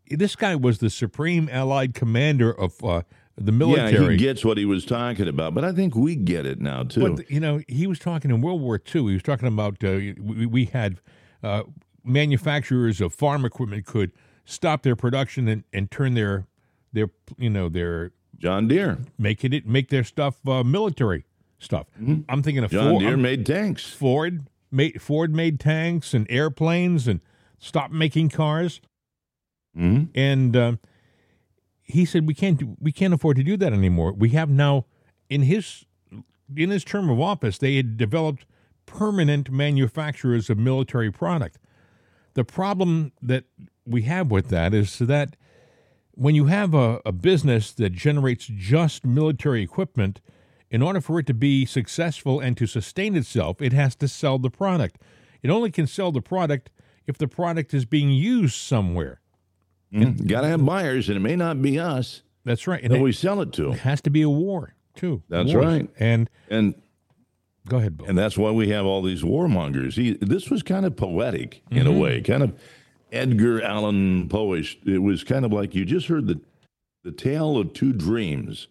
this 0.09 0.37
guy 0.37 0.57
was 0.57 0.79
the 0.79 0.91
supreme 0.91 1.49
Allied 1.51 1.95
commander 1.95 2.51
of 2.51 2.83
uh, 2.85 3.03
the 3.37 3.53
military. 3.53 4.05
Yeah, 4.05 4.11
he 4.11 4.17
gets 4.17 4.45
what 4.45 4.59
he 4.59 4.65
was 4.65 4.85
talking 4.85 5.29
about, 5.29 5.55
but 5.55 5.65
I 5.65 5.73
think 5.73 5.95
we 5.95 6.17
get 6.17 6.47
it 6.47 6.61
now 6.61 6.85
too. 6.85 7.17
But 7.17 7.31
you 7.31 7.41
know, 7.41 7.61
he 7.69 7.87
was 7.87 7.99
talking 7.99 8.31
in 8.31 8.41
World 8.41 8.61
War 8.61 8.77
II. 8.77 9.03
He 9.03 9.15
was 9.15 9.23
talking 9.23 9.49
about 9.49 9.83
uh, 9.85 9.93
we, 10.19 10.47
we 10.47 10.65
had 10.67 11.01
uh, 11.43 11.65
manufacturers 12.05 13.01
of 13.01 13.15
farm 13.15 13.45
equipment 13.45 13.87
could 13.87 14.13
stop 14.45 14.83
their 14.83 14.97
production 14.97 15.49
and, 15.49 15.65
and 15.73 15.91
turn 15.91 16.15
their 16.15 16.47
their 16.93 17.11
you 17.39 17.51
know 17.51 17.69
their 17.69 18.13
John 18.39 18.69
Deere. 18.69 18.99
make 19.19 19.45
it 19.45 19.67
make 19.67 19.89
their 19.89 20.05
stuff 20.05 20.37
uh, 20.47 20.65
military 20.65 21.25
stuff. 21.61 21.87
I'm 22.29 22.43
thinking 22.43 22.65
of 22.65 22.71
Mm-hmm. 22.71 22.77
John 22.81 22.91
Ford, 22.91 23.01
Deere 23.03 23.11
I'm- 23.11 23.23
made 23.23 23.47
tanks. 23.47 23.87
Ford 23.93 24.47
made 24.73 25.01
Ford 25.01 25.35
made 25.35 25.61
tanks 25.61 26.13
and 26.15 26.27
airplanes 26.29 27.07
and 27.07 27.21
stopped 27.59 27.93
making 27.93 28.31
cars. 28.31 28.81
hmm 29.75 30.05
And 30.15 30.57
um, 30.57 30.79
he 31.83 32.05
said 32.05 32.27
we 32.27 32.35
can't 32.35 32.59
do, 32.59 32.77
we 32.81 32.91
can't 32.93 33.15
afford 33.15 33.37
to 33.37 33.43
do 33.45 33.57
that 33.59 33.73
anymore. 33.73 34.13
We 34.13 34.31
have 34.31 34.49
now 34.51 34.87
in 35.29 35.43
his 35.43 35.85
in 36.57 36.71
his 36.71 36.83
term 36.85 37.09
of 37.09 37.21
office 37.21 37.59
they 37.59 37.77
had 37.77 37.97
developed 37.97 38.45
permanent 38.87 39.51
manufacturers 39.51 40.51
of 40.51 40.59
military 40.59 41.13
product. 41.13 41.59
The 42.35 42.45
problem 42.45 43.13
that 43.23 43.45
we 43.87 44.03
have 44.03 44.31
with 44.31 44.49
that 44.49 44.73
is 44.75 44.99
that 44.99 45.37
when 46.13 46.35
you 46.35 46.47
have 46.47 46.75
a, 46.75 47.01
a 47.07 47.13
business 47.13 47.73
that 47.73 47.91
generates 47.93 48.47
just 48.47 49.05
military 49.05 49.63
equipment, 49.63 50.21
in 50.71 50.83
order 50.83 51.01
for 51.01 51.19
it 51.19 51.27
to 51.27 51.35
be 51.35 51.67
successful 51.67 52.41
and 52.41 52.57
to 52.57 52.67
sustain 52.67 53.17
itself, 53.17 53.61
it 53.61 53.73
has 53.73 53.97
to 53.97 54.09
sell 54.09 54.39
the 54.39 54.51
product. 54.51 54.99
It 55.43 55.51
only 55.51 55.71
can 55.71 55.87
sell 55.87 56.13
the 56.13 56.21
product 56.21 56.71
if 57.07 57.19
the 57.19 57.29
product 57.29 57.75
is 57.75 57.85
being 57.85 58.11
used 58.11 58.55
somewhere. 58.55 59.21
Mm-hmm. 59.93 60.27
Got 60.27 60.43
to 60.43 60.49
have 60.49 60.65
buyers, 60.65 61.09
and 61.09 61.17
it 61.17 61.21
may 61.21 61.35
not 61.35 61.61
be 61.61 61.79
us 61.79 62.23
That's 62.45 62.67
right. 62.67 62.83
And 62.83 62.93
that 62.93 62.99
it 62.99 63.03
we 63.03 63.13
sell 63.13 63.41
it 63.41 63.53
to. 63.55 63.73
has 63.73 64.01
to 64.03 64.11
be 64.11 64.23
a 64.23 64.31
war, 64.31 64.75
too. 64.95 65.23
That's 65.29 65.53
Wars. 65.53 65.67
right. 65.67 65.91
And 65.99 66.31
And 66.49 66.75
go 67.67 67.79
ahead, 67.79 67.97
Bill. 67.97 68.07
and 68.07 68.17
that's 68.17 68.39
why 68.39 68.53
we 68.53 68.69
have 68.69 68.87
all 68.87 69.03
these 69.03 69.23
warmongers. 69.23 69.95
He, 69.95 70.13
this 70.21 70.49
was 70.49 70.63
kind 70.63 70.87
of 70.87 70.97
poetic 70.97 71.63
in 71.71 71.87
a 71.87 71.91
mm-hmm. 71.91 71.99
way, 71.99 72.21
kind 72.21 72.45
of 72.45 72.57
Edgar 73.11 73.61
Allan 73.63 74.29
Poish. 74.29 74.77
It 74.87 75.03
was 75.03 75.25
kind 75.25 75.45
of 75.45 75.53
like 75.53 75.75
you 75.75 75.85
just 75.85 76.07
heard 76.07 76.29
the 76.29 76.41
the 77.03 77.13
tale 77.13 77.57
of 77.57 77.73
two 77.73 77.93
dreams. 77.93 78.69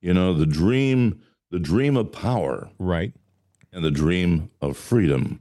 You 0.00 0.12
know, 0.12 0.34
the 0.34 0.46
dream, 0.46 1.20
the 1.50 1.58
dream 1.58 1.96
of 1.96 2.12
power, 2.12 2.70
right. 2.78 3.12
and 3.72 3.84
the 3.84 3.90
dream 3.90 4.50
of 4.60 4.76
freedom. 4.76 5.40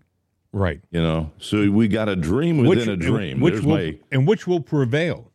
Right. 0.54 0.82
You 0.91 1.02
know, 1.02 1.32
so 1.39 1.70
we 1.70 1.88
got 1.88 2.10
a 2.10 2.15
dream 2.15 2.58
within 2.60 2.89
a 2.89 2.96
dream. 2.96 3.39
Which 3.41 3.56
There's 3.56 3.65
will, 3.65 3.76
my 3.76 4.00
and 4.12 4.28
which 4.28 4.48
will 4.48 4.62
prevail? 4.62 5.32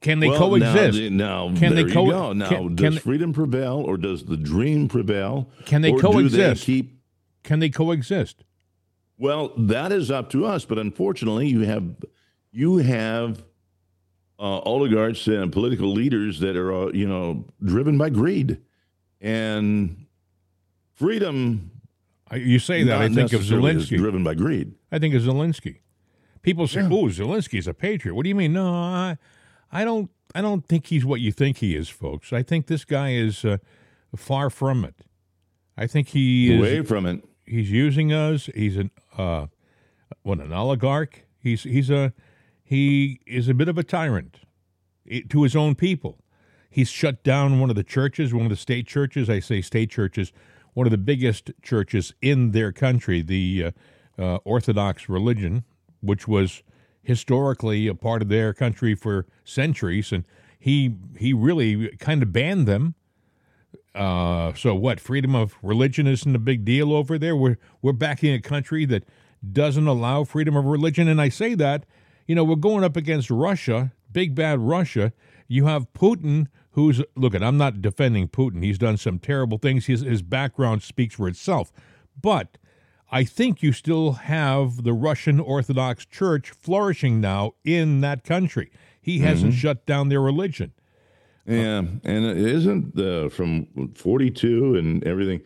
Can 0.00 0.20
they 0.20 0.28
well, 0.28 0.38
coexist? 0.38 0.98
Now, 1.10 1.48
now 1.48 1.58
Can 1.58 1.74
they 1.74 1.84
co- 1.84 2.06
you 2.06 2.10
go. 2.12 2.32
Now, 2.32 2.48
can- 2.48 2.74
does 2.74 2.94
can- 2.94 3.02
freedom 3.02 3.32
prevail, 3.32 3.82
or 3.84 3.96
does 3.96 4.24
the 4.24 4.36
dream 4.36 4.88
prevail? 4.88 5.50
Can 5.66 5.82
they 5.82 5.92
coexist? 5.92 6.34
Do 6.66 6.72
they 6.72 6.82
keep 6.82 7.00
Can 7.42 7.58
they 7.60 7.70
coexist? 7.70 8.44
Well, 9.18 9.52
that 9.56 9.92
is 9.92 10.10
up 10.10 10.30
to 10.30 10.46
us, 10.46 10.64
but 10.64 10.78
unfortunately, 10.78 11.48
you 11.48 11.60
have 11.60 11.96
you 12.52 12.78
have 12.78 13.44
uh, 14.38 14.60
oligarchs 14.60 15.26
and 15.26 15.52
political 15.52 15.92
leaders 15.92 16.40
that 16.40 16.56
are 16.56 16.72
uh, 16.72 16.92
you 16.92 17.06
know 17.06 17.44
driven 17.62 17.98
by 17.98 18.10
greed 18.10 18.58
and 19.20 20.06
freedom. 20.94 21.70
You 22.34 22.58
say 22.58 22.84
that. 22.84 23.00
I 23.00 23.08
think 23.08 23.32
of 23.32 23.42
Zelensky. 23.42 23.96
driven 23.98 24.22
by 24.22 24.34
greed. 24.34 24.74
I 24.92 24.98
think 24.98 25.14
of 25.14 25.22
Zelensky. 25.22 25.78
People 26.42 26.66
say, 26.68 26.80
Yeah. 26.82 26.88
"Oh, 26.90 27.06
Zelensky's 27.06 27.66
a 27.66 27.74
patriot." 27.74 28.14
What 28.14 28.22
do 28.22 28.28
you 28.28 28.34
mean? 28.34 28.52
No, 28.52 28.72
I, 28.72 29.18
I 29.72 29.84
don't 29.84 30.10
I 30.34 30.40
don't 30.40 30.66
think 30.66 30.86
he's 30.86 31.04
what 31.04 31.20
you 31.20 31.32
think 31.32 31.58
he 31.58 31.74
is, 31.76 31.88
folks. 31.88 32.32
I 32.32 32.42
think 32.42 32.66
this 32.66 32.84
guy 32.84 33.12
is 33.12 33.44
uh, 33.44 33.58
far 34.16 34.48
from 34.48 34.84
it. 34.84 34.94
I 35.76 35.86
think 35.86 36.08
he 36.08 36.52
is 36.54 36.58
Away 36.60 36.82
from 36.82 37.04
it. 37.06 37.24
he's 37.46 37.70
using 37.70 38.12
us. 38.12 38.48
He's 38.54 38.76
an 38.76 38.90
uh, 39.18 39.46
what 40.22 40.38
an 40.38 40.52
oligarch. 40.52 41.24
He's 41.40 41.64
he's 41.64 41.90
a 41.90 42.12
he 42.62 43.20
is 43.26 43.48
a 43.48 43.54
bit 43.54 43.68
of 43.68 43.76
a 43.76 43.82
tyrant 43.82 44.38
eh, 45.10 45.22
to 45.30 45.42
his 45.42 45.56
own 45.56 45.74
people. 45.74 46.18
He's 46.70 46.88
shut 46.88 47.24
down 47.24 47.58
one 47.60 47.68
of 47.68 47.76
the 47.76 47.82
churches, 47.84 48.32
one 48.32 48.44
of 48.46 48.50
the 48.50 48.56
state 48.56 48.86
churches. 48.86 49.28
I 49.28 49.40
say 49.40 49.60
state 49.60 49.90
churches, 49.90 50.32
one 50.72 50.86
of 50.86 50.92
the 50.92 50.98
biggest 50.98 51.50
churches 51.62 52.14
in 52.22 52.52
their 52.52 52.70
country, 52.70 53.22
the 53.22 53.72
uh, 54.18 54.22
uh, 54.22 54.38
Orthodox 54.44 55.08
religion, 55.08 55.64
which 56.00 56.28
was 56.28 56.62
historically 57.02 57.88
a 57.88 57.94
part 57.94 58.22
of 58.22 58.28
their 58.28 58.54
country 58.54 58.94
for 58.94 59.26
centuries, 59.44 60.12
and 60.12 60.24
he 60.58 60.94
he 61.18 61.32
really 61.32 61.88
kind 61.98 62.22
of 62.22 62.32
banned 62.32 62.68
them. 62.68 62.94
Uh, 63.94 64.52
so 64.54 64.74
what? 64.74 65.00
Freedom 65.00 65.34
of 65.34 65.56
religion 65.62 66.06
isn't 66.06 66.36
a 66.36 66.38
big 66.38 66.64
deal 66.64 66.92
over 66.92 67.18
there. 67.18 67.34
We're 67.34 67.58
we're 67.82 67.92
backing 67.92 68.32
a 68.32 68.40
country 68.40 68.84
that 68.86 69.04
doesn't 69.52 69.86
allow 69.86 70.22
freedom 70.24 70.54
of 70.54 70.66
religion, 70.66 71.08
and 71.08 71.20
I 71.20 71.30
say 71.30 71.54
that 71.56 71.84
you 72.26 72.34
know 72.34 72.44
we're 72.44 72.56
going 72.56 72.84
up 72.84 72.96
against 72.96 73.30
Russia, 73.30 73.92
big 74.12 74.34
bad 74.34 74.60
Russia. 74.60 75.12
You 75.48 75.64
have 75.64 75.92
Putin, 75.94 76.46
who's 76.72 77.02
look 77.16 77.34
at. 77.34 77.42
I'm 77.42 77.58
not 77.58 77.82
defending 77.82 78.28
Putin. 78.28 78.62
He's 78.62 78.78
done 78.78 78.96
some 78.96 79.18
terrible 79.18 79.58
things. 79.58 79.86
His 79.86 80.02
his 80.02 80.22
background 80.22 80.82
speaks 80.82 81.14
for 81.14 81.28
itself, 81.28 81.72
but 82.20 82.58
I 83.10 83.24
think 83.24 83.62
you 83.62 83.72
still 83.72 84.12
have 84.12 84.84
the 84.84 84.92
Russian 84.92 85.40
Orthodox 85.40 86.06
Church 86.06 86.50
flourishing 86.50 87.20
now 87.20 87.54
in 87.64 88.00
that 88.02 88.24
country. 88.24 88.70
He 89.00 89.20
hasn't 89.20 89.54
shut 89.54 89.86
down 89.86 90.10
their 90.10 90.20
religion. 90.20 90.72
Yeah, 91.46 91.78
and 91.78 92.24
it 92.24 92.36
isn't 92.36 92.98
uh, 92.98 93.28
from 93.30 93.66
42 93.94 94.76
and 94.76 95.02
everything. 95.04 95.40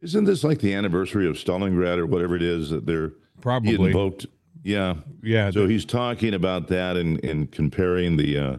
Isn't 0.00 0.24
this 0.24 0.42
like 0.42 0.60
the 0.60 0.72
anniversary 0.72 1.28
of 1.28 1.36
Stalingrad 1.36 1.98
or 1.98 2.06
whatever 2.06 2.34
it 2.34 2.42
is 2.42 2.70
that 2.70 2.86
they're 2.86 3.12
Probably, 3.42 3.74
invoked? 3.74 4.26
Yeah, 4.62 4.94
yeah. 5.22 5.50
So 5.50 5.66
he's 5.66 5.84
talking 5.84 6.32
about 6.32 6.68
that 6.68 6.96
and, 6.96 7.22
and 7.24 7.50
comparing 7.50 8.16
the 8.16 8.38
uh, 8.38 8.56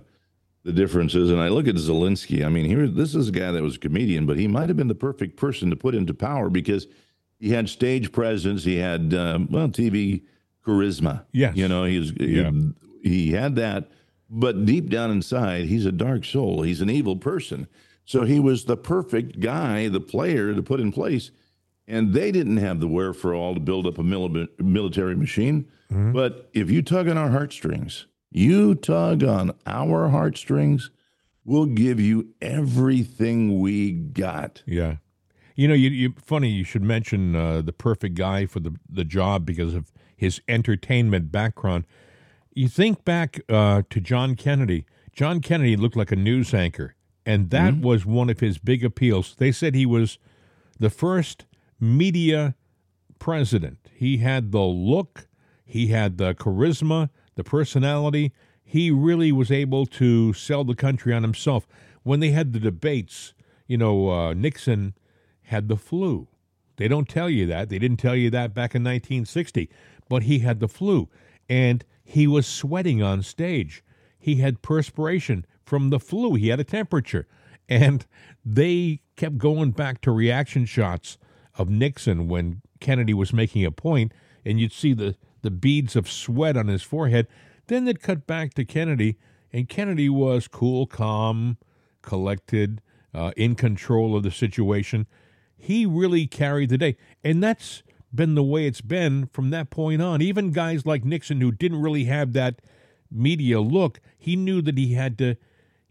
the 0.64 0.72
differences. 0.72 1.32
And 1.32 1.40
I 1.42 1.48
look 1.50 1.68
at 1.68 1.76
Zelensky. 1.76 2.46
I 2.46 2.50
mean, 2.50 2.66
here 2.66 2.88
this 2.88 3.16
is 3.16 3.30
a 3.30 3.32
guy 3.32 3.52
that 3.52 3.64
was 3.64 3.76
a 3.76 3.80
comedian, 3.80 4.26
but 4.26 4.38
he 4.38 4.48
might 4.48 4.70
have 4.70 4.78
been 4.78 4.88
the 4.88 4.96
perfect 4.96 5.36
person 5.38 5.70
to 5.70 5.76
put 5.76 5.96
into 5.96 6.14
power 6.14 6.50
because 6.50 6.88
he 7.40 7.50
had 7.50 7.68
stage 7.70 8.12
presence. 8.12 8.64
He 8.64 8.78
had 8.78 9.14
um, 9.14 9.48
well 9.50 9.68
TV 9.70 10.22
charisma. 10.66 11.26
Yes. 11.32 11.56
you 11.56 11.68
know 11.68 11.86
he's 11.86 12.12
Yeah. 12.20 12.52
he, 12.52 13.10
he 13.10 13.32
had 13.32 13.56
that, 13.56 13.90
but 14.30 14.66
deep 14.66 14.90
down 14.90 15.10
inside, 15.12 15.66
he's 15.66 15.86
a 15.88 15.92
dark 15.92 16.24
soul. 16.26 16.62
He's 16.62 16.82
an 16.82 16.90
evil 16.90 17.16
person. 17.16 17.68
So 18.06 18.24
he 18.26 18.40
was 18.40 18.66
the 18.66 18.78
perfect 18.78 19.40
guy, 19.40 19.88
the 19.88 20.00
player 20.02 20.54
to 20.54 20.62
put 20.62 20.80
in 20.80 20.92
place. 20.92 21.32
And 21.88 22.14
they 22.14 22.32
didn't 22.32 22.58
have 22.58 22.80
the 22.80 22.88
wherewithal 22.88 23.56
to 23.56 23.60
build 23.60 23.86
up 23.88 23.98
a 23.98 24.04
military 24.04 25.16
machine. 25.16 25.68
But 25.90 26.50
if 26.54 26.70
you 26.72 26.82
tug 26.84 27.10
on 27.10 27.18
our 27.18 27.30
heartstrings, 27.30 28.06
you 28.32 28.76
tug 28.76 29.24
on 29.24 29.54
our 29.66 30.10
heartstrings, 30.10 30.90
we'll 31.44 31.66
give 31.66 32.00
you 32.00 32.34
everything 32.42 33.60
we 33.60 33.92
got. 33.92 34.64
Yeah. 34.66 34.98
You 35.56 35.68
know, 35.68 35.74
you, 35.74 35.90
you 35.90 36.14
funny 36.24 36.50
you 36.50 36.64
should 36.64 36.82
mention 36.82 37.36
uh, 37.36 37.62
the 37.62 37.74
perfect 37.74 38.16
guy 38.16 38.46
for 38.46 38.60
the 38.60 38.76
the 38.90 39.04
job 39.04 39.46
because 39.46 39.76
of 39.76 39.92
his 40.16 40.42
entertainment 40.48 41.32
background. 41.32 41.86
You 42.54 42.68
think 42.68 43.04
back 43.04 43.42
uh, 43.50 43.84
to 43.90 44.00
John 44.00 44.36
Kennedy. 44.36 44.86
John 45.14 45.42
Kennedy 45.42 45.76
looked 45.76 45.98
like 45.98 46.12
a 46.12 46.16
news 46.16 46.54
anchor, 46.54 46.96
and 47.26 47.50
that 47.50 47.80
was 47.80 48.06
one 48.06 48.30
of 48.30 48.40
his 48.40 48.58
big 48.58 48.84
appeals. 48.84 49.36
They 49.38 49.52
said 49.52 49.76
he 49.76 49.86
was 49.86 50.18
the 50.80 50.90
first 50.90 51.46
media 51.80 52.56
president. 53.20 53.90
He 53.94 54.18
had 54.18 54.52
the 54.52 54.62
look, 54.62 55.28
he 55.66 55.88
had 55.88 56.18
the 56.18 56.34
charisma, 56.34 57.10
the 57.44 57.50
personality. 57.50 58.32
He 58.64 58.92
really 58.92 59.32
was 59.32 59.52
able 59.52 59.86
to 59.88 60.34
sell 60.34 60.64
the 60.64 60.76
country 60.76 61.14
on 61.14 61.24
himself. 61.24 61.68
When 62.04 62.20
they 62.20 62.32
had 62.32 62.54
the 62.54 62.60
debates, 62.60 63.34
you 63.68 63.78
know, 63.78 64.10
uh, 64.10 64.34
Nixon 64.34 64.94
had 65.44 65.68
the 65.68 65.76
flu. 65.76 66.28
They 66.78 66.88
don't 66.88 67.10
tell 67.10 67.30
you 67.30 67.46
that. 67.48 67.70
They 67.70 67.80
didn't 67.80 67.98
tell 67.98 68.16
you 68.16 68.30
that 68.30 68.54
back 68.54 68.76
in 68.76 68.84
1960, 68.84 69.70
but 70.08 70.24
he 70.24 70.40
had 70.40 70.60
the 70.60 70.68
flu 70.68 71.10
and 71.50 71.84
he 72.04 72.28
was 72.28 72.48
sweating 72.48 73.02
on 73.02 73.24
stage. 73.24 73.84
He 74.20 74.36
had 74.36 74.62
perspiration 74.62 75.46
from 75.66 75.90
the 75.90 76.00
flu. 76.00 76.36
He 76.36 76.50
had 76.50 76.60
a 76.60 76.64
temperature. 76.64 77.28
And 77.68 78.06
they 78.46 79.02
kept 79.16 79.38
going 79.38 79.72
back 79.72 80.02
to 80.02 80.12
reaction 80.12 80.66
shots 80.66 81.18
of 81.58 81.70
Nixon 81.70 82.28
when 82.28 82.62
Kennedy 82.80 83.14
was 83.14 83.34
making 83.34 83.66
a 83.66 83.72
point, 83.72 84.12
and 84.46 84.60
you'd 84.60 84.74
see 84.74 84.94
the, 84.94 85.16
the 85.42 85.52
beads 85.52 85.96
of 85.96 86.10
sweat 86.10 86.58
on 86.58 86.68
his 86.68 86.84
forehead. 86.84 87.28
Then 87.68 87.86
they'd 87.86 88.02
cut 88.02 88.28
back 88.28 88.54
to 88.56 88.66
Kennedy, 88.66 89.18
and 89.52 89.70
Kennedy 89.70 90.10
was 90.10 90.48
cool, 90.48 90.86
calm, 90.86 91.58
collected, 92.02 92.82
uh, 93.14 93.32
in 93.36 93.56
control 93.56 94.16
of 94.16 94.24
the 94.24 94.32
situation. 94.32 95.08
He 95.58 95.86
really 95.86 96.28
carried 96.28 96.70
the 96.70 96.78
day. 96.78 96.98
And 97.24 97.44
that's 97.44 97.84
been 98.14 98.36
the 98.36 98.44
way 98.44 98.66
it's 98.66 98.82
been 98.82 99.28
from 99.28 99.50
that 99.52 99.70
point 99.70 100.02
on. 100.02 100.22
Even 100.22 100.52
guys 100.52 100.86
like 100.86 101.06
Nixon, 101.06 101.42
who 101.42 101.52
didn't 101.52 101.82
really 101.82 102.06
have 102.06 102.34
that 102.34 102.62
media 103.10 103.62
look, 103.62 104.00
he 104.18 104.36
knew 104.36 104.62
that 104.62 104.78
he 104.78 104.94
had 104.94 105.18
to 105.20 105.36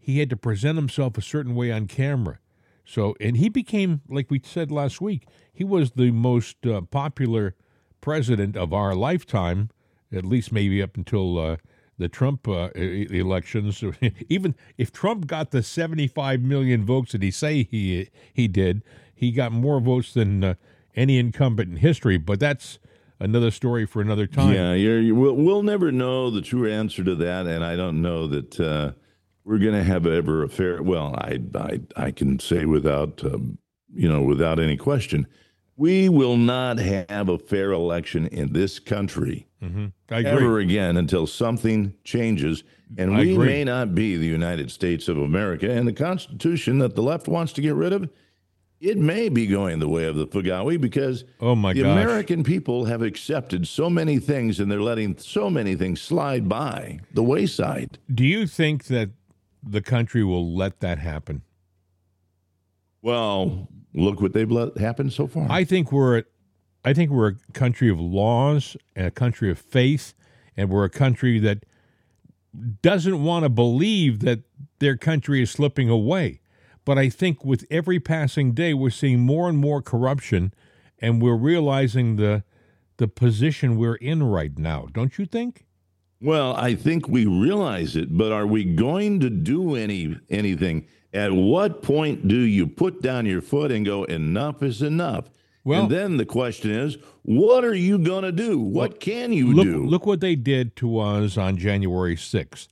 he 0.03 0.17
had 0.17 0.31
to 0.31 0.37
present 0.37 0.77
himself 0.77 1.15
a 1.15 1.21
certain 1.21 1.53
way 1.53 1.71
on 1.71 1.85
camera. 1.85 2.39
So, 2.83 3.15
and 3.21 3.37
he 3.37 3.49
became, 3.49 4.01
like 4.09 4.31
we 4.31 4.41
said 4.43 4.71
last 4.71 4.99
week, 4.99 5.27
he 5.53 5.63
was 5.63 5.91
the 5.91 6.09
most 6.09 6.65
uh, 6.65 6.81
popular 6.81 7.55
president 8.01 8.57
of 8.57 8.73
our 8.73 8.93
lifetime, 8.95 9.69
at 10.11 10.25
least 10.25 10.51
maybe 10.51 10.81
up 10.81 10.97
until 10.97 11.39
uh, 11.39 11.57
the 11.97 12.09
Trump 12.09 12.47
uh, 12.47 12.69
elections. 12.75 13.83
Even 14.29 14.55
if 14.77 14.91
Trump 14.91 15.27
got 15.27 15.51
the 15.51 15.63
75 15.63 16.41
million 16.41 16.85
votes 16.85 17.13
that 17.13 17.23
he 17.23 17.31
say 17.31 17.63
he 17.63 18.09
he 18.33 18.47
did, 18.47 18.83
he 19.13 19.31
got 19.31 19.51
more 19.51 19.79
votes 19.79 20.13
than 20.13 20.43
uh, 20.43 20.53
any 20.95 21.17
incumbent 21.17 21.69
in 21.69 21.77
history. 21.77 22.17
But 22.17 22.39
that's 22.39 22.79
another 23.19 23.51
story 23.51 23.85
for 23.85 24.01
another 24.01 24.27
time. 24.27 24.53
Yeah, 24.53 24.73
you 24.73 25.15
we'll, 25.15 25.35
we'll 25.35 25.63
never 25.63 25.91
know 25.91 26.29
the 26.29 26.41
true 26.41 26.69
answer 26.69 27.03
to 27.03 27.15
that, 27.15 27.45
and 27.45 27.63
I 27.63 27.75
don't 27.75 28.01
know 28.01 28.27
that 28.27 28.59
uh, 28.59 28.91
we're 29.45 29.59
going 29.59 29.75
to 29.75 29.83
have 29.83 30.05
ever 30.05 30.43
a 30.43 30.49
fair. 30.49 30.81
Well, 30.81 31.15
I 31.15 31.39
I 31.55 31.81
I 31.95 32.11
can 32.11 32.39
say 32.39 32.65
without 32.65 33.23
um, 33.23 33.57
you 33.93 34.09
know 34.09 34.21
without 34.21 34.59
any 34.59 34.75
question, 34.75 35.27
we 35.77 36.09
will 36.09 36.37
not 36.37 36.77
have 36.77 37.29
a 37.29 37.37
fair 37.37 37.71
election 37.71 38.27
in 38.27 38.53
this 38.53 38.79
country 38.79 39.47
hmm 39.61 39.87
agree. 40.09 40.29
ever 40.29 40.59
again 40.59 40.97
until 40.97 41.25
something 41.27 41.93
changes. 42.03 42.63
And 42.97 43.13
I 43.13 43.21
we 43.21 43.31
agree. 43.33 43.45
may 43.47 43.63
not 43.63 43.95
be 43.95 44.17
the 44.17 44.25
United 44.27 44.69
States 44.71 45.07
of 45.07 45.17
America. 45.17 45.71
And 45.71 45.87
the 45.87 45.93
Constitution 45.93 46.79
that 46.79 46.95
the 46.95 47.01
left 47.03 47.27
wants 47.27 47.53
to 47.53 47.61
get 47.61 47.75
rid 47.75 47.93
of, 47.93 48.09
it 48.81 48.97
may 48.97 49.29
be 49.29 49.47
going 49.47 49.79
the 49.79 49.87
way 49.87 50.05
of 50.05 50.15
the 50.15 50.27
Fugawi 50.27 50.81
because 50.81 51.23
Oh 51.39 51.55
my 51.55 51.71
the 51.73 51.83
gosh. 51.83 51.91
American 51.91 52.43
people 52.43 52.85
have 52.85 53.01
accepted 53.01 53.67
so 53.67 53.89
many 53.89 54.17
things 54.19 54.59
and 54.59 54.69
they're 54.69 54.81
letting 54.81 55.17
so 55.19 55.49
many 55.49 55.75
things 55.75 56.01
slide 56.01 56.49
by 56.49 56.99
the 57.13 57.23
wayside. 57.23 57.97
Do 58.13 58.25
you 58.25 58.45
think 58.47 58.85
that 58.85 59.11
the 59.63 59.81
country 59.81 60.23
will 60.23 60.53
let 60.53 60.79
that 60.81 60.97
happen? 60.99 61.43
Well, 63.01 63.67
look 63.93 64.21
what 64.21 64.33
they've 64.33 64.49
let 64.51 64.77
happen 64.77 65.09
so 65.09 65.27
far. 65.27 65.47
I 65.49 65.63
think 65.63 65.91
we're 65.91 66.19
a- 66.19 66.23
I 66.83 66.93
think 66.93 67.11
we're 67.11 67.27
a 67.29 67.35
country 67.53 67.89
of 67.89 67.99
laws 67.99 68.75
and 68.95 69.05
a 69.07 69.11
country 69.11 69.51
of 69.51 69.59
faith, 69.59 70.13
and 70.57 70.69
we're 70.69 70.85
a 70.85 70.89
country 70.89 71.39
that 71.39 71.63
doesn't 72.81 73.23
want 73.23 73.43
to 73.43 73.49
believe 73.49 74.19
that 74.19 74.41
their 74.79 74.97
country 74.97 75.41
is 75.41 75.51
slipping 75.51 75.89
away. 75.89 76.39
But 76.83 76.97
I 76.97 77.09
think 77.09 77.45
with 77.45 77.65
every 77.69 77.99
passing 77.99 78.53
day, 78.53 78.73
we're 78.73 78.89
seeing 78.89 79.19
more 79.19 79.47
and 79.47 79.57
more 79.57 79.81
corruption, 79.81 80.53
and 80.99 81.21
we're 81.21 81.35
realizing 81.37 82.15
the 82.15 82.43
the 82.97 83.07
position 83.07 83.77
we're 83.77 83.95
in 83.95 84.21
right 84.21 84.55
now. 84.59 84.87
Don't 84.91 85.17
you 85.17 85.25
think? 85.25 85.65
Well, 86.21 86.53
I 86.55 86.75
think 86.75 87.07
we 87.07 87.25
realize 87.25 87.95
it, 87.95 88.15
but 88.15 88.31
are 88.31 88.45
we 88.45 88.63
going 88.63 89.19
to 89.21 89.29
do 89.29 89.75
any 89.75 90.17
anything? 90.29 90.85
At 91.13 91.33
what 91.33 91.81
point 91.81 92.27
do 92.27 92.39
you 92.39 92.67
put 92.67 93.01
down 93.01 93.25
your 93.25 93.41
foot 93.41 93.71
and 93.71 93.85
go, 93.85 94.03
enough 94.05 94.63
is 94.63 94.81
enough? 94.81 95.29
Well- 95.63 95.83
and 95.83 95.91
then 95.91 96.17
the 96.17 96.25
question 96.25 96.71
is, 96.71 96.97
what 97.23 97.63
are 97.63 97.73
you 97.75 97.97
going 97.99 98.23
to 98.23 98.31
do? 98.31 98.59
What 98.59 98.99
can 98.99 99.31
you 99.33 99.53
look, 99.53 99.65
do? 99.65 99.85
look 99.85 100.05
what 100.05 100.21
they 100.21 100.35
did 100.35 100.75
to 100.77 100.99
us 100.99 101.37
on 101.37 101.57
January 101.57 102.15
6th. 102.15 102.67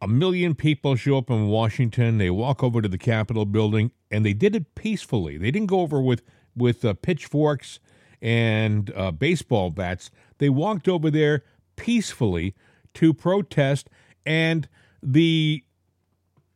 A 0.00 0.08
million 0.08 0.54
people 0.54 0.96
show 0.96 1.18
up 1.18 1.30
in 1.30 1.48
Washington. 1.48 2.18
They 2.18 2.30
walk 2.30 2.62
over 2.62 2.82
to 2.82 2.88
the 2.88 2.98
Capitol 2.98 3.46
building, 3.46 3.90
and 4.10 4.24
they 4.24 4.34
did 4.34 4.54
it 4.54 4.74
peacefully. 4.74 5.38
They 5.38 5.50
didn't 5.50 5.68
go 5.68 5.80
over 5.80 6.00
with 6.00 6.22
with 6.56 6.84
uh, 6.84 6.94
pitchforks 6.94 7.80
and 8.20 8.92
uh, 8.94 9.10
baseball 9.12 9.70
bats. 9.70 10.10
They 10.38 10.48
walked 10.48 10.88
over 10.88 11.10
there 11.10 11.42
peacefully 11.76 12.54
to 12.94 13.14
protest, 13.14 13.88
and 14.26 14.68
the 15.02 15.64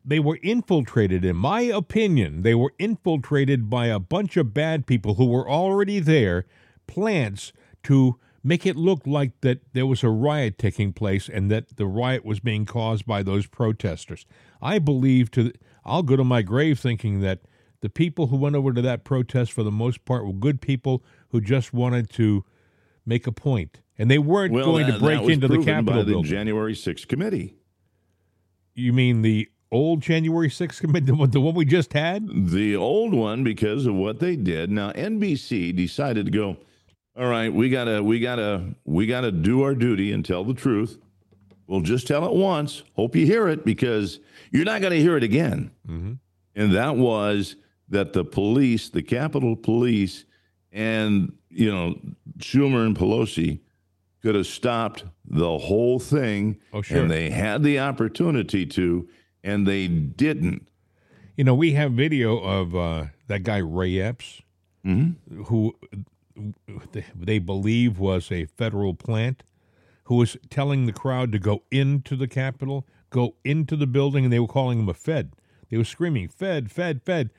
they 0.04 0.18
were 0.20 0.38
infiltrated 0.42 1.24
in 1.24 1.36
my 1.36 1.60
opinion 1.60 2.42
they 2.42 2.54
were 2.54 2.72
infiltrated 2.78 3.68
by 3.68 3.86
a 3.86 3.98
bunch 3.98 4.36
of 4.36 4.54
bad 4.54 4.86
people 4.86 5.14
who 5.14 5.26
were 5.26 5.48
already 5.48 5.98
there 6.00 6.44
plants 6.86 7.52
to 7.82 8.18
make 8.42 8.64
it 8.64 8.76
look 8.76 9.06
like 9.06 9.32
that 9.40 9.60
there 9.72 9.86
was 9.86 10.02
a 10.02 10.08
riot 10.08 10.56
taking 10.58 10.92
place 10.92 11.28
and 11.28 11.50
that 11.50 11.76
the 11.76 11.86
riot 11.86 12.24
was 12.24 12.40
being 12.40 12.64
caused 12.64 13.04
by 13.04 13.22
those 13.22 13.46
protesters. 13.46 14.24
I 14.62 14.78
believe 14.78 15.30
to 15.32 15.52
i'll 15.84 16.02
go 16.02 16.16
to 16.16 16.24
my 16.24 16.42
grave 16.42 16.78
thinking 16.78 17.20
that 17.20 17.40
the 17.80 17.88
people 17.90 18.28
who 18.28 18.36
went 18.36 18.56
over 18.56 18.72
to 18.72 18.80
that 18.82 19.04
protest 19.04 19.52
for 19.52 19.62
the 19.62 19.70
most 19.70 20.04
part 20.04 20.24
were 20.26 20.32
good 20.32 20.60
people 20.60 21.02
who 21.30 21.40
just 21.40 21.72
wanted 21.72 22.08
to 22.10 22.44
make 23.06 23.26
a 23.26 23.32
point. 23.32 23.80
And 23.98 24.10
they 24.10 24.18
weren't 24.18 24.52
Well, 24.52 24.64
going 24.64 24.86
that- 24.86 24.94
to 24.94 24.98
break 25.00 25.28
into 25.28 25.48
the 25.48 25.58
capitol 25.62 25.94
by 25.94 25.98
the 26.04 26.12
building. 26.12 26.30
January 26.30 26.74
6th 26.74 27.06
committee. 27.08 27.54
you 28.74 28.92
mean 28.92 29.22
the 29.22 29.48
old 29.70 30.00
january 30.00 30.48
6th 30.48 30.80
committee 30.80 31.06
the 31.06 31.14
one- 31.14 31.30
the 31.30 31.40
one 31.40 31.54
we 31.54 31.64
just 31.64 31.92
had 31.92 32.26
The 32.50 32.74
old 32.76 33.12
one, 33.14 33.44
because 33.44 33.86
of 33.86 33.94
what 33.94 34.18
they 34.20 34.36
did. 34.36 34.70
Now 34.70 34.92
NBC 34.92 35.74
decided 35.76 36.26
to 36.26 36.32
go. 36.32 36.56
All 37.18 37.26
right, 37.28 37.52
we 37.52 37.68
gotta, 37.68 38.02
we 38.02 38.20
gotta, 38.20 38.62
we 38.84 39.06
gotta 39.06 39.32
do 39.32 39.62
our 39.62 39.74
duty 39.74 40.12
and 40.12 40.24
tell 40.24 40.44
the 40.44 40.54
truth. 40.54 40.98
We'll 41.66 41.80
just 41.80 42.06
tell 42.06 42.24
it 42.26 42.32
once. 42.32 42.82
Hope 42.94 43.14
you 43.16 43.26
hear 43.26 43.48
it 43.48 43.64
because 43.64 44.20
you're 44.52 44.64
not 44.64 44.80
going 44.80 44.92
to 44.94 45.00
hear 45.00 45.18
it 45.18 45.22
again. 45.22 45.70
Mm-hmm. 45.86 46.12
And 46.56 46.72
that 46.74 46.96
was 46.96 47.56
that 47.90 48.14
the 48.14 48.24
police, 48.24 48.88
the 48.88 49.02
Capitol 49.02 49.54
Police, 49.54 50.24
and 50.72 51.32
you 51.50 51.70
know 51.70 51.98
Schumer 52.38 52.86
and 52.86 52.96
Pelosi 52.96 53.60
could 54.22 54.34
have 54.34 54.46
stopped 54.46 55.04
the 55.26 55.58
whole 55.58 55.98
thing. 55.98 56.58
Oh, 56.72 56.80
sure. 56.82 57.02
And 57.02 57.10
they 57.10 57.28
had 57.30 57.62
the 57.62 57.80
opportunity 57.80 58.64
to, 58.66 59.06
and 59.42 59.66
they 59.66 59.88
didn't. 59.88 60.68
You 61.36 61.44
know, 61.44 61.54
we 61.54 61.72
have 61.72 61.92
video 61.92 62.38
of 62.38 62.74
uh, 62.74 63.04
that 63.28 63.44
guy 63.44 63.58
Ray 63.58 64.00
Epps, 64.00 64.42
who 65.46 65.76
they 67.14 67.38
believe 67.38 67.98
was 67.98 68.32
a 68.32 68.46
federal 68.46 68.94
plant, 68.94 69.42
who 70.04 70.16
was 70.16 70.36
telling 70.50 70.86
the 70.86 70.92
crowd 70.92 71.32
to 71.32 71.38
go 71.38 71.62
into 71.70 72.16
the 72.16 72.28
Capitol, 72.28 72.86
go 73.10 73.34
into 73.44 73.76
the 73.76 73.86
building, 73.86 74.24
and 74.24 74.32
they 74.32 74.40
were 74.40 74.46
calling 74.48 74.80
him 74.80 74.88
a 74.88 74.94
Fed. 74.94 75.32
They 75.70 75.76
were 75.76 75.84
screaming, 75.84 76.28
Fed, 76.28 76.70
Fed, 76.72 77.02
Fed. 77.02 77.30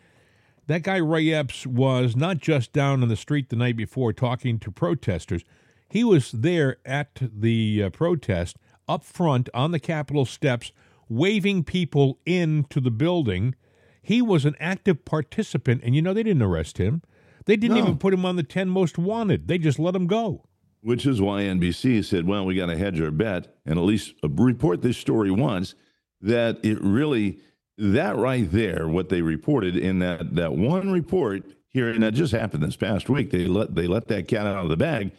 That 0.67 0.83
guy 0.83 0.97
Ray 0.97 1.33
Epps 1.33 1.65
was 1.65 2.15
not 2.15 2.37
just 2.37 2.73
down 2.73 3.01
on 3.01 3.09
the 3.09 3.15
street 3.15 3.49
the 3.49 3.55
night 3.55 3.75
before 3.75 4.13
talking 4.13 4.59
to 4.59 4.71
protesters. 4.71 5.43
He 5.89 6.03
was 6.03 6.31
there 6.31 6.77
at 6.85 7.19
the 7.19 7.83
uh, 7.83 7.89
protest 7.89 8.57
up 8.87 9.03
front 9.03 9.49
on 9.53 9.71
the 9.71 9.79
Capitol 9.79 10.25
steps, 10.25 10.71
waving 11.09 11.63
people 11.63 12.19
into 12.25 12.79
the 12.79 12.91
building. 12.91 13.55
He 14.01 14.21
was 14.21 14.45
an 14.45 14.55
active 14.59 15.03
participant, 15.05 15.81
and 15.83 15.95
you 15.95 16.01
know, 16.01 16.13
they 16.13 16.23
didn't 16.23 16.41
arrest 16.43 16.77
him. 16.77 17.01
They 17.45 17.55
didn't 17.55 17.77
No. 17.77 17.83
even 17.83 17.97
put 17.97 18.13
him 18.13 18.25
on 18.25 18.35
the 18.35 18.43
10 18.43 18.69
most 18.69 18.97
wanted. 18.97 19.47
They 19.47 19.57
just 19.57 19.79
let 19.79 19.95
him 19.95 20.07
go. 20.07 20.43
Which 20.81 21.05
is 21.05 21.19
why 21.19 21.41
NBC 21.43 22.05
said, 22.05 22.25
well, 22.25 22.45
we 22.45 22.55
got 22.55 22.67
to 22.67 22.77
hedge 22.77 23.01
our 23.01 23.11
bet 23.11 23.53
and 23.65 23.77
at 23.77 23.83
least 23.83 24.13
uh, 24.23 24.29
report 24.29 24.81
this 24.81 24.97
story 24.97 25.29
once 25.31 25.75
that 26.21 26.59
it 26.63 26.79
really, 26.81 27.39
that 27.77 28.15
right 28.15 28.49
there, 28.49 28.87
what 28.87 29.09
they 29.09 29.21
reported 29.21 29.75
in 29.75 29.99
that, 29.99 30.35
that 30.35 30.53
one 30.53 30.91
report 30.91 31.43
here, 31.67 31.89
and 31.89 32.01
that 32.03 32.13
just 32.13 32.31
happened 32.31 32.63
this 32.63 32.75
past 32.77 33.09
week, 33.09 33.31
they 33.31 33.45
let, 33.45 33.75
they 33.75 33.87
let 33.87 34.07
that 34.07 34.27
cat 34.27 34.45
out 34.47 34.63
of 34.63 34.69
the 34.69 34.77
bag. 34.77 35.11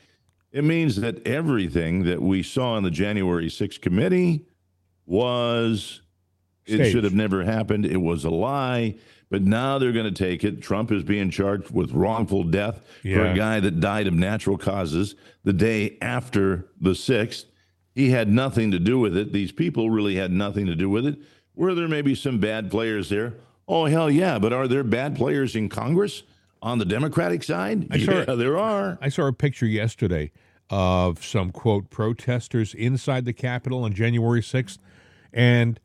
It 0.53 0.65
means 0.65 0.97
that 0.97 1.25
everything 1.27 2.05
that 2.05 2.23
we 2.23 2.43
saw 2.43 2.77
in 2.77 2.83
the 2.85 2.91
January 2.91 3.49
6th 3.49 3.81
committee 3.81 4.47
was, 5.11 6.01
it 6.67 6.91
should 6.91 7.05
have 7.05 7.15
never 7.15 7.45
happened. 7.45 7.85
It 7.85 7.97
was 7.99 8.25
a 8.25 8.31
lie. 8.31 8.95
But 9.29 9.43
now 9.43 9.79
they're 9.79 9.93
going 9.93 10.13
to 10.13 10.25
take 10.25 10.43
it. 10.43 10.61
Trump 10.61 10.91
is 10.91 11.03
being 11.05 11.31
charged 11.31 11.71
with 11.71 11.93
wrongful 11.93 12.45
death 12.45 12.85
for 13.03 13.09
a 13.27 13.37
guy 13.37 13.61
that 13.61 13.79
died 13.81 14.07
of 14.09 14.15
natural 14.15 14.59
causes 14.59 15.15
the 15.45 15.53
day 15.53 15.97
after 16.03 16.67
the 16.81 16.91
6th. 16.91 17.45
He 17.95 18.11
had 18.11 18.29
nothing 18.29 18.71
to 18.73 18.79
do 18.81 18.99
with 18.99 19.17
it. 19.17 19.33
These 19.33 19.53
people 19.53 19.89
really 19.91 20.17
had 20.17 20.33
nothing 20.33 20.67
to 20.67 20.75
do 20.75 20.91
with 20.91 21.07
it. 21.07 21.19
Were 21.55 21.75
there 21.75 21.87
maybe 21.89 22.15
some 22.17 22.39
bad 22.39 22.71
players 22.73 23.09
there? 23.09 23.35
Oh, 23.69 23.85
hell 23.87 24.11
yeah. 24.11 24.39
But 24.41 24.53
are 24.53 24.67
there 24.67 24.83
bad 24.83 25.15
players 25.17 25.55
in 25.55 25.69
Congress 25.69 26.25
on 26.61 26.79
the 26.79 26.85
Democratic 26.85 27.45
side? 27.45 27.87
I 27.93 27.99
saw- 28.05 28.25
yeah, 28.27 28.35
there 28.35 28.59
are. 28.59 28.99
I 29.01 29.11
saw 29.11 29.27
a 29.27 29.33
picture 29.33 29.67
yesterday 29.67 30.33
of 30.71 31.25
some 31.25 31.53
quote 31.53 31.89
protesters 31.91 32.75
inside 32.75 33.25
the 33.27 33.33
Capitol 33.33 33.85
on 33.85 33.93
January 33.93 34.41
6th, 34.41 34.79
and 35.33 35.81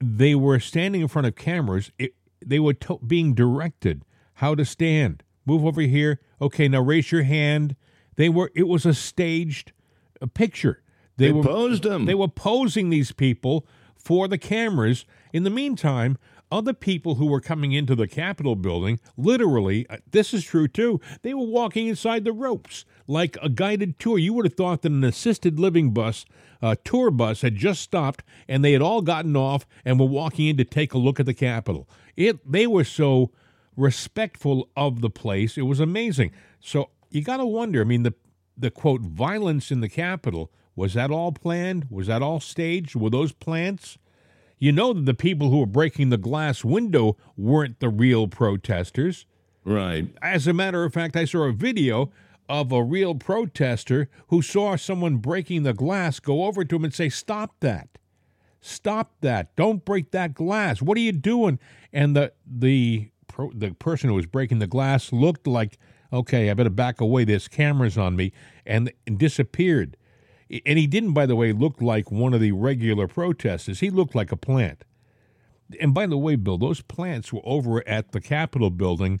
they 0.00 0.34
were 0.34 0.58
standing 0.60 1.00
in 1.00 1.08
front 1.08 1.26
of 1.26 1.36
cameras. 1.36 1.92
It, 1.98 2.14
they 2.44 2.58
were 2.58 2.74
to- 2.74 3.00
being 3.06 3.34
directed 3.34 4.04
how 4.34 4.54
to 4.54 4.64
stand. 4.64 5.22
Move 5.44 5.64
over 5.64 5.82
here. 5.82 6.20
Okay, 6.40 6.68
now 6.68 6.80
raise 6.80 7.12
your 7.12 7.22
hand. 7.22 7.76
They 8.16 8.28
were. 8.28 8.50
It 8.54 8.68
was 8.68 8.86
a 8.86 8.94
staged 8.94 9.72
uh, 10.20 10.26
picture. 10.26 10.82
They, 11.16 11.26
They 11.26 11.32
were 11.32 11.42
posed 11.42 11.82
them. 11.82 12.06
They 12.06 12.14
were 12.14 12.28
posing 12.28 12.90
these 12.90 13.12
people 13.12 13.66
for 13.94 14.28
the 14.28 14.38
cameras. 14.38 15.04
In 15.32 15.42
the 15.42 15.50
meantime, 15.50 16.16
other 16.50 16.72
people 16.72 17.16
who 17.16 17.26
were 17.26 17.40
coming 17.40 17.72
into 17.72 17.94
the 17.94 18.08
Capitol 18.08 18.56
building, 18.56 18.98
literally, 19.16 19.86
uh, 19.88 19.98
this 20.10 20.34
is 20.34 20.44
true 20.44 20.66
too, 20.66 21.00
they 21.22 21.34
were 21.34 21.46
walking 21.46 21.86
inside 21.86 22.24
the 22.24 22.32
ropes 22.32 22.84
like 23.10 23.36
a 23.42 23.48
guided 23.48 23.98
tour. 23.98 24.18
You 24.18 24.32
would 24.34 24.44
have 24.44 24.54
thought 24.54 24.82
that 24.82 24.92
an 24.92 25.04
assisted 25.04 25.58
living 25.58 25.92
bus, 25.92 26.24
a 26.62 26.76
tour 26.76 27.10
bus, 27.10 27.42
had 27.42 27.56
just 27.56 27.82
stopped 27.82 28.22
and 28.48 28.64
they 28.64 28.72
had 28.72 28.82
all 28.82 29.02
gotten 29.02 29.36
off 29.36 29.66
and 29.84 29.98
were 29.98 30.06
walking 30.06 30.46
in 30.46 30.56
to 30.58 30.64
take 30.64 30.94
a 30.94 30.98
look 30.98 31.18
at 31.18 31.26
the 31.26 31.34
Capitol. 31.34 31.88
It, 32.16 32.50
they 32.50 32.66
were 32.66 32.84
so 32.84 33.32
respectful 33.76 34.68
of 34.76 35.00
the 35.00 35.10
place. 35.10 35.58
It 35.58 35.62
was 35.62 35.80
amazing. 35.80 36.30
So 36.60 36.90
you 37.10 37.22
got 37.22 37.38
to 37.38 37.46
wonder. 37.46 37.80
I 37.80 37.84
mean, 37.84 38.04
the 38.04 38.14
the 38.56 38.70
quote 38.70 39.00
violence 39.00 39.70
in 39.70 39.80
the 39.80 39.88
Capitol 39.88 40.50
was 40.76 40.94
that 40.94 41.10
all 41.10 41.32
planned? 41.32 41.86
Was 41.90 42.06
that 42.06 42.22
all 42.22 42.40
staged? 42.40 42.94
Were 42.94 43.10
those 43.10 43.32
plants? 43.32 43.98
You 44.58 44.72
know 44.72 44.92
that 44.92 45.06
the 45.06 45.14
people 45.14 45.50
who 45.50 45.58
were 45.60 45.66
breaking 45.66 46.10
the 46.10 46.18
glass 46.18 46.62
window 46.62 47.16
weren't 47.36 47.80
the 47.80 47.88
real 47.88 48.28
protesters. 48.28 49.24
right. 49.64 50.08
As 50.20 50.46
a 50.46 50.52
matter 50.52 50.84
of 50.84 50.92
fact, 50.92 51.16
I 51.16 51.24
saw 51.24 51.44
a 51.44 51.52
video 51.52 52.12
of 52.50 52.72
a 52.72 52.82
real 52.82 53.14
protester 53.14 54.08
who 54.26 54.42
saw 54.42 54.74
someone 54.74 55.18
breaking 55.18 55.62
the 55.62 55.72
glass 55.72 56.18
go 56.18 56.44
over 56.44 56.64
to 56.64 56.76
him 56.76 56.84
and 56.84 56.92
say, 56.92 57.08
Stop 57.08 57.54
that. 57.60 57.88
Stop 58.60 59.12
that. 59.20 59.54
Don't 59.54 59.84
break 59.84 60.10
that 60.10 60.34
glass. 60.34 60.82
What 60.82 60.98
are 60.98 61.00
you 61.00 61.12
doing? 61.12 61.60
And 61.92 62.16
the 62.16 62.32
the 62.44 63.10
pro, 63.28 63.52
the 63.52 63.70
person 63.70 64.10
who 64.10 64.16
was 64.16 64.26
breaking 64.26 64.58
the 64.58 64.66
glass 64.66 65.12
looked 65.12 65.46
like, 65.46 65.78
okay, 66.12 66.50
I 66.50 66.54
better 66.54 66.70
back 66.70 67.00
away. 67.00 67.24
There's 67.24 67.46
cameras 67.48 67.96
on 67.96 68.16
me, 68.16 68.32
and, 68.66 68.92
and 69.06 69.16
disappeared. 69.16 69.96
And 70.66 70.76
he 70.78 70.88
didn't, 70.88 71.12
by 71.12 71.26
the 71.26 71.36
way, 71.36 71.52
look 71.52 71.80
like 71.80 72.10
one 72.10 72.34
of 72.34 72.40
the 72.40 72.50
regular 72.50 73.06
protesters. 73.06 73.78
He 73.78 73.88
looked 73.88 74.16
like 74.16 74.32
a 74.32 74.36
plant. 74.36 74.84
And 75.80 75.94
by 75.94 76.06
the 76.06 76.18
way, 76.18 76.34
Bill, 76.34 76.58
those 76.58 76.82
plants 76.82 77.32
were 77.32 77.40
over 77.44 77.86
at 77.88 78.10
the 78.10 78.20
Capitol 78.20 78.70
building 78.70 79.20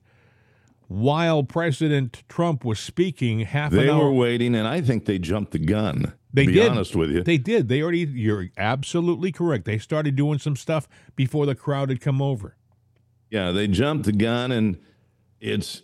while 0.90 1.44
President 1.44 2.24
Trump 2.28 2.64
was 2.64 2.80
speaking 2.80 3.40
half 3.40 3.70
They 3.70 3.84
an 3.84 3.90
hour. 3.90 4.06
were 4.06 4.12
waiting, 4.12 4.56
and 4.56 4.66
I 4.66 4.80
think 4.80 5.04
they 5.04 5.20
jumped 5.20 5.52
the 5.52 5.60
gun. 5.60 6.14
They 6.32 6.46
to 6.46 6.52
be 6.52 6.58
did. 6.58 6.72
honest 6.72 6.96
with 6.96 7.10
you. 7.12 7.22
They 7.22 7.38
did. 7.38 7.68
They 7.68 7.80
already. 7.80 8.00
You're 8.00 8.48
absolutely 8.58 9.30
correct. 9.30 9.66
They 9.66 9.78
started 9.78 10.16
doing 10.16 10.40
some 10.40 10.56
stuff 10.56 10.88
before 11.14 11.46
the 11.46 11.54
crowd 11.54 11.90
had 11.90 12.00
come 12.00 12.20
over. 12.20 12.56
Yeah, 13.30 13.52
they 13.52 13.68
jumped 13.68 14.06
the 14.06 14.12
gun, 14.12 14.50
and 14.50 14.78
it's. 15.40 15.82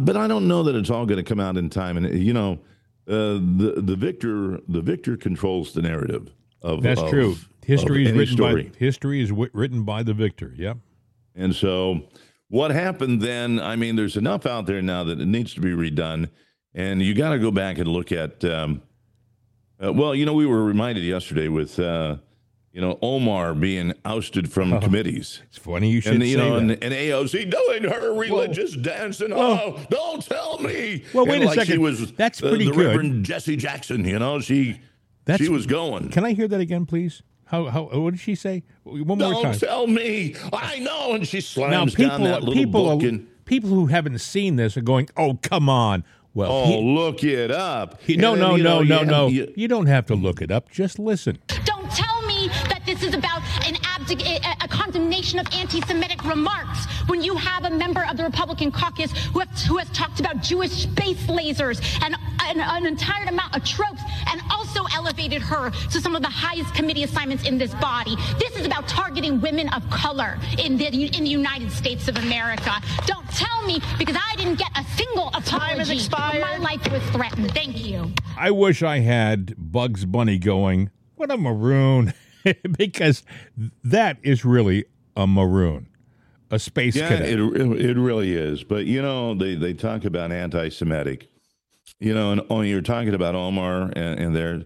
But 0.00 0.16
I 0.16 0.28
don't 0.28 0.46
know 0.46 0.62
that 0.62 0.76
it's 0.76 0.90
all 0.90 1.06
going 1.06 1.22
to 1.22 1.28
come 1.28 1.40
out 1.40 1.56
in 1.56 1.68
time. 1.68 1.96
And 1.96 2.16
you 2.22 2.32
know, 2.32 2.60
uh, 3.08 3.34
the 3.34 3.74
the 3.84 3.96
victor 3.96 4.60
the 4.68 4.80
victor 4.80 5.16
controls 5.16 5.72
the 5.72 5.82
narrative 5.82 6.30
of. 6.62 6.82
That's 6.84 7.00
of- 7.00 7.10
true. 7.10 7.34
History 7.66 8.04
of 8.04 8.10
is 8.12 8.16
written 8.18 8.36
story. 8.36 8.62
by 8.64 8.78
history 8.78 9.20
is 9.22 9.30
wi- 9.30 9.50
written 9.54 9.82
by 9.84 10.02
the 10.04 10.14
victor. 10.14 10.52
Yep. 10.56 10.76
And 11.34 11.54
so, 11.56 12.02
what 12.48 12.70
happened 12.70 13.20
then? 13.22 13.58
I 13.60 13.76
mean, 13.76 13.96
there's 13.96 14.16
enough 14.16 14.46
out 14.46 14.66
there 14.66 14.82
now 14.82 15.04
that 15.04 15.20
it 15.20 15.26
needs 15.26 15.54
to 15.54 15.60
be 15.60 15.70
redone, 15.70 16.28
and 16.74 17.02
you 17.02 17.14
got 17.14 17.30
to 17.30 17.38
go 17.38 17.50
back 17.50 17.78
and 17.78 17.88
look 17.88 18.12
at. 18.12 18.44
Um, 18.44 18.82
uh, 19.82 19.92
well, 19.92 20.14
you 20.14 20.24
know, 20.24 20.34
we 20.34 20.46
were 20.46 20.64
reminded 20.64 21.02
yesterday 21.02 21.48
with, 21.48 21.78
uh, 21.80 22.16
you 22.72 22.80
know, 22.80 22.98
Omar 23.02 23.54
being 23.54 23.92
ousted 24.04 24.50
from 24.52 24.80
committees. 24.80 25.42
It's 25.48 25.58
funny 25.58 25.90
you 25.90 26.00
should 26.00 26.14
and 26.14 26.22
say 26.22 26.28
you 26.28 26.36
know, 26.38 26.54
that. 26.54 26.58
and, 26.58 26.70
and 26.70 26.94
AOC 26.94 27.50
doing 27.50 27.84
her 27.92 28.12
religious 28.14 28.74
dance, 28.76 29.20
and 29.20 29.34
Whoa. 29.34 29.76
oh, 29.76 29.86
don't 29.90 30.24
tell 30.24 30.58
me. 30.58 31.04
Well, 31.12 31.24
And 31.24 31.32
wait 31.32 31.42
a 31.42 31.46
like 31.46 31.54
She 31.60 31.66
second. 31.66 31.80
was 31.82 32.12
That's 32.12 32.42
uh, 32.42 32.48
pretty 32.50 32.66
the 32.66 32.70
good. 32.72 32.86
Reverend 32.86 33.24
Jesse 33.24 33.56
Jackson. 33.56 34.04
You 34.04 34.18
know, 34.20 34.38
she 34.40 34.80
That's- 35.24 35.44
she 35.44 35.52
was 35.52 35.66
going. 35.66 36.10
Can 36.10 36.24
I 36.24 36.32
hear 36.34 36.46
that 36.48 36.60
again, 36.60 36.86
please? 36.86 37.22
How 37.46 37.66
how 37.66 37.82
what 37.84 38.12
did 38.12 38.20
she 38.20 38.34
say? 38.34 38.62
One 38.84 39.06
more 39.06 39.16
Don't 39.16 39.42
time. 39.42 39.58
tell 39.58 39.86
me. 39.86 40.34
I 40.52 40.78
know. 40.80 41.12
And 41.14 41.26
she 41.26 41.40
slams 41.40 41.96
now 41.98 42.08
down 42.08 42.18
people 42.18 42.24
that 42.26 42.40
little 42.42 42.54
people 42.54 42.84
book 42.96 43.02
are, 43.04 43.08
and. 43.08 43.44
people 43.44 43.70
who 43.70 43.86
haven't 43.86 44.18
seen 44.20 44.56
this 44.56 44.76
are 44.76 44.80
going, 44.82 45.08
"Oh, 45.16 45.38
come 45.42 45.68
on." 45.68 46.04
Well, 46.32 46.50
Oh, 46.50 46.64
he- 46.66 46.82
look 46.82 47.22
it 47.22 47.52
up. 47.52 48.00
he- 48.02 48.16
no, 48.16 48.32
then, 48.32 48.40
no, 48.40 48.56
no, 48.56 48.56
know, 48.56 48.82
no, 48.82 49.00
you 49.00 49.06
no. 49.06 49.22
have- 49.24 49.32
you- 49.32 49.52
You 49.56 49.68
don't 49.68 49.86
have 49.86 50.06
to 50.06 50.14
look 50.16 50.42
it 50.42 50.50
up. 50.50 50.68
Just 50.70 50.98
listen. 50.98 51.38
Don't 51.64 51.88
tell 51.92 52.22
me 52.26 52.48
that 52.70 52.80
this 52.86 53.04
is 53.04 53.14
about 53.14 53.40
an 53.68 53.74
abdic- 53.76 54.40
a 54.64 54.66
condemnation 54.66 55.38
of 55.38 55.46
anti-Semitic 55.54 56.24
remarks. 56.24 56.86
When 57.06 57.22
you 57.22 57.36
have 57.36 57.64
a 57.64 57.70
member 57.70 58.04
of 58.10 58.16
the 58.16 58.24
Republican 58.24 58.72
caucus 58.72 59.12
who, 59.32 59.40
have, 59.40 59.50
who 59.60 59.76
has 59.78 59.90
talked 59.90 60.20
about 60.20 60.42
Jewish 60.42 60.70
space 60.70 61.26
lasers 61.26 61.82
and 62.02 62.14
an, 62.42 62.60
an 62.60 62.86
entire 62.86 63.26
amount 63.26 63.56
of 63.56 63.64
tropes, 63.64 64.02
and 64.30 64.40
also 64.50 64.84
elevated 64.94 65.42
her 65.42 65.70
to 65.70 66.00
some 66.00 66.14
of 66.14 66.22
the 66.22 66.28
highest 66.28 66.74
committee 66.74 67.04
assignments 67.04 67.46
in 67.46 67.58
this 67.58 67.74
body. 67.74 68.16
This 68.38 68.56
is 68.56 68.66
about 68.66 68.88
targeting 68.88 69.40
women 69.40 69.68
of 69.70 69.88
color 69.90 70.38
in 70.58 70.76
the 70.76 70.86
in 70.86 71.24
the 71.24 71.30
United 71.30 71.70
States 71.72 72.08
of 72.08 72.16
America. 72.16 72.72
Don't 73.06 73.28
tell 73.30 73.62
me 73.66 73.80
because 73.98 74.16
I 74.18 74.36
didn't 74.36 74.56
get 74.56 74.70
a 74.76 74.84
single 74.96 75.28
apology. 75.28 75.50
Time 75.50 75.78
has 75.78 75.90
expired. 75.90 76.40
My 76.40 76.56
life 76.58 76.90
was 76.90 77.02
threatened. 77.10 77.52
Thank 77.52 77.84
you. 77.84 78.12
I 78.36 78.50
wish 78.50 78.82
I 78.82 78.98
had 79.00 79.54
Bugs 79.56 80.04
Bunny 80.04 80.38
going, 80.38 80.90
what 81.16 81.30
a 81.30 81.36
maroon, 81.36 82.12
because 82.78 83.22
that 83.82 84.18
is 84.22 84.44
really 84.44 84.84
a 85.16 85.26
maroon, 85.26 85.88
a 86.54 86.58
space 86.58 86.96
yeah, 86.96 87.08
cadet. 87.08 87.28
it 87.28 87.40
it 87.40 87.96
really 87.98 88.34
is. 88.34 88.62
But 88.64 88.86
you 88.86 89.02
know, 89.02 89.34
they 89.34 89.54
they 89.54 89.74
talk 89.74 90.04
about 90.04 90.32
anti-Semitic, 90.32 91.28
you 92.00 92.14
know, 92.14 92.32
and 92.32 92.40
oh, 92.50 92.62
you're 92.62 92.80
talking 92.82 93.14
about 93.14 93.34
Omar 93.34 93.92
and, 93.94 94.18
and 94.20 94.36
there, 94.36 94.64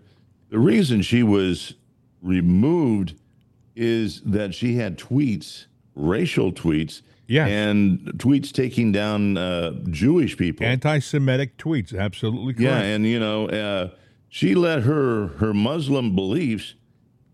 the 0.51 0.59
reason 0.59 1.03
she 1.03 1.23
was 1.23 1.75
removed 2.23 3.15
is 3.77 4.21
that 4.23 4.55
she 4.55 4.75
had 4.77 4.99
tweets, 4.99 5.67
racial 5.95 6.53
tweets, 6.53 7.03
Yeah. 7.29 7.47
and 7.47 8.01
tweets 8.17 8.51
taking 8.53 8.91
down 8.93 9.37
uh, 9.37 9.73
Jewish 9.91 10.37
people. 10.37 10.67
Anti-Semitic 10.67 11.57
tweets, 11.59 11.97
absolutely 11.97 12.55
correct. 12.55 12.85
Yeah, 12.85 12.95
and 12.95 13.07
you 13.07 13.21
know, 13.21 13.49
uh, 13.49 13.91
she 14.29 14.55
let 14.55 14.83
her 14.83 15.29
her 15.39 15.55
Muslim 15.55 16.15
beliefs, 16.15 16.75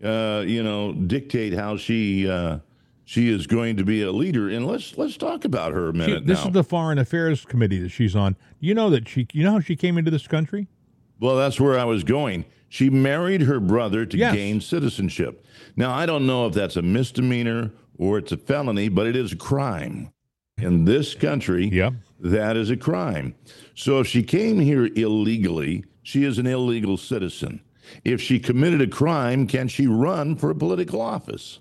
uh, 0.03 0.43
you 0.45 0.61
know, 0.63 0.93
dictate 0.93 1.53
how 1.53 1.77
she 1.77 2.29
uh, 2.29 2.59
she 3.05 3.29
is 3.29 3.47
going 3.47 3.77
to 3.77 3.83
be 3.85 4.01
a 4.01 4.11
leader. 4.11 4.49
And 4.49 4.65
let's 4.67 4.97
let's 4.97 5.15
talk 5.17 5.45
about 5.45 5.73
her 5.73 5.89
a 5.89 5.93
She- 5.93 5.97
minute 5.99 6.25
this 6.25 6.41
now. 6.41 6.47
is 6.47 6.53
the 6.53 6.63
Foreign 6.63 6.97
Affairs 6.97 7.45
Committee 7.45 7.79
that 7.79 7.89
she's 7.89 8.15
on. 8.15 8.35
You 8.59 8.73
know 8.73 8.89
that 8.89 9.07
she, 9.07 9.27
you 9.31 9.43
know 9.43 9.51
how 9.53 9.59
she 9.59 9.75
came 9.75 9.97
into 9.97 10.11
this 10.11 10.27
country? 10.27 10.67
well, 11.21 11.37
that's 11.37 11.61
where 11.61 11.79
I 11.79 11.85
was 11.85 12.03
going. 12.03 12.43
She 12.67 12.89
married 12.89 13.41
her 13.43 13.61
brother 13.61 14.05
to 14.05 14.17
Yes. 14.17 14.35
gain 14.35 14.59
citizenship. 14.59 15.45
Now, 15.77 15.93
I 15.93 16.05
don't 16.05 16.27
know 16.27 16.45
if 16.45 16.53
that's 16.53 16.75
a 16.75 16.81
misdemeanor 16.81 17.71
or 17.97 18.17
it's 18.17 18.33
a 18.33 18.37
felony, 18.37 18.89
but 18.89 19.07
it 19.07 19.15
is 19.15 19.31
a 19.31 19.37
crime 19.37 20.09
in 20.57 20.83
this 20.83 21.15
country. 21.15 21.69
Yep. 21.69 21.93
That 22.19 22.57
is 22.57 22.69
a 22.69 22.75
crime. 22.75 23.33
So 23.75 23.99
if 24.01 24.07
she 24.07 24.23
came 24.23 24.59
here 24.59 24.87
illegally, 24.95 25.85
she 26.03 26.23
is 26.25 26.37
an 26.37 26.47
illegal 26.47 26.97
citizen. 26.97 27.61
If 28.03 28.19
she 28.21 28.37
committed 28.39 28.81
a 28.81 28.87
crime, 28.87 29.47
can 29.47 29.67
she 29.69 29.87
run 29.87 30.35
for 30.35 30.49
a 30.49 30.55
political 30.55 30.99
office? 31.01 31.59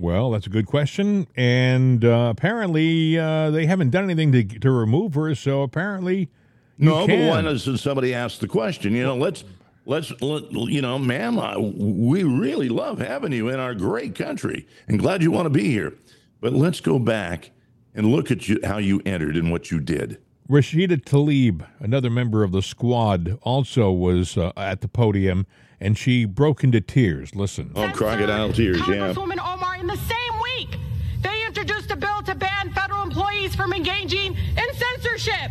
Well, 0.00 0.30
that's 0.30 0.46
a 0.46 0.50
good 0.50 0.66
question, 0.66 1.26
and 1.36 2.04
uh, 2.04 2.28
apparently 2.30 3.18
uh, 3.18 3.50
they 3.50 3.66
haven't 3.66 3.90
done 3.90 4.04
anything 4.04 4.30
to 4.30 4.44
to 4.60 4.70
remove 4.70 5.14
her. 5.14 5.34
So 5.34 5.62
apparently, 5.62 6.30
no, 6.78 7.04
can. 7.04 7.28
but 7.28 7.34
why 7.34 7.42
doesn't 7.42 7.78
somebody 7.78 8.14
ask 8.14 8.38
the 8.38 8.46
question? 8.46 8.94
You 8.94 9.02
know, 9.02 9.16
let's 9.16 9.42
let's 9.86 10.12
let, 10.22 10.52
you 10.52 10.82
know, 10.82 11.00
ma'am, 11.00 11.40
I, 11.40 11.58
we 11.58 12.22
really 12.22 12.68
love 12.68 13.00
having 13.00 13.32
you 13.32 13.48
in 13.48 13.58
our 13.58 13.74
great 13.74 14.14
country, 14.14 14.68
and 14.86 15.00
glad 15.00 15.20
you 15.20 15.32
want 15.32 15.46
to 15.46 15.50
be 15.50 15.64
here. 15.64 15.94
But 16.40 16.52
let's 16.52 16.80
go 16.80 17.00
back 17.00 17.50
and 17.92 18.06
look 18.06 18.30
at 18.30 18.48
you, 18.48 18.60
how 18.62 18.78
you 18.78 19.02
entered 19.04 19.34
and 19.34 19.50
what 19.50 19.72
you 19.72 19.80
did. 19.80 20.18
Rashida 20.48 21.02
Tlaib, 21.02 21.66
another 21.80 22.08
member 22.08 22.44
of 22.44 22.52
the 22.52 22.62
squad, 22.62 23.36
also 23.42 23.90
was 23.90 24.38
uh, 24.38 24.52
at 24.56 24.80
the 24.80 24.88
podium, 24.88 25.44
and 25.80 25.96
she 25.96 26.24
broke 26.24 26.64
into 26.64 26.80
tears. 26.80 27.34
Listen. 27.34 27.72
Oh, 27.74 27.90
crocodile 27.94 28.52
tears, 28.52 28.78
yeah. 28.88 29.12
Congresswoman 29.12 29.38
Omar, 29.44 29.76
in 29.76 29.86
the 29.86 29.96
same 29.96 30.40
week, 30.42 30.78
they 31.20 31.46
introduced 31.46 31.90
a 31.90 31.96
bill 31.96 32.22
to 32.22 32.34
ban 32.34 32.70
federal 32.72 33.02
employees 33.02 33.54
from 33.54 33.72
engaging 33.72 34.34
in 34.34 34.74
censorship. 34.74 35.50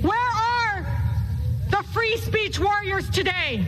Where 0.00 0.16
are 0.16 0.86
the 1.70 1.82
free 1.92 2.16
speech 2.18 2.58
warriors 2.58 3.08
today? 3.10 3.64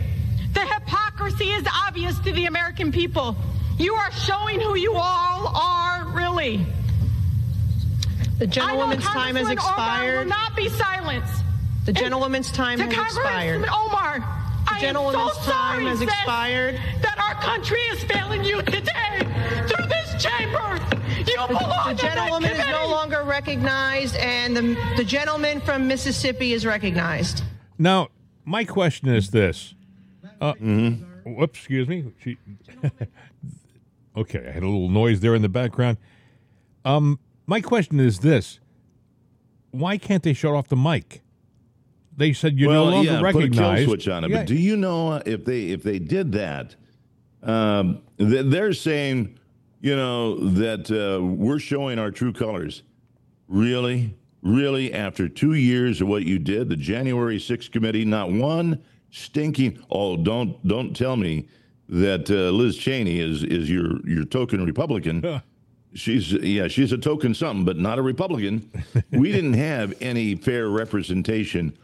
The 0.53 0.61
hypocrisy 0.61 1.51
is 1.51 1.67
obvious 1.87 2.17
to 2.19 2.31
the 2.31 2.45
American 2.45 2.91
people. 2.91 3.35
You 3.77 3.93
are 3.93 4.11
showing 4.11 4.59
who 4.59 4.75
you 4.75 4.93
all 4.95 5.47
are, 5.55 6.05
really. 6.13 6.65
The 8.39 8.47
gentlewoman's 8.47 9.03
time 9.03 9.35
has 9.35 9.47
Congresswoman 9.47 9.51
Omar 9.51 9.53
expired. 9.53 10.17
will 10.19 10.29
not 10.29 10.55
be 10.55 10.69
silenced. 10.69 11.43
The 11.85 11.93
gentlewoman's 11.93 12.51
time 12.51 12.79
to 12.79 12.85
has 12.85 13.15
expired. 13.15 13.63
Congresswoman 13.63 13.87
Omar, 13.87 14.36
I 14.77 14.79
gentlewoman's 14.79 15.33
so 15.33 15.51
time 15.51 15.85
has 15.85 15.99
sis, 15.99 16.07
expired. 16.07 16.79
That 17.01 17.17
our 17.17 17.33
country 17.41 17.79
is 17.91 18.03
failing 18.03 18.43
you 18.43 18.61
today 18.61 19.19
through 19.67 19.87
this 19.87 20.23
chamber. 20.23 20.79
You 21.27 21.47
belong 21.47 21.85
The 21.85 21.89
in 21.91 21.97
that 21.97 22.15
gentlewoman 22.15 22.51
is 22.51 22.67
no 22.67 22.87
longer 22.87 23.23
recognized, 23.23 24.15
and 24.17 24.55
the, 24.55 24.77
the 24.95 25.03
gentleman 25.03 25.61
from 25.61 25.87
Mississippi 25.87 26.53
is 26.53 26.65
recognized. 26.65 27.43
Now, 27.79 28.09
my 28.45 28.65
question 28.65 29.09
is 29.09 29.31
this. 29.31 29.73
Uh, 30.39 30.53
Whoops, 30.53 31.57
excuse 31.57 31.87
me. 31.87 32.13
She, 32.23 32.37
okay, 34.17 34.47
I 34.47 34.51
had 34.51 34.61
a 34.61 34.67
little 34.67 34.89
noise 34.89 35.21
there 35.21 35.33
in 35.33 35.41
the 35.41 35.49
background. 35.49 35.97
Um, 36.85 37.19
my 37.47 37.61
question 37.61 37.99
is 37.99 38.19
this: 38.19 38.59
Why 39.71 39.97
can't 39.97 40.21
they 40.21 40.33
shut 40.33 40.53
off 40.53 40.67
the 40.67 40.75
mic? 40.75 41.23
They 42.17 42.33
said 42.33 42.57
you're 42.57 42.69
well, 42.69 42.85
no 42.85 42.91
longer 42.91 43.11
yeah, 43.11 43.31
put 43.31 43.43
a 43.43 43.49
kill 43.49 43.85
switch 43.85 44.07
on 44.07 44.23
it. 44.23 44.31
Yeah. 44.31 44.37
But 44.37 44.47
do 44.47 44.55
you 44.55 44.75
know 44.75 45.13
uh, 45.13 45.23
if 45.25 45.45
they 45.45 45.67
if 45.67 45.83
they 45.83 45.99
did 45.99 46.31
that, 46.31 46.75
um, 47.43 48.01
th- 48.17 48.47
they're 48.47 48.73
saying, 48.73 49.37
you 49.81 49.95
know, 49.95 50.35
that 50.35 50.89
uh, 50.91 51.23
we're 51.23 51.59
showing 51.59 51.99
our 51.99 52.09
true 52.09 52.33
colors. 52.33 52.81
Really, 53.47 54.17
really, 54.41 54.93
after 54.93 55.29
two 55.29 55.53
years 55.53 56.01
of 56.01 56.07
what 56.07 56.25
you 56.25 56.37
did, 56.37 56.67
the 56.67 56.75
January 56.75 57.37
6th 57.37 57.71
committee, 57.71 58.03
not 58.03 58.29
one 58.29 58.83
stinking. 59.11 59.81
Oh, 59.89 60.17
don't 60.17 60.67
don't 60.67 60.95
tell 60.95 61.15
me 61.15 61.47
that 61.87 62.29
uh, 62.31 62.49
Liz 62.51 62.77
Cheney 62.77 63.19
is 63.19 63.43
is 63.43 63.69
your 63.69 64.05
your 64.07 64.25
token 64.25 64.65
Republican. 64.65 65.41
She's 65.93 66.33
yeah, 66.33 66.67
she's 66.67 66.91
a 66.91 66.97
token 66.97 67.35
something, 67.35 67.63
but 67.63 67.77
not 67.77 67.99
a 67.99 68.01
Republican. 68.01 68.69
we 69.11 69.31
didn't 69.31 69.53
have 69.53 69.93
any 70.01 70.35
fair 70.35 70.67
representation 70.67 71.77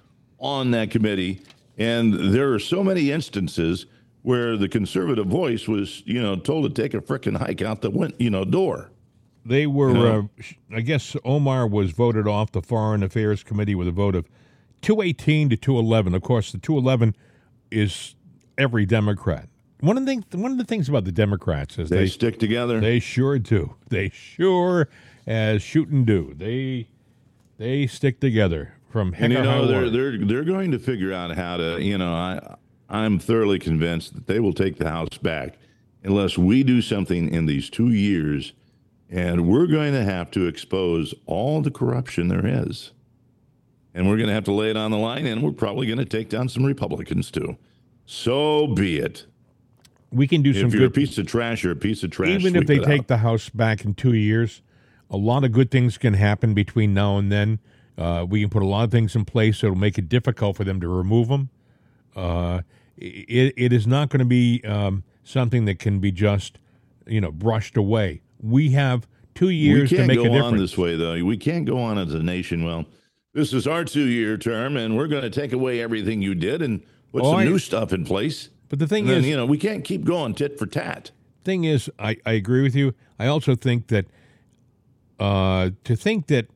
on 0.43 0.69
that 0.71 0.91
committee, 0.91 1.41
and 1.77 2.13
there 2.35 2.53
are 2.53 2.59
so 2.59 2.83
many 2.83 3.09
instances 3.09 3.85
where 4.21 4.55
the 4.57 4.67
conservative 4.69 5.25
voice 5.25 5.67
was, 5.67 6.03
you 6.05 6.21
know, 6.21 6.35
told 6.35 6.63
to 6.75 6.81
take 6.81 6.93
a 6.93 6.99
frickin' 7.01 7.37
hike 7.37 7.61
out 7.61 7.81
the 7.81 7.89
win- 7.89 8.13
you 8.19 8.29
know 8.29 8.45
door. 8.45 8.91
They 9.45 9.65
were, 9.67 9.89
You 9.89 9.93
know? 9.95 10.29
uh, 10.39 10.75
I 10.77 10.81
guess 10.81 11.15
Omar 11.25 11.67
was 11.67 11.91
voted 11.91 12.27
off 12.27 12.51
the 12.51 12.61
Foreign 12.61 13.03
Affairs 13.03 13.43
Committee 13.43 13.75
with 13.75 13.87
a 13.87 13.91
vote 13.91 14.15
of 14.15 14.25
218 14.81 15.49
to 15.49 15.57
211. 15.57 16.13
Of 16.13 16.21
course, 16.21 16.51
the 16.51 16.57
211 16.59 17.15
is 17.71 18.15
every 18.57 18.85
Democrat. 18.85 19.49
One 19.81 19.97
of 19.97 20.05
the 20.05 20.11
things, 20.11 20.23
one 20.31 20.51
of 20.53 20.57
the 20.57 20.63
things 20.63 20.87
about 20.87 21.03
the 21.03 21.11
Democrats 21.11 21.77
is 21.77 21.89
They, 21.89 21.97
they 21.97 22.07
stick 22.07 22.39
together. 22.39 22.79
they 22.79 22.99
sure 22.99 23.37
do. 23.39 23.75
They 23.89 24.09
sure 24.09 24.87
as 25.27 25.61
shoot 25.61 25.89
and 25.89 26.05
do. 26.05 26.33
They 26.37 26.87
they 27.57 27.87
stick 27.87 28.19
together 28.21 28.75
from 28.93 29.11
heck 29.11 29.23
and 29.23 29.33
you 29.33 29.41
know 29.41 29.65
they're 29.65 29.89
they're 29.89 30.17
they're 30.19 30.43
going 30.43 30.69
to 30.69 30.77
figure 30.77 31.11
out 31.11 31.35
how 31.35 31.57
to 31.57 31.81
you 31.81 31.97
know 31.97 32.13
I 32.13 32.55
I'm 32.89 33.17
thoroughly 33.17 33.57
convinced 33.57 34.13
that 34.13 34.27
they 34.27 34.39
will 34.39 34.53
take 34.53 34.77
the 34.77 34.87
House 34.87 35.17
back 35.17 35.57
unless 36.03 36.37
we 36.37 36.61
do 36.63 36.79
something 36.79 37.33
in 37.33 37.47
these 37.47 37.71
two 37.71 37.89
years, 37.89 38.53
and 39.09 39.47
we're 39.47 39.65
going 39.65 39.93
to 39.93 40.03
have 40.03 40.29
to 40.31 40.45
expose 40.45 41.15
all 41.25 41.59
the 41.61 41.71
corruption 41.71 42.27
there 42.27 42.45
is, 42.45 42.91
and 43.95 44.07
we're 44.07 44.17
going 44.17 44.27
to 44.27 44.33
have 44.33 44.43
to 44.43 44.53
lay 44.53 44.69
it 44.69 44.77
on 44.77 44.91
the 44.91 44.97
line, 44.97 45.25
and 45.25 45.41
we're 45.41 45.51
probably 45.51 45.87
going 45.87 45.97
to 45.97 46.05
take 46.05 46.29
down 46.29 46.47
some 46.47 46.63
Republicans 46.63 47.31
too. 47.31 47.57
So 48.05 48.67
be 48.67 48.99
it. 48.99 49.25
we 50.11 50.27
can 50.27 50.43
do 50.43 50.53
some 50.53 50.67
If 50.67 50.75
you're 50.75 50.85
a 50.85 50.91
piece 50.91 51.17
of 51.17 51.25
trash, 51.25 51.63
you're 51.63 51.73
a 51.73 51.75
piece 51.75 52.03
of 52.03 52.11
trash. 52.11 52.29
even 52.29 52.55
if 52.55 52.67
they 52.67 52.77
take 52.77 53.01
out. 53.01 53.07
the 53.07 53.17
House 53.17 53.49
back 53.49 53.85
in 53.85 53.95
two 53.95 54.13
years, 54.13 54.61
a 55.09 55.17
lot 55.17 55.43
of 55.43 55.51
good 55.51 55.71
things 55.71 55.97
can 55.97 56.13
happen 56.13 56.53
between 56.53 56.93
now 56.93 57.17
and 57.17 57.31
then. 57.31 57.57
Uh, 57.97 58.25
we 58.27 58.41
can 58.41 58.49
put 58.49 58.63
a 58.63 58.65
lot 58.65 58.83
of 58.83 58.91
things 58.91 59.15
in 59.15 59.25
place 59.25 59.61
that'll 59.61 59.75
make 59.75 59.97
it 59.97 60.09
difficult 60.09 60.55
for 60.57 60.63
them 60.63 60.81
to 60.81 60.87
remove 60.87 61.27
them. 61.27 61.49
Uh, 62.15 62.61
it, 62.97 63.53
it 63.57 63.73
is 63.73 63.85
not 63.87 64.09
going 64.09 64.19
to 64.19 64.25
be 64.25 64.61
um, 64.65 65.03
something 65.23 65.65
that 65.65 65.79
can 65.79 65.99
be 65.99 66.11
just, 66.11 66.57
you 67.07 67.21
know, 67.21 67.31
brushed 67.31 67.77
away. 67.77 68.21
We 68.41 68.71
have 68.71 69.07
two 69.35 69.49
years 69.49 69.89
we 69.91 69.97
to 69.97 70.03
can't 70.03 70.07
make 70.07 70.17
go 70.17 70.23
a 70.25 70.29
difference. 70.29 70.45
on 70.53 70.57
this 70.57 70.77
way 70.77 70.95
though 70.95 71.23
we 71.25 71.35
can't 71.37 71.65
go 71.65 71.79
on 71.79 71.97
as 71.97 72.13
a 72.13 72.21
nation 72.21 72.63
well 72.63 72.85
this 73.33 73.51
is 73.51 73.65
our 73.65 73.83
two-year 73.83 74.37
term 74.37 74.77
and 74.77 74.95
we're 74.95 75.07
going 75.07 75.23
to 75.23 75.29
take 75.31 75.51
away 75.53 75.81
everything 75.81 76.21
you 76.21 76.35
did 76.35 76.61
and 76.61 76.83
put 77.11 77.23
Oh, 77.23 77.31
some 77.31 77.39
I- 77.39 77.43
new 77.45 77.57
stuff 77.57 77.91
in 77.93 78.05
place 78.05 78.49
but 78.69 78.77
the 78.77 78.85
thing 78.85 79.05
and 79.05 79.09
then, 79.09 79.17
is, 79.23 79.27
you 79.27 79.35
know 79.35 79.47
we 79.47 79.57
can't 79.57 79.83
keep 79.83 80.03
going 80.03 80.35
tit 80.35 80.59
for 80.59 80.67
tat 80.67 81.09
thing 81.43 81.63
is, 81.63 81.89
I, 81.99 82.17
I 82.25 82.33
agree 82.33 82.61
with 82.61 82.75
you. 82.75 82.93
I 83.19 83.25
also 83.27 83.55
think 83.55 83.87
that 83.87 84.05
uh, 85.19 85.71
to 85.83 85.95
think 85.95 86.27
that 86.27 86.47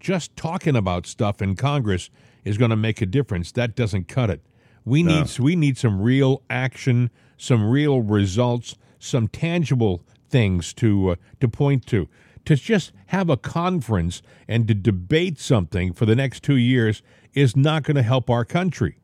just 0.00 0.36
talking 0.36 0.76
about 0.76 1.06
stuff 1.06 1.42
in 1.42 1.56
Congress 1.56 2.10
is 2.44 2.58
going 2.58 2.70
to 2.70 2.76
make 2.76 3.00
a 3.02 3.06
difference, 3.06 3.52
that 3.52 3.74
doesn't 3.74 4.08
cut 4.08 4.30
it. 4.30 4.40
We 4.84 5.02
need 5.02 5.38
we 5.38 5.54
need 5.54 5.76
some 5.76 6.00
real 6.00 6.42
action, 6.48 7.10
some 7.36 7.68
real 7.68 8.00
results, 8.00 8.76
some 8.98 9.28
tangible 9.28 10.02
things 10.30 10.72
to 10.74 11.10
uh, 11.10 11.16
to 11.40 11.48
point 11.48 11.86
to. 11.86 12.08
To 12.46 12.56
just 12.56 12.92
have 13.08 13.28
a 13.28 13.36
conference 13.36 14.22
and 14.46 14.66
to 14.68 14.74
debate 14.74 15.38
something 15.38 15.92
for 15.92 16.06
the 16.06 16.16
next 16.16 16.42
two 16.42 16.56
years 16.56 17.02
is 17.34 17.54
not 17.54 17.82
going 17.82 17.96
to 17.96 18.02
help 18.02 18.30
our 18.30 18.46
country. 18.46 18.98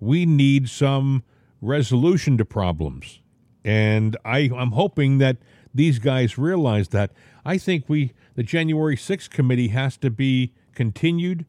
We 0.00 0.26
need 0.26 0.68
some 0.68 1.22
resolution 1.60 2.36
to 2.38 2.44
problems, 2.44 3.20
and 3.64 4.16
I, 4.24 4.50
I'm 4.56 4.72
hoping 4.72 5.18
that 5.18 5.36
these 5.78 6.00
guys 6.00 6.36
realize 6.36 6.88
that. 6.88 7.12
I 7.44 7.56
think 7.56 7.84
we 7.88 8.12
the 8.34 8.42
January 8.42 8.96
6th 8.96 9.30
committee 9.30 9.68
has 9.68 9.96
to 9.98 10.10
be 10.10 10.52
continued, 10.74 11.46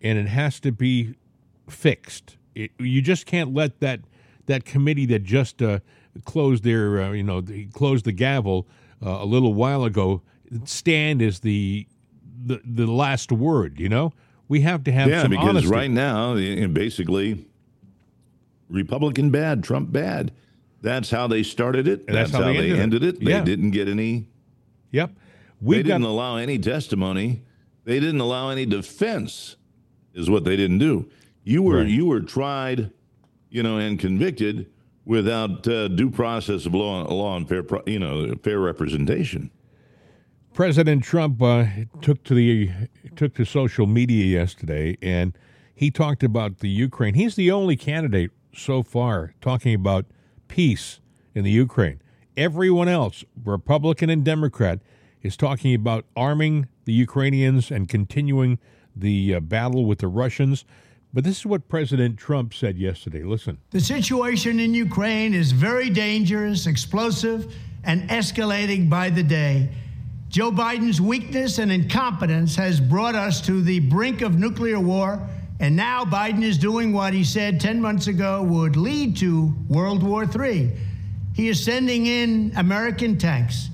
and 0.00 0.16
it 0.16 0.28
has 0.28 0.60
to 0.60 0.72
be 0.72 1.14
fixed. 1.68 2.36
It, 2.54 2.70
you 2.78 3.02
just 3.02 3.26
can't 3.26 3.52
let 3.52 3.80
that 3.80 4.00
that 4.46 4.64
committee 4.64 5.06
that 5.06 5.24
just 5.24 5.60
uh, 5.60 5.80
closed 6.24 6.62
their 6.62 7.02
uh, 7.02 7.12
you 7.12 7.24
know 7.24 7.42
closed 7.72 8.04
the 8.04 8.12
gavel 8.12 8.68
uh, 9.04 9.18
a 9.20 9.26
little 9.26 9.54
while 9.54 9.84
ago 9.84 10.22
stand 10.64 11.20
as 11.20 11.40
the 11.40 11.86
the 12.46 12.60
the 12.64 12.86
last 12.86 13.32
word. 13.32 13.80
You 13.80 13.88
know, 13.88 14.12
we 14.46 14.60
have 14.60 14.84
to 14.84 14.92
have 14.92 15.08
yeah, 15.08 15.22
some 15.22 15.30
because 15.32 15.48
honesty. 15.48 15.70
right 15.70 15.90
now, 15.90 16.34
basically, 16.68 17.44
Republican 18.68 19.30
bad, 19.30 19.64
Trump 19.64 19.90
bad. 19.90 20.32
That's 20.80 21.10
how 21.10 21.26
they 21.26 21.42
started 21.42 21.88
it. 21.88 22.06
That's 22.06 22.30
That's, 22.30 22.32
how 22.32 22.42
how, 22.42 22.52
they 22.52 22.70
they 22.70 22.80
ended 22.80 22.80
ended 22.80 23.02
it. 23.04 23.16
it. 23.16 23.24
They 23.24 23.30
Yeah. 23.32 23.42
didn't 23.44 23.70
get 23.72 23.88
any. 23.88 24.28
Yep, 24.92 25.10
They 25.14 25.20
we 25.60 25.76
got 25.78 25.82
didn't 25.98 26.02
allow 26.04 26.36
any 26.36 26.58
testimony. 26.58 27.42
They 27.84 28.00
didn't 28.00 28.20
allow 28.20 28.50
any 28.50 28.64
defense. 28.66 29.56
Is 30.14 30.28
what 30.30 30.44
they 30.44 30.56
didn't 30.56 30.78
do. 30.78 31.08
You 31.44 31.62
were 31.62 31.78
Right. 31.78 31.88
you 31.88 32.06
were 32.06 32.20
tried, 32.20 32.90
you 33.50 33.62
know, 33.62 33.78
and 33.78 33.98
convicted 33.98 34.66
without 35.04 35.66
uh, 35.68 35.88
due 35.88 36.10
process 36.10 36.66
of 36.66 36.74
law, 36.74 37.02
law 37.12 37.36
and 37.36 37.48
fair, 37.48 37.62
pro- 37.62 37.82
you 37.86 37.98
know, 37.98 38.34
fair 38.42 38.58
representation. 38.60 39.50
President 40.54 41.04
Trump 41.04 41.40
uh, 41.40 41.66
took 42.02 42.24
to 42.24 42.34
the 42.34 42.70
took 43.16 43.34
to 43.34 43.44
social 43.44 43.86
media 43.86 44.24
yesterday, 44.24 44.96
and 45.02 45.36
he 45.74 45.90
talked 45.90 46.22
about 46.24 46.58
the 46.58 46.68
Ukraine. 46.68 47.14
He's 47.14 47.36
the 47.36 47.50
only 47.50 47.76
candidate 47.76 48.30
so 48.54 48.82
far 48.82 49.34
talking 49.40 49.74
about 49.74 50.06
peace 50.48 51.00
in 51.34 51.44
the 51.44 51.50
Ukraine. 51.50 52.00
Everyone 52.36 52.88
else, 52.88 53.24
Republican 53.44 54.10
and 54.10 54.24
Democrat, 54.24 54.80
is 55.22 55.36
talking 55.36 55.74
about 55.74 56.04
arming 56.16 56.68
the 56.84 56.92
Ukrainians 56.92 57.70
and 57.70 57.88
continuing 57.88 58.58
the 58.94 59.34
uh, 59.34 59.40
battle 59.40 59.84
with 59.84 59.98
the 59.98 60.08
Russians. 60.08 60.64
But 61.12 61.24
this 61.24 61.38
is 61.38 61.46
what 61.46 61.68
President 61.68 62.18
Trump 62.18 62.52
said 62.52 62.76
yesterday. 62.76 63.22
Listen. 63.22 63.58
The 63.70 63.80
situation 63.80 64.60
in 64.60 64.74
Ukraine 64.74 65.34
is 65.34 65.52
very 65.52 65.90
dangerous, 65.90 66.66
explosive, 66.66 67.54
and 67.84 68.08
escalating 68.10 68.90
by 68.90 69.10
the 69.10 69.22
day. 69.22 69.70
Joe 70.28 70.52
Biden's 70.52 71.00
weakness 71.00 71.58
and 71.58 71.72
incompetence 71.72 72.54
has 72.56 72.80
brought 72.80 73.14
us 73.14 73.40
to 73.46 73.62
the 73.62 73.80
brink 73.80 74.20
of 74.20 74.38
nuclear 74.38 74.78
war, 74.78 75.26
and 75.60 75.74
now 75.74 76.04
Biden 76.04 76.42
is 76.42 76.56
doing 76.56 76.92
what 76.92 77.12
he 77.12 77.24
said 77.24 77.60
10 77.60 77.80
months 77.80 78.06
ago 78.06 78.42
would 78.42 78.76
lead 78.76 79.16
to 79.18 79.54
World 79.68 80.02
War 80.02 80.24
III. 80.24 80.70
He 81.34 81.48
is 81.48 81.62
sending 81.62 82.06
in 82.06 82.52
American 82.56 83.18
tanks. 83.18 83.68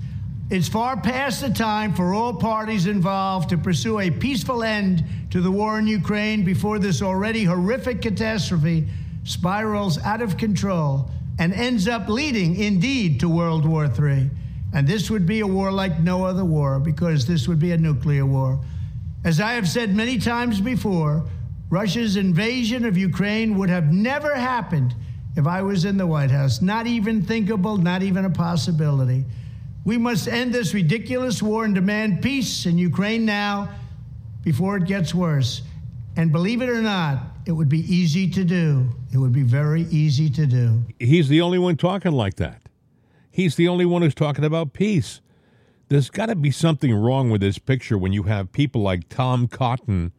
It's 0.49 0.67
far 0.67 0.97
past 0.97 1.41
the 1.41 1.49
time 1.49 1.93
for 1.93 2.13
all 2.13 2.33
parties 2.33 2.85
involved 2.85 3.49
to 3.49 3.57
pursue 3.57 3.99
a 3.99 4.11
peaceful 4.11 4.63
end 4.63 5.03
to 5.31 5.41
the 5.41 5.49
war 5.49 5.79
in 5.79 5.87
Ukraine 5.87 6.43
before 6.43 6.79
this 6.79 7.01
already 7.01 7.43
horrific 7.43 8.01
catastrophe 8.01 8.87
spirals 9.23 9.97
out 9.99 10.21
of 10.21 10.37
control 10.37 11.09
and 11.39 11.53
ends 11.53 11.87
up 11.87 12.07
leading, 12.07 12.55
indeed, 12.55 13.19
to 13.19 13.29
World 13.29 13.65
War 13.65 13.85
III. 13.85 14.29
And 14.73 14.87
this 14.87 15.09
would 15.09 15.25
be 15.25 15.39
a 15.39 15.47
war 15.47 15.71
like 15.71 15.99
no 15.99 16.25
other 16.25 16.45
war 16.45 16.79
because 16.79 17.25
this 17.25 17.47
would 17.47 17.59
be 17.59 17.71
a 17.71 17.77
nuclear 17.77 18.25
war. 18.25 18.59
As 19.23 19.39
I 19.39 19.53
have 19.53 19.67
said 19.67 19.95
many 19.95 20.19
times 20.19 20.61
before, 20.61 21.25
Russia's 21.69 22.15
invasion 22.15 22.85
of 22.85 22.97
Ukraine 22.97 23.57
would 23.57 23.69
have 23.69 23.91
never 23.91 24.35
happened 24.35 24.95
if 25.35 25.47
I 25.47 25.61
was 25.61 25.85
in 25.85 25.97
the 25.97 26.07
White 26.07 26.31
House. 26.31 26.61
Not 26.61 26.87
even 26.87 27.21
thinkable, 27.21 27.77
not 27.77 28.03
even 28.03 28.25
a 28.25 28.29
possibility. 28.29 29.25
We 29.83 29.97
must 29.97 30.27
end 30.27 30.53
this 30.53 30.73
ridiculous 30.73 31.41
war 31.41 31.65
and 31.65 31.75
demand 31.75 32.21
peace 32.21 32.65
in 32.65 32.77
Ukraine 32.77 33.25
now 33.25 33.69
before 34.43 34.77
it 34.77 34.85
gets 34.85 35.13
worse. 35.13 35.63
And 36.15 36.31
believe 36.31 36.61
it 36.61 36.69
or 36.69 36.81
not, 36.81 37.19
it 37.45 37.51
would 37.51 37.69
be 37.69 37.81
easy 37.93 38.29
to 38.31 38.43
do. 38.43 38.87
It 39.13 39.17
would 39.17 39.33
be 39.33 39.43
very 39.43 39.83
easy 39.83 40.29
to 40.29 40.45
do. 40.45 40.83
He's 40.99 41.27
the 41.27 41.41
only 41.41 41.59
one 41.59 41.77
talking 41.77 42.13
like 42.13 42.35
that. 42.35 42.61
He's 43.29 43.55
the 43.55 43.67
only 43.67 43.85
one 43.85 44.01
who's 44.01 44.15
talking 44.15 44.45
about 44.45 44.73
peace. 44.73 45.19
There's 45.89 46.09
got 46.09 46.27
to 46.27 46.35
be 46.35 46.51
something 46.51 46.93
wrong 46.93 47.29
with 47.29 47.41
this 47.41 47.59
picture 47.59 47.97
when 47.97 48.13
you 48.13 48.23
have 48.23 48.51
people 48.51 48.81
like 48.81 49.09
Tom 49.09 49.47
Cotton, 49.47 50.13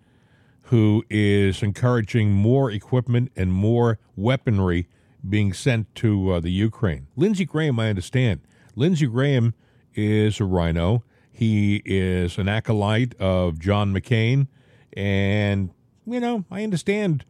who 0.67 1.05
is 1.09 1.63
encouraging 1.63 2.33
more 2.33 2.71
equipment 2.71 3.31
and 3.37 3.53
more 3.53 3.99
weaponry 4.17 4.89
being 5.29 5.53
sent 5.53 5.95
to 5.95 6.33
uh, 6.33 6.41
the 6.41 6.51
Ukraine. 6.51 7.07
Lindsey 7.17 7.45
Graham, 7.45 7.79
I 7.79 7.89
understand. 7.89 8.41
Lindsey 8.75 9.07
Graham 9.07 9.55
is 9.95 10.41
a 10.41 10.45
RINO. 10.45 11.05
He 11.31 11.83
is 11.85 12.39
an 12.39 12.49
acolyte 12.49 13.15
of 13.21 13.61
John 13.61 13.95
McCain. 13.95 14.49
And, 14.97 15.71
you 16.07 16.19
know, 16.19 16.45
I 16.51 16.65
understand 16.65 17.25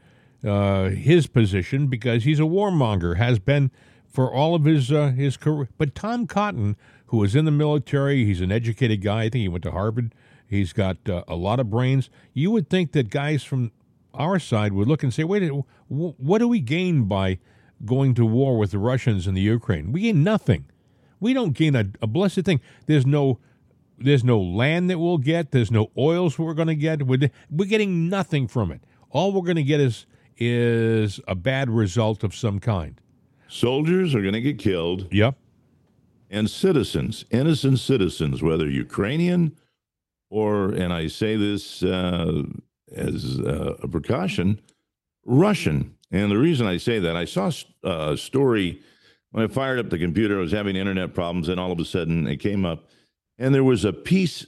uh, 0.47 0.91
his 0.91 1.26
position 1.26 1.89
because 1.89 2.24
he's 2.24 2.41
a 2.41 2.45
warmonger, 2.45 3.16
has 3.16 3.39
been 3.39 3.70
for 4.07 4.32
all 4.32 4.55
of 4.55 4.64
his 4.64 4.91
uh, 4.91 5.09
his 5.09 5.37
career. 5.37 5.68
But 5.76 5.95
Tom 5.95 6.26
Cotton, 6.26 6.76
who 7.07 7.22
is 7.22 7.34
in 7.34 7.45
the 7.45 7.51
military, 7.51 8.24
he's 8.24 8.41
an 8.41 8.51
educated 8.51 9.03
guy. 9.03 9.24
I 9.24 9.28
think 9.28 9.43
he 9.43 9.49
went 9.49 9.64
to 9.64 9.72
Harvard. 9.72 10.14
He's 10.49 10.72
got 10.72 10.97
uh, 11.09 11.24
a 11.26 11.34
lot 11.36 11.59
of 11.61 11.70
brains. 11.70 12.09
You 12.32 12.51
would 12.53 12.68
think 12.70 12.92
that 12.92 13.11
guys 13.11 13.42
from 13.42 13.72
our 14.14 14.38
side 14.38 14.72
would 14.72 14.88
look 14.88 15.03
and 15.03 15.12
say, 15.12 15.24
"Wait, 15.24 15.49
what 15.88 16.38
do 16.38 16.49
we 16.49 16.61
gain 16.61 17.05
by 17.05 17.38
going 17.84 18.14
to 18.14 18.24
war 18.24 18.57
with 18.59 18.70
the 18.70 18.78
Russians 18.78 19.26
and 19.26 19.36
the 19.36 19.40
Ukraine? 19.42 19.92
We 19.92 20.03
gain 20.03 20.22
nothing. 20.22 20.66
We 21.20 21.32
don't 21.34 21.53
gain 21.53 21.74
a, 21.74 21.86
a 22.01 22.07
blessed 22.07 22.42
thing. 22.42 22.61
There's 22.86 23.07
no." 23.07 23.38
There's 23.99 24.22
no 24.24 24.38
land 24.38 24.90
that 24.90 24.99
we'll 24.99 25.16
get. 25.16 25.53
There's 25.53 25.70
no 25.70 25.90
oils 25.97 26.38
we're 26.38 26.53
going 26.53 26.68
to 26.68 26.74
get. 26.74 27.07
We're, 27.07 27.30
we're 27.51 27.64
getting 27.66 28.11
nothing 28.11 28.47
from 28.47 28.70
it. 28.70 28.82
All 29.09 29.32
we're 29.32 29.40
going 29.40 29.57
to 29.57 29.62
get 29.62 29.80
is 29.80 30.05
is 30.36 31.18
a 31.26 31.34
bad 31.34 31.70
result 31.70 32.22
of 32.22 32.34
some 32.34 32.59
kind. 32.61 33.01
Soldiers 33.49 34.14
are 34.14 34.20
going 34.20 34.34
to 34.34 34.42
get 34.42 34.59
killed, 34.59 35.09
Yep. 35.11 35.36
and 36.30 36.51
citizens, 36.51 37.24
innocent 37.30 37.78
citizens, 37.78 38.42
whether 38.42 38.68
Ukrainian 38.68 39.57
or, 40.31 40.70
and 40.70 40.93
I 40.93 41.07
say 41.07 41.37
this 41.37 41.83
uh, 41.83 42.43
as 42.95 43.41
uh, 43.41 43.77
a 43.83 43.89
precaution, 43.89 44.61
Russian. 45.24 45.95
And 46.11 46.31
the 46.31 46.39
reason 46.39 46.66
I 46.66 46.77
say 46.77 46.99
that, 47.01 47.16
I 47.16 47.24
saw 47.24 47.51
uh, 47.85 48.12
a 48.12 48.16
story 48.16 48.81
when 49.33 49.45
I 49.45 49.49
fired 49.49 49.79
up 49.79 49.91
the 49.91 49.99
computer. 49.99 50.39
I 50.39 50.41
was 50.41 50.53
having 50.53 50.77
internet 50.77 51.14
problems, 51.14 51.49
and 51.49 51.59
all 51.59 51.72
of 51.72 51.81
a 51.81 51.85
sudden 51.85 52.27
it 52.27 52.37
came 52.37 52.64
up, 52.64 52.89
and 53.39 53.55
there 53.55 53.64
was 53.64 53.85
a 53.85 53.93
piece 53.93 54.47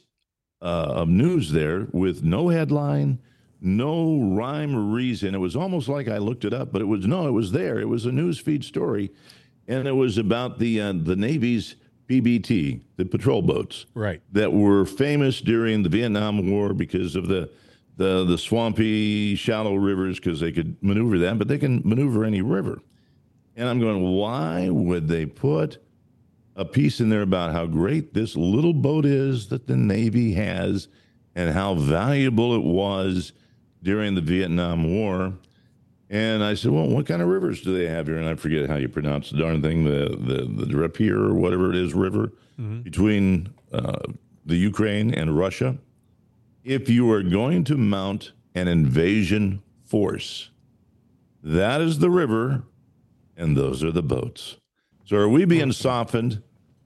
uh, 0.63 0.65
of 0.65 1.09
news 1.09 1.53
there 1.53 1.89
with 1.93 2.23
no 2.23 2.49
headline, 2.49 3.19
no 3.61 4.21
rhyme 4.21 4.75
or 4.77 4.83
reason. 4.83 5.35
It 5.35 5.39
was 5.39 5.57
almost 5.57 5.89
like 5.89 6.09
I 6.09 6.19
looked 6.19 6.45
it 6.45 6.55
up, 6.55 6.73
but 6.73 6.81
it 6.81 6.87
was 6.87 7.07
no, 7.07 7.27
it 7.27 7.33
was 7.33 7.53
there. 7.53 7.81
It 7.81 7.89
was 7.89 8.07
a 8.07 8.13
news 8.13 8.39
feed 8.39 8.65
story, 8.65 9.11
and 9.67 9.87
it 9.89 9.93
was 9.93 10.17
about 10.17 10.59
the 10.59 10.81
uh, 10.81 10.93
the 10.93 11.17
Navy's 11.17 11.75
PBT, 12.09 12.81
the 12.97 13.05
patrol 13.05 13.43
boats, 13.43 13.87
Right. 13.95 14.21
that 14.33 14.53
were 14.53 14.85
famous 14.85 15.41
during 15.41 15.83
the 15.83 15.89
Vietnam 15.89 16.51
War 16.51 16.73
because 16.73 17.15
of 17.17 17.29
the 17.29 17.51
the 17.97 18.25
the 18.25 18.39
swampy, 18.39 19.35
shallow 19.35 19.75
rivers 19.75 20.21
because 20.21 20.39
they 20.41 20.53
could 20.53 20.77
maneuver 20.83 21.19
that, 21.19 21.37
but 21.39 21.49
they 21.49 21.59
can 21.59 21.83
maneuver 21.85 22.25
any 22.25 22.41
river. 22.41 22.81
And 23.57 23.69
I'm 23.69 23.81
going, 23.81 24.01
why 24.13 24.69
would 24.69 25.09
they 25.09 25.27
put 25.27 25.79
a 26.55 26.65
piece 26.65 27.01
in 27.01 27.09
there 27.09 27.23
about 27.23 27.53
how 27.53 27.67
great 27.67 28.15
this 28.15 28.37
little 28.37 28.73
boat 28.73 29.05
is 29.05 29.49
that 29.49 29.67
the 29.67 29.77
Navy 29.77 30.35
has 30.35 30.87
and 31.35 31.53
how 31.53 31.75
valuable 31.75 32.55
it 32.55 32.63
was 32.63 33.33
during 33.83 34.15
the 34.15 34.21
Vietnam 34.21 34.85
War? 34.95 35.35
And 36.11 36.43
I 36.43 36.55
said, 36.55 36.71
well, 36.71 36.89
what 36.89 37.07
kind 37.07 37.21
of 37.21 37.29
rivers 37.29 37.61
do 37.61 37.77
they 37.77 37.87
have 37.87 38.07
here? 38.07 38.17
And 38.17 38.27
I 38.27 38.35
forget 38.35 38.69
how 38.69 38.77
you 38.77 38.89
pronounce 38.89 39.31
the 39.31 39.39
darn 39.39 39.61
thing, 39.61 39.85
the 39.85 40.09
the 40.09 40.45
the 40.45 40.65
Drapier 40.65 41.17
or 41.17 41.35
whatever 41.35 41.71
it 41.71 41.77
is 41.77 41.93
river 41.95 42.33
between 42.83 43.55
uh, 43.73 44.01
the 44.45 44.57
Ukraine 44.57 45.15
and 45.15 45.37
Russia. 45.39 45.77
If 46.65 46.89
you 46.89 47.11
are 47.13 47.23
going 47.23 47.65
to 47.65 47.77
mount 47.77 48.33
an 48.55 48.69
invasion 48.69 49.63
force, 49.85 50.51
that 51.43 51.81
is 51.81 51.99
the 51.99 52.11
river, 52.11 52.65
and 53.37 53.57
those 53.57 53.85
are 53.85 53.93
the 53.93 54.03
boats. 54.03 54.57
So 55.05 55.17
are 55.17 55.29
we 55.29 55.45
being 55.45 55.73
softened 55.73 56.43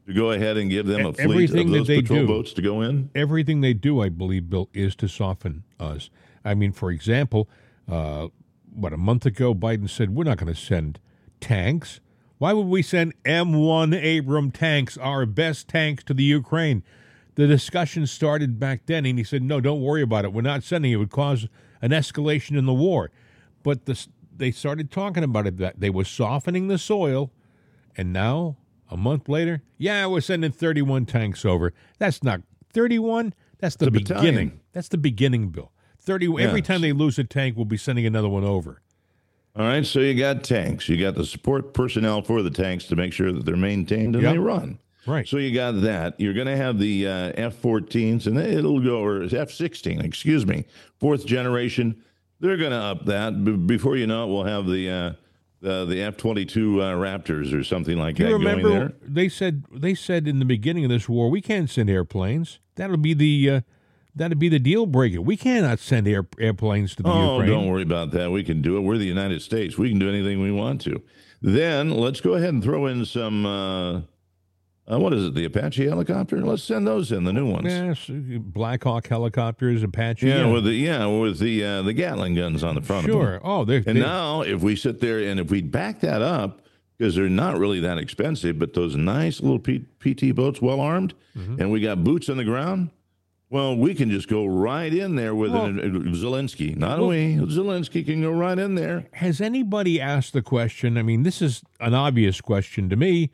to 0.07 0.13
go 0.13 0.33
ahead 0.33 0.57
and 0.57 0.69
give 0.71 0.87
them 0.87 1.07
a 1.07 1.13
fleet 1.13 1.25
everything 1.25 1.67
of 1.67 1.73
that 1.73 1.79
those 1.79 1.87
they 1.87 2.01
patrol 2.03 2.21
do. 2.21 2.27
boats 2.27 2.53
to 2.55 2.63
go 2.63 2.83
in? 2.83 3.11
Everything 3.15 3.61
they 3.61 3.73
do, 3.73 4.03
I 4.03 4.09
believe, 4.09 4.51
Bill, 4.51 4.69
is 4.75 4.95
to 4.97 5.09
soften 5.09 5.65
us. 5.81 6.11
I 6.45 6.55
mean, 6.55 6.73
for 6.73 6.91
example, 6.91 7.49
uh, 7.91 8.29
what 8.75 8.93
a 8.93 8.97
month 8.97 9.27
ago, 9.27 9.55
Biden 9.55 9.89
said 9.89 10.11
we're 10.11 10.25
not 10.25 10.39
going 10.39 10.53
to 10.53 10.59
send 10.61 10.99
tanks. 11.41 12.01
Why 12.39 12.53
would 12.53 12.67
we 12.67 12.83
send 12.83 13.15
M1 13.25 14.19
Abram 14.19 14.51
tanks, 14.51 14.97
our 14.99 15.27
best 15.27 15.69
tanks, 15.69 16.03
to 16.05 16.15
the 16.15 16.25
Ukraine? 16.25 16.83
The 17.35 17.47
discussion 17.47 18.07
started 18.07 18.59
back 18.59 18.87
then, 18.87 19.07
and 19.07 19.17
he 19.19 19.25
said, 19.25 19.43
"No, 19.43 19.61
don't 19.61 19.81
worry 19.81 20.03
about 20.03 20.25
it. 20.25 20.33
We're 20.33 20.43
not 20.43 20.63
sending 20.65 20.91
it. 20.91 20.95
It 20.95 20.99
would 20.99 21.11
cause 21.11 21.47
an 21.81 21.91
escalation 21.91 22.59
in 22.59 22.67
the 22.67 22.75
war." 22.75 23.11
But 23.63 23.87
the, 23.87 24.07
they 24.37 24.51
started 24.51 24.91
talking 24.91 25.23
about 25.25 25.47
it 25.47 25.57
that 25.59 25.79
they 25.81 25.89
were 25.89 26.05
softening 26.05 26.69
the 26.69 26.79
soil, 26.79 27.31
and 27.97 28.13
now 28.13 28.57
a 28.91 28.97
month 28.97 29.29
later, 29.29 29.63
yeah, 29.79 30.07
we're 30.07 30.21
sending 30.21 30.51
31 30.53 31.07
tanks 31.07 31.45
over. 31.45 31.73
That's 31.99 32.23
not 32.23 32.43
31. 32.73 33.33
That's 33.59 33.77
the, 33.77 33.87
The 33.87 33.91
beginning. 33.93 34.19
battalion. 34.25 34.61
That's 34.73 34.89
the 34.89 34.99
beginning, 34.99 35.49
Bill. 35.51 35.71
30. 36.03 36.41
Every 36.43 36.63
time 36.63 36.81
they 36.81 36.93
lose 36.93 37.19
a 37.19 37.25
tank, 37.25 37.57
we'll 37.57 37.65
be 37.65 37.77
sending 37.77 38.07
another 38.07 38.29
one 38.29 38.45
over. 38.45 38.81
All 39.55 39.67
right, 39.67 39.85
so 39.85 40.01
you 40.01 40.15
got 40.19 40.45
tanks. 40.45 40.89
You 40.89 40.99
got 40.99 41.15
the 41.15 41.27
support 41.27 41.75
personnel 41.75 42.23
for 42.23 42.43
the 42.43 42.51
tanks 42.51 42.87
to 42.87 42.97
make 42.97 43.13
sure 43.13 43.33
that 43.33 43.45
they're 43.45 43.57
maintained 43.57 44.15
and 44.17 44.23
Yep. 44.23 44.33
they 44.33 44.39
run. 44.39 44.79
Right. 45.07 45.27
So 45.29 45.37
you 45.37 45.53
got 45.53 45.81
that. 45.83 46.19
You're 46.19 46.33
going 46.33 46.47
to 46.47 46.57
have 46.57 46.79
the 46.79 47.07
uh, 47.07 47.33
F-14s, 47.37 48.27
and 48.27 48.39
it'll 48.39 48.81
go 48.81 49.03
or 49.05 49.23
F-16, 49.25 50.03
excuse 50.03 50.47
me, 50.47 50.65
fourth 51.01 51.27
generation. 51.27 52.03
They're 52.41 52.57
going 52.57 52.71
to 52.71 52.77
up 52.79 53.05
that. 53.07 53.45
B- 53.45 53.53
before 53.57 53.97
you 53.97 54.07
know 54.07 54.25
it, 54.25 54.33
we'll 54.33 54.45
have 54.45 54.67
the 54.67 54.89
uh, 54.91 55.13
the 55.61 55.85
the 55.87 56.01
F-22 56.03 56.47
uh, 56.81 56.95
Raptors 56.97 57.53
or 57.53 57.63
something 57.65 57.99
like 57.99 58.17
Do 58.17 58.25
that 58.25 58.31
you 58.31 58.39
going 58.39 58.47
remember 58.49 58.69
there. 58.71 58.93
they 59.07 59.29
said 59.29 59.65
they 59.73 59.95
said 59.95 60.27
in 60.29 60.39
the 60.39 60.45
beginning 60.45 60.85
of 60.85 60.91
this 60.91 61.09
war 61.09 61.29
we 61.31 61.41
can't 61.41 61.69
send 61.69 61.91
airplanes. 61.91 62.59
That'll 62.77 62.97
be 62.97 63.15
the 63.15 63.63
that'll 64.15 64.39
be 64.39 64.49
the 64.49 64.59
deal 64.59 64.87
breaker. 64.87 65.21
We 65.21 65.37
cannot 65.37 65.79
send 65.79 66.07
air, 66.09 66.27
airplanes 66.39 66.95
to 66.97 67.03
the 67.03 67.09
Oh, 67.11 67.35
Ukraine. 67.39 67.51
don't 67.51 67.69
worry 67.69 67.83
about 67.83 68.11
that. 68.13 68.31
We 68.31 68.43
can 68.45 68.63
do 68.63 68.77
it. 68.77 68.81
We're 68.81 68.99
the 68.99 69.05
United 69.07 69.43
States. 69.43 69.79
We 69.79 69.89
can 69.91 69.99
do 69.99 70.09
anything 70.09 70.41
we 70.41 70.53
want 70.53 70.81
to. 70.83 71.03
Then 71.41 71.91
let's 71.91 72.21
go 72.21 72.35
ahead 72.35 72.51
and 72.51 72.63
throw 72.63 72.87
in 72.87 73.05
some. 73.05 73.45
Uh, 73.47 74.01
uh, 74.91 74.99
what 74.99 75.13
is 75.13 75.25
it? 75.27 75.35
The 75.35 75.45
Apache 75.45 75.87
helicopter. 75.87 76.41
Let's 76.45 76.63
send 76.65 76.87
those 76.87 77.13
in. 77.13 77.25
The 77.25 77.33
new 77.33 77.49
ones. 77.51 77.67
Yes, 77.67 78.11
Black 78.11 78.83
Hawk 78.85 79.07
helicopters, 79.07 79.83
Apache. 79.83 80.27
Yeah, 80.27 80.47
with 80.47 80.65
the 80.65 80.73
yeah 80.73 81.07
with 81.07 81.39
the 81.39 81.65
uh, 81.65 81.83
the 81.83 81.93
Gatling 81.93 82.35
guns 82.35 82.63
on 82.65 82.75
the 82.75 82.83
front. 82.83 83.07
Of 83.07 83.13
sure. 83.13 83.33
them. 83.35 83.41
Oh, 83.45 83.65
they're, 83.65 83.83
And 83.87 83.97
they- 83.97 84.01
now, 84.03 84.43
if 84.43 84.61
we 84.61 84.75
sit 84.77 85.01
there 85.01 85.21
and 85.21 85.39
if 85.41 85.51
we 85.51 85.63
back 85.63 86.01
that 86.01 86.21
up, 86.21 86.61
because 86.99 87.15
they're 87.15 87.29
not 87.29 87.59
really 87.59 87.81
that 87.81 87.99
expensive, 87.99 88.59
but 88.59 88.75
those 88.75 88.97
nice 88.97 89.41
little 89.41 89.59
P- 89.61 89.87
PT 90.01 90.35
boats, 90.35 90.61
well 90.61 90.81
armed, 90.81 91.15
Mm-hmm. 91.37 91.61
and 91.63 91.73
we 91.73 91.81
got 91.81 92.05
boots 92.05 92.29
on 92.29 92.37
the 92.37 92.45
ground. 92.45 92.91
Well, 93.53 93.77
we 93.77 93.95
can 93.95 94.11
just 94.11 94.29
go 94.29 94.47
right 94.47 94.93
in 94.93 95.15
there 95.17 95.35
with 95.35 95.53
Well- 95.53 95.67
an, 95.67 95.79
uh, 95.79 96.11
Zelensky. 96.17 96.75
Not 96.75 97.01
Well- 97.01 97.09
we. 97.11 97.35
Zelensky 97.37 98.03
can 98.03 98.23
go 98.23 98.31
right 98.33 98.59
in 98.59 98.77
there. 98.77 99.05
has 99.13 99.43
anybody 99.43 100.01
asked 100.01 100.33
the 100.33 100.41
question? 100.41 100.97
I 100.97 101.03
mean, 101.03 101.23
this 101.23 101.43
is 101.43 101.63
an 101.79 101.93
obvious 101.93 102.41
question 102.41 102.89
to 102.89 102.97
me, 102.97 103.31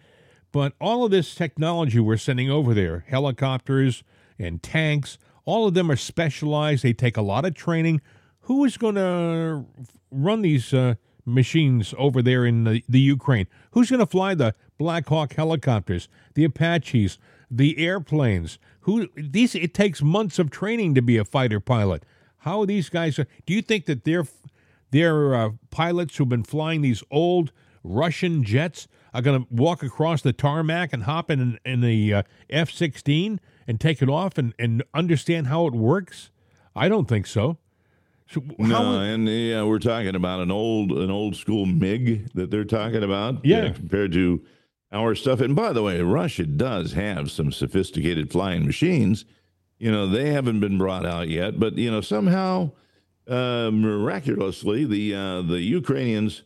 but 0.50 0.72
all 0.80 1.04
of 1.04 1.12
this 1.12 1.36
technology 1.36 2.00
we're 2.00 2.16
sending 2.16 2.50
over 2.50 2.74
there, 2.74 3.04
helicopters 3.06 4.02
and 4.40 4.60
tanks, 4.60 5.18
all 5.44 5.68
of 5.68 5.74
them 5.74 5.88
are 5.88 5.96
specialized. 5.96 6.82
They 6.82 6.92
take 6.92 7.16
a 7.16 7.22
lot 7.22 7.44
of 7.44 7.54
training. 7.54 8.00
Who 8.42 8.64
is 8.64 8.76
going 8.76 8.96
to 8.96 9.66
run 10.10 10.42
these 10.42 10.74
uh, 10.74 10.96
machines 11.26 11.94
over 11.96 12.22
there 12.22 12.44
in 12.44 12.64
the, 12.64 12.82
the 12.88 12.98
Ukraine? 13.00 13.46
Who's 13.70 13.88
going 13.88 14.00
to 14.00 14.06
fly 14.06 14.34
the 14.34 14.52
Black 14.78 15.06
Hawk 15.08 15.34
helicopters, 15.34 16.08
the 16.34 16.42
Apaches, 16.42 17.18
the 17.50 17.78
airplanes? 17.78 18.58
Who 18.80 19.08
these? 19.16 19.54
It 19.54 19.74
takes 19.74 20.02
months 20.02 20.38
of 20.38 20.50
training 20.50 20.94
to 20.94 21.02
be 21.02 21.16
a 21.16 21.24
fighter 21.24 21.60
pilot. 21.60 22.04
How 22.38 22.60
are 22.60 22.66
these 22.66 22.88
guys? 22.88 23.16
Do 23.16 23.54
you 23.54 23.62
think 23.62 23.86
that 23.86 24.04
they're 24.04 24.24
their 24.90 25.34
uh, 25.34 25.50
pilots 25.70 26.16
who've 26.16 26.28
been 26.28 26.44
flying 26.44 26.80
these 26.82 27.02
old 27.10 27.52
Russian 27.84 28.42
jets 28.42 28.88
are 29.14 29.22
going 29.22 29.42
to 29.44 29.46
walk 29.54 29.82
across 29.82 30.22
the 30.22 30.32
tarmac 30.32 30.92
and 30.92 31.02
hop 31.04 31.30
in 31.30 31.58
in 31.64 31.80
the 31.80 32.14
uh, 32.14 32.22
F 32.48 32.70
16 32.70 33.40
and 33.66 33.80
take 33.80 34.00
it 34.02 34.08
off 34.08 34.38
and, 34.38 34.54
and 34.58 34.82
understand 34.94 35.46
how 35.48 35.66
it 35.66 35.74
works? 35.74 36.30
I 36.74 36.88
don't 36.88 37.06
think 37.08 37.26
so. 37.26 37.58
So 38.30 38.42
No, 38.58 39.00
and 39.00 39.26
yeah, 39.28 39.62
we're 39.62 39.78
talking 39.78 40.14
about 40.14 40.40
an 40.40 40.50
old 40.50 40.92
an 40.92 41.10
old 41.10 41.34
school 41.36 41.66
MiG 41.66 42.30
that 42.34 42.50
they're 42.50 42.64
talking 42.64 43.02
about. 43.02 43.36
uh, 43.36 43.40
Yeah. 43.44 43.70
compared 43.70 44.12
to 44.12 44.42
our 44.92 45.14
stuff. 45.14 45.40
And 45.40 45.54
by 45.54 45.72
the 45.72 45.82
way, 45.82 46.00
Russia 46.00 46.46
does 46.46 46.92
have 46.92 47.30
some 47.30 47.52
sophisticated 47.52 48.30
flying 48.30 48.64
machines. 48.66 49.24
You 49.78 49.92
know, 49.92 50.06
they 50.08 50.30
haven't 50.30 50.60
been 50.60 50.78
brought 50.78 51.06
out 51.06 51.28
yet, 51.28 51.60
but 51.60 51.76
you 51.78 51.90
know, 51.90 52.00
somehow 52.00 52.72
uh, 53.28 53.70
miraculously, 53.72 54.84
the 54.84 55.14
uh, 55.14 55.42
the 55.42 55.60
Ukrainians 55.60 56.42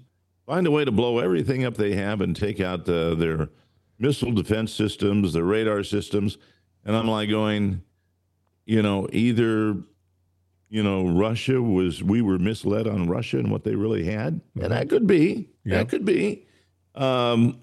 find 0.46 0.66
a 0.66 0.70
way 0.70 0.84
to 0.84 0.92
blow 0.92 1.18
everything 1.20 1.64
up 1.64 1.74
they 1.76 1.94
have 1.94 2.20
and 2.20 2.34
take 2.34 2.60
out 2.60 2.88
uh, 2.88 3.14
their 3.14 3.48
missile 3.98 4.32
defense 4.32 4.72
systems, 4.72 5.32
their 5.32 5.44
radar 5.44 5.84
systems. 5.84 6.36
And 6.84 6.96
I'm 6.96 7.06
like 7.06 7.30
going, 7.30 7.82
you 8.66 8.82
know, 8.82 9.08
either 9.12 9.76
you 10.68 10.82
know, 10.82 11.06
Russia 11.06 11.60
was, 11.60 12.02
we 12.02 12.22
were 12.22 12.38
misled 12.38 12.86
on 12.88 13.06
Russia 13.06 13.38
and 13.38 13.50
what 13.50 13.62
they 13.62 13.74
really 13.74 14.04
had. 14.04 14.40
And 14.58 14.72
that 14.72 14.88
could 14.88 15.06
be, 15.06 15.50
Yeah. 15.66 15.76
that 15.76 15.90
could 15.90 16.06
be. 16.06 16.46
Um, 16.94 17.58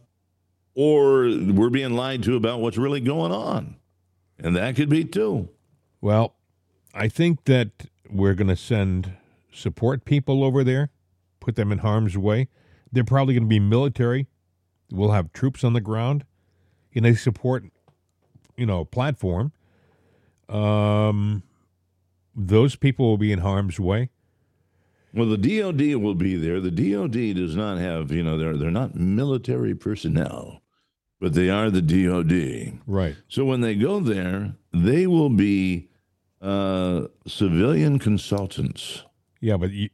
or 0.81 1.23
we're 1.51 1.69
being 1.69 1.91
lied 1.91 2.23
to 2.23 2.37
about 2.37 2.61
what's 2.61 2.77
really 2.77 3.01
going 3.01 3.33
on. 3.33 3.75
And 4.41 4.55
that 4.55 4.77
could 4.77 4.87
be 4.87 5.03
too. 5.03 5.49
well, 5.99 6.35
I 6.93 7.09
think 7.09 7.43
that 7.43 7.71
we're 8.09 8.33
going 8.33 8.47
to 8.47 8.55
send 8.55 9.11
support 9.51 10.05
people 10.05 10.41
over 10.41 10.63
there, 10.63 10.89
put 11.41 11.57
them 11.57 11.73
in 11.73 11.79
harm's 11.79 12.17
way. 12.17 12.47
They're 12.93 13.03
probably 13.03 13.33
going 13.33 13.43
to 13.43 13.49
be 13.49 13.59
military. 13.59 14.27
We'll 14.89 15.11
have 15.11 15.33
troops 15.33 15.65
on 15.65 15.73
the 15.73 15.81
ground 15.81 16.23
in 16.93 17.03
a 17.03 17.13
support, 17.13 17.65
you 18.55 18.65
know, 18.65 18.85
platform. 18.85 19.51
Um, 20.47 21.43
those 22.33 22.77
people 22.77 23.05
will 23.05 23.17
be 23.17 23.33
in 23.33 23.39
harm's 23.39 23.81
way. 23.81 24.11
Well, 25.13 25.27
the 25.27 25.37
DOD 25.37 25.95
will 26.01 26.15
be 26.15 26.37
there. 26.37 26.61
The 26.61 26.71
DOD 26.71 27.35
does 27.35 27.55
not 27.55 27.79
have, 27.79 28.11
you 28.11 28.23
know, 28.23 28.37
they're, 28.37 28.55
they're 28.55 28.71
not 28.71 28.95
military 28.95 29.75
personnel, 29.75 30.61
but 31.19 31.33
they 31.33 31.49
are 31.49 31.69
the 31.69 31.81
DOD. 31.81 32.79
Right. 32.87 33.15
So 33.27 33.45
when 33.45 33.61
they 33.61 33.75
go 33.75 33.99
there, 33.99 34.53
they 34.73 35.07
will 35.07 35.29
be 35.29 35.89
uh, 36.41 37.07
civilian 37.27 37.99
consultants. 37.99 39.03
Yeah, 39.41 39.57
but 39.57 39.71
you, 39.71 39.89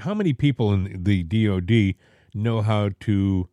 how 0.00 0.14
many 0.14 0.32
people 0.32 0.72
in 0.72 1.02
the 1.02 1.22
DoD 1.22 1.94
know 2.34 2.62
how 2.62 2.90
to 3.00 3.48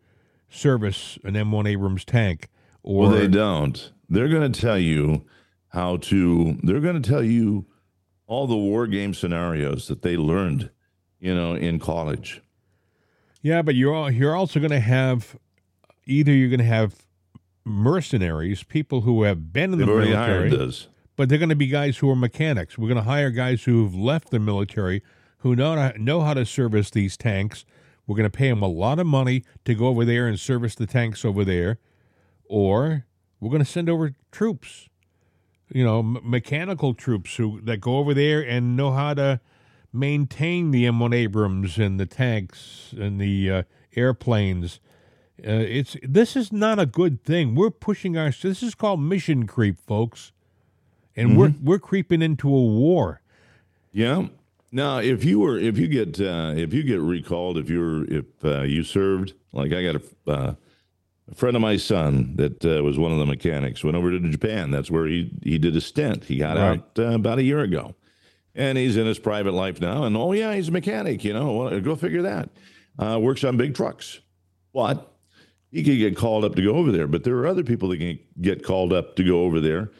service 0.49 1.17
an 1.23 1.33
M1 1.33 1.67
Abrams 1.67 2.05
tank? 2.05 2.49
Or 2.83 3.03
Well, 3.03 3.11
they 3.11 3.27
don't. 3.27 3.91
They're 4.09 4.29
going 4.29 4.51
to 4.51 4.61
tell 4.61 4.79
you 4.79 5.25
how 5.69 5.97
to. 5.97 6.57
They're 6.63 6.79
going 6.79 7.01
to 7.01 7.07
tell 7.09 7.23
you 7.23 7.65
all 8.25 8.47
the 8.47 8.55
war 8.55 8.87
game 8.87 9.13
scenarios 9.13 9.87
that 9.87 10.01
they 10.01 10.17
learned, 10.17 10.69
you 11.19 11.33
know, 11.35 11.53
in 11.55 11.79
college. 11.79 12.41
yeah, 13.41 13.61
but 13.61 13.75
you're 13.75 14.09
you're 14.11 14.35
also 14.35 14.59
going 14.59 14.71
to 14.71 14.79
have 14.79 15.37
either 16.05 16.31
you're 16.31 16.49
going 16.49 16.59
to 16.59 16.65
have 16.65 16.95
mercenaries, 17.67 18.63
people 18.63 19.01
who 19.01 19.23
have 19.23 19.51
been 19.53 19.73
in 19.73 19.79
They've 19.79 19.87
the 19.87 19.93
already 19.93 20.11
military, 20.11 20.49
hired 20.49 20.87
but 21.15 21.29
they're 21.29 21.37
going 21.37 21.49
to 21.49 21.55
be 21.55 21.67
guys 21.67 21.97
who 21.97 22.09
are 22.09 22.15
mechanics. 22.15 22.77
We're 22.77 22.87
going 22.87 23.03
to 23.03 23.09
hire 23.09 23.31
guys 23.31 23.63
who've 23.63 23.93
left 23.93 24.29
the 24.29 24.39
military 24.39 25.03
who 25.39 25.55
know 25.55 25.91
know 25.97 26.21
how 26.21 26.33
to 26.33 26.45
service 26.45 26.89
these 26.89 27.17
tanks. 27.17 27.65
We're 28.05 28.15
going 28.15 28.29
to 28.29 28.37
pay 28.37 28.49
them 28.49 28.61
a 28.61 28.67
lot 28.67 28.99
of 28.99 29.07
money 29.07 29.43
to 29.65 29.75
go 29.75 29.87
over 29.87 30.05
there 30.05 30.27
and 30.27 30.39
service 30.39 30.75
the 30.75 30.87
tanks 30.87 31.25
over 31.25 31.43
there, 31.43 31.79
or 32.45 33.05
we're 33.39 33.49
going 33.49 33.63
to 33.63 33.69
send 33.69 33.89
over 33.89 34.13
troops, 34.31 34.87
you 35.69 35.83
know, 35.83 35.99
m- 35.99 36.19
mechanical 36.23 36.93
troops 36.93 37.35
who 37.35 37.61
that 37.61 37.81
go 37.81 37.97
over 37.97 38.13
there 38.13 38.41
and 38.41 38.77
know 38.77 38.91
how 38.91 39.13
to 39.13 39.39
maintain 39.91 40.71
the 40.71 40.85
M1 40.85 41.13
Abrams 41.13 41.77
and 41.77 41.99
the 41.99 42.05
tanks 42.05 42.93
and 42.97 43.19
the 43.19 43.51
uh, 43.51 43.63
airplanes. 43.95 44.79
Uh, 45.45 45.51
it's 45.51 45.95
this 46.01 46.35
is 46.35 46.51
not 46.51 46.79
a 46.79 46.85
good 46.85 47.23
thing. 47.23 47.53
We're 47.55 47.69
pushing 47.69 48.17
our. 48.17 48.31
This 48.31 48.63
is 48.63 48.73
called 48.75 48.99
mission 49.01 49.45
creep, 49.45 49.79
folks, 49.79 50.31
and 51.15 51.37
we're 51.37 51.53
we're 51.61 51.79
creeping 51.79 52.21
into 52.21 52.47
a 52.49 52.61
war. 52.63 53.21
Yeah. 53.91 54.27
Now, 54.71 54.97
if 54.97 55.23
you 55.23 55.39
were, 55.39 55.57
if 55.57 55.77
you 55.77 55.87
get, 55.87 56.19
uh, 56.19 56.53
if 56.55 56.73
you 56.73 56.83
get 56.83 56.99
recalled, 56.99 57.57
if 57.57 57.69
you're, 57.69 58.03
if 58.03 58.25
uh, 58.43 58.61
you 58.63 58.83
served, 58.83 59.33
like 59.53 59.71
I 59.71 59.81
got 59.81 59.95
a, 59.95 60.01
uh, 60.29 60.53
a 61.31 61.35
friend 61.35 61.55
of 61.55 61.61
my 61.61 61.77
son 61.77 62.35
that 62.35 62.65
uh, 62.65 62.83
was 62.83 62.99
one 62.99 63.13
of 63.13 63.17
the 63.17 63.25
mechanics, 63.25 63.81
went 63.83 63.95
over 63.95 64.11
to 64.11 64.19
Japan. 64.29 64.69
That's 64.71 64.91
where 64.91 65.05
he 65.07 65.31
he 65.43 65.57
did 65.57 65.75
a 65.75 65.81
stint. 65.81 66.25
He 66.25 66.37
got 66.37 66.57
Right. 66.57 66.79
out 66.79 66.99
uh, 66.99 67.15
about 67.15 67.39
a 67.39 67.43
year 67.43 67.59
ago, 67.61 67.95
and 68.55 68.77
he's 68.77 68.97
in 68.97 69.05
his 69.05 69.19
private 69.19 69.53
life 69.53 69.79
now. 69.79 70.03
And 70.03 70.17
oh 70.17 70.33
yeah, 70.33 70.53
he's 70.53 70.67
a 70.67 70.71
mechanic. 70.71 71.23
You 71.23 71.33
know, 71.33 71.53
well, 71.53 71.79
go 71.79 71.95
figure 71.95 72.23
that. 72.23 72.49
Uh, 72.99 73.19
works 73.21 73.43
on 73.43 73.55
big 73.55 73.73
trucks, 73.73 74.19
but 74.73 75.13
he 75.71 75.83
could 75.83 75.97
get 75.97 76.15
called 76.15 76.45
up 76.45 76.55
to 76.55 76.61
go 76.61 76.75
over 76.75 76.91
there. 76.91 77.07
But 77.07 77.23
there 77.23 77.35
are 77.37 77.47
other 77.47 77.63
people 77.63 77.89
that 77.89 77.97
can 77.97 78.19
get 78.41 78.63
called 78.63 78.93
up 78.93 79.15
to 79.17 79.23
go 79.23 79.41
over 79.41 79.59
there. 79.59 79.91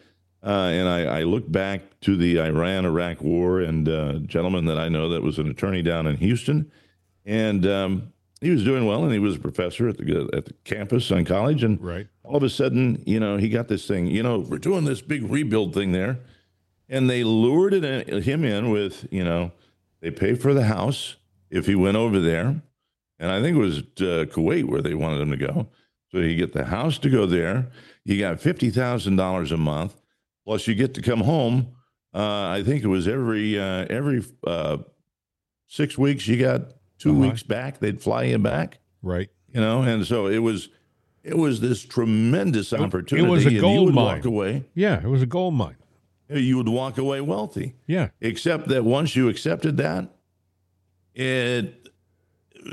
Uh, 0.43 0.69
and 0.71 0.87
I, 0.87 1.19
I 1.19 1.23
look 1.23 1.51
back 1.51 1.99
to 2.01 2.15
the 2.15 2.39
Iran 2.39 2.85
Iraq 2.85 3.21
war 3.21 3.59
and 3.59 3.89
uh, 3.89 4.13
a 4.15 4.19
gentleman 4.19 4.65
that 4.65 4.77
I 4.77 4.87
know 4.87 5.09
that 5.09 5.21
was 5.21 5.39
an 5.39 5.49
attorney 5.49 5.81
down 5.81 6.07
in 6.07 6.17
Houston. 6.17 6.71
And 7.25 7.65
um, 7.65 8.13
he 8.39 8.51
was 8.51 8.63
doing 8.63 8.85
well, 8.85 9.03
and 9.03 9.11
he 9.11 9.19
was 9.19 9.35
a 9.35 9.39
professor 9.39 9.89
at 9.89 9.97
the 9.97 10.29
at 10.33 10.45
the 10.45 10.53
campus 10.63 11.11
on 11.11 11.25
college. 11.25 11.63
And 11.63 11.81
right. 11.81 12.07
all 12.23 12.37
of 12.37 12.43
a 12.43 12.49
sudden, 12.49 13.03
you 13.05 13.19
know, 13.19 13.37
he 13.37 13.49
got 13.49 13.67
this 13.67 13.87
thing. 13.87 14.07
You 14.07 14.23
know, 14.23 14.39
we're 14.39 14.59
doing 14.59 14.85
this 14.85 15.01
big 15.01 15.29
rebuild 15.29 15.73
thing 15.73 15.91
there, 15.91 16.19
and 16.87 17.09
they 17.09 17.23
lured 17.23 17.73
it 17.73 17.83
in, 17.83 18.21
him 18.21 18.45
in 18.45 18.69
with, 18.69 19.07
you 19.11 19.23
know, 19.23 19.51
they 19.99 20.11
pay 20.11 20.35
for 20.35 20.53
the 20.53 20.65
house 20.65 21.15
if 21.49 21.65
he 21.65 21.75
went 21.75 21.97
over 21.97 22.19
there, 22.19 22.61
and 23.19 23.31
I 23.31 23.41
think 23.41 23.57
it 23.57 23.59
was 23.59 23.79
uh, 23.79 24.25
Kuwait 24.31 24.65
where 24.65 24.81
they 24.81 24.93
wanted 24.93 25.21
him 25.21 25.31
to 25.31 25.37
go. 25.37 25.67
So 26.11 26.19
you 26.19 26.35
get 26.35 26.53
the 26.53 26.65
house 26.65 26.97
to 26.99 27.09
go 27.09 27.25
there. 27.25 27.69
You 28.05 28.17
got 28.19 28.39
fifty 28.39 28.69
thousand 28.69 29.15
dollars 29.17 29.51
a 29.51 29.57
month, 29.57 29.99
plus 30.45 30.67
you 30.67 30.75
get 30.75 30.93
to 30.95 31.01
come 31.01 31.21
home. 31.21 31.67
Uh, 32.13 32.47
I 32.47 32.63
think 32.63 32.83
it 32.83 32.87
was 32.87 33.07
every 33.07 33.59
uh, 33.59 33.85
every 33.89 34.23
uh, 34.45 34.77
six 35.67 35.97
weeks. 35.97 36.27
You 36.27 36.37
got 36.39 36.73
2 36.99 37.11
Uh-huh. 37.11 37.19
weeks 37.19 37.43
back. 37.43 37.79
They'd 37.79 38.01
fly 38.01 38.23
you 38.23 38.39
back 38.39 38.79
Right. 39.03 39.29
you 39.53 39.61
know 39.61 39.83
and 39.83 40.03
so 40.05 40.25
it 40.27 40.39
was 40.39 40.69
it 41.23 41.37
was 41.37 41.59
this 41.59 41.83
tremendous 41.83 42.73
opportunity 42.73 43.27
It 43.27 43.29
was 43.29 43.45
a 43.45 43.59
gold 43.59 43.93
mine. 43.93 44.15
walk 44.17 44.25
away 44.25 44.63
Yeah, 44.73 44.99
it 44.99 45.07
was 45.07 45.21
a 45.21 45.27
gold 45.27 45.53
mine. 45.53 45.75
you 46.29 46.57
would 46.57 46.69
walk 46.69 46.97
away 46.97 47.21
wealthy 47.21 47.75
Yeah. 47.85 48.09
except 48.19 48.69
that 48.69 48.83
once 48.83 49.15
you 49.15 49.29
accepted 49.29 49.77
that 49.77 50.09
it 51.13 51.86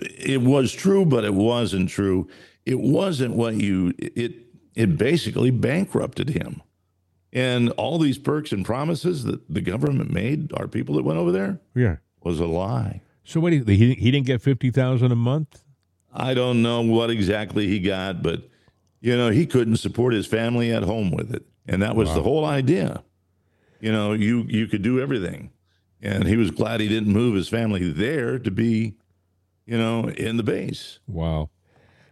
it 0.02 0.42
was 0.42 0.72
true 0.72 1.04
but 1.04 1.24
it 1.24 1.34
wasn't 1.34 1.88
true 1.88 2.28
it 2.66 2.78
wasn't 2.80 3.34
what 3.34 3.54
you 3.54 3.92
it 3.98 4.32
it 4.74 4.96
basically 4.98 5.50
bankrupted 5.50 6.30
him 6.30 6.62
and 7.32 7.70
all 7.70 7.98
these 7.98 8.18
perks 8.18 8.52
and 8.52 8.64
promises 8.64 9.24
that 9.24 9.40
the 9.52 9.60
government 9.60 10.10
made 10.10 10.52
our 10.54 10.68
people 10.68 10.94
that 10.96 11.04
went 11.04 11.18
over 11.18 11.32
there 11.32 11.60
Yeah. 11.74 11.96
was 12.22 12.40
a 12.40 12.46
lie 12.46 13.00
So 13.24 13.40
what? 13.40 13.52
He 13.52 13.60
he 13.94 14.10
didn't 14.10 14.26
get 14.26 14.42
fifty 14.42 14.70
thousand 14.70 15.12
a 15.12 15.16
month. 15.16 15.62
I 16.12 16.34
don't 16.34 16.62
know 16.62 16.80
what 16.82 17.10
exactly 17.10 17.66
he 17.66 17.80
got, 17.80 18.22
but 18.22 18.48
you 19.00 19.16
know, 19.16 19.30
he 19.30 19.46
couldn't 19.46 19.76
support 19.78 20.12
his 20.14 20.26
family 20.26 20.70
at 20.72 20.82
home 20.84 21.10
with 21.10 21.34
it. 21.34 21.42
And 21.66 21.82
that 21.82 21.96
was 21.96 22.08
the 22.14 22.22
whole 22.22 22.44
idea. 22.44 23.02
You 23.80 23.92
know, 23.92 24.12
you 24.12 24.44
you 24.48 24.66
could 24.66 24.82
do 24.82 25.00
everything. 25.00 25.50
And 26.02 26.26
he 26.26 26.36
was 26.36 26.50
glad 26.50 26.80
he 26.80 26.88
didn't 26.88 27.12
move 27.12 27.34
his 27.34 27.48
family 27.48 27.90
there 27.90 28.38
to 28.38 28.50
be, 28.50 28.94
you 29.66 29.78
know, 29.78 30.08
in 30.08 30.36
the 30.36 30.42
base. 30.42 30.98
Wow. 31.06 31.50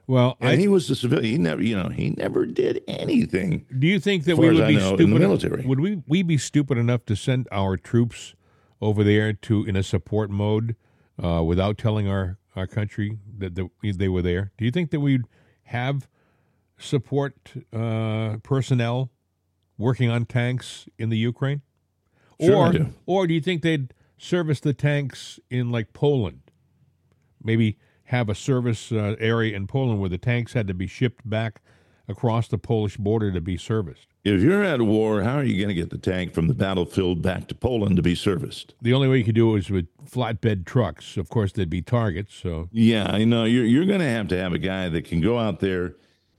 Well, 0.07 0.37
And 0.41 0.51
I, 0.51 0.57
he 0.57 0.69
was 0.69 0.91
a 0.91 0.97
civilian. 0.97 1.25
He 1.33 1.39
never, 1.39 1.63
you 1.63 1.77
know, 1.77 1.89
he 1.89 2.11
never 2.11 2.45
did 2.45 2.83
anything. 2.89 3.67
do 3.79 3.87
you 3.87 4.01
think 4.01 4.25
that 4.25 4.37
we 4.37 4.49
would 4.49 4.67
be 4.67 4.77
know, 4.77 4.91
in 4.91 4.97
the 4.97 4.97
stupid? 4.97 5.21
military. 5.21 5.65
Would 5.65 5.81
we 5.81 6.03
we 6.07 6.23
be 6.23 6.37
stupid 6.39 6.77
enough 6.77 7.05
to 7.07 7.17
send 7.17 7.49
our 7.53 7.77
troops 7.77 8.35
over 8.81 9.05
there 9.05 9.33
to 9.33 9.65
in 9.65 9.77
a 9.77 9.83
support 9.83 10.29
mode 10.31 10.75
uh, 11.23 11.43
without 11.45 11.79
telling 11.79 12.09
our 12.09 12.39
our 12.57 12.67
country 12.67 13.19
that, 13.39 13.55
that 13.55 13.71
they 13.81 14.09
were 14.09 14.23
there? 14.23 14.53
Do 14.59 14.65
you 14.65 14.71
think 14.71 14.91
that 14.91 15.01
we'd 15.01 15.23
have 15.65 16.09
support 16.77 17.35
uh, 17.73 18.39
personnel 18.43 19.11
working 19.79 20.11
on 20.11 20.27
tanks 20.27 20.89
in 20.99 21.09
the 21.11 21.17
Ukraine? 21.17 21.63
Sure 22.41 22.57
or 22.57 22.73
do. 22.73 22.93
or 23.07 23.27
do 23.29 23.35
you 23.35 23.41
think 23.41 23.63
they'd 23.63 23.95
service 24.19 24.59
the 24.61 24.75
tanks 24.75 25.39
in 25.49 25.71
like 25.71 25.93
Poland? 25.93 26.42
Maybe 27.45 27.79
have 28.05 28.29
a 28.29 28.35
service 28.35 28.93
uh, 28.93 29.17
area 29.19 29.57
in 29.57 29.67
Poland 29.67 30.01
where 30.01 30.11
the 30.11 30.19
tanks 30.19 30.53
had 30.53 30.67
to 30.69 30.75
be 30.75 30.87
shipped 30.87 31.29
back 31.29 31.61
across 32.09 32.49
the 32.49 32.59
Polish 32.59 32.97
border 32.97 33.33
to 33.33 33.41
be 33.41 33.57
serviced. 33.57 34.07
If 34.25 34.41
you're 34.43 34.63
at 34.63 34.81
war, 34.83 35.23
how 35.23 35.37
are 35.37 35.45
you 35.45 35.57
going 35.57 35.69
to 35.69 35.75
get 35.75 35.91
the 35.91 35.99
tank 35.99 36.33
from 36.33 36.47
the 36.47 36.55
battlefield 36.55 37.23
back 37.23 37.49
to 37.49 37.55
Poland 37.55 37.97
to 37.97 38.03
be 38.03 38.15
serviced? 38.15 38.75
The 38.81 38.93
only 38.93 39.09
way 39.09 39.19
you 39.19 39.25
could 39.25 39.35
do 39.35 39.51
it 39.51 39.55
was 39.55 39.71
with 39.71 39.87
flatbed 40.05 40.65
trucks. 40.65 41.17
Of 41.17 41.29
course, 41.29 41.53
there'd 41.53 41.71
be 41.71 41.83
targets. 41.83 42.35
So 42.35 42.69
Yeah, 42.73 43.07
I 43.11 43.25
know. 43.25 43.45
You're 43.45 43.65
you're 43.65 43.87
going 43.87 44.01
to 44.01 44.09
have 44.09 44.29
to 44.29 44.39
have 44.39 44.53
a 44.53 44.59
guy 44.59 44.89
that 44.89 45.05
can 45.05 45.21
go 45.21 45.39
out 45.39 45.61
there 45.61 45.97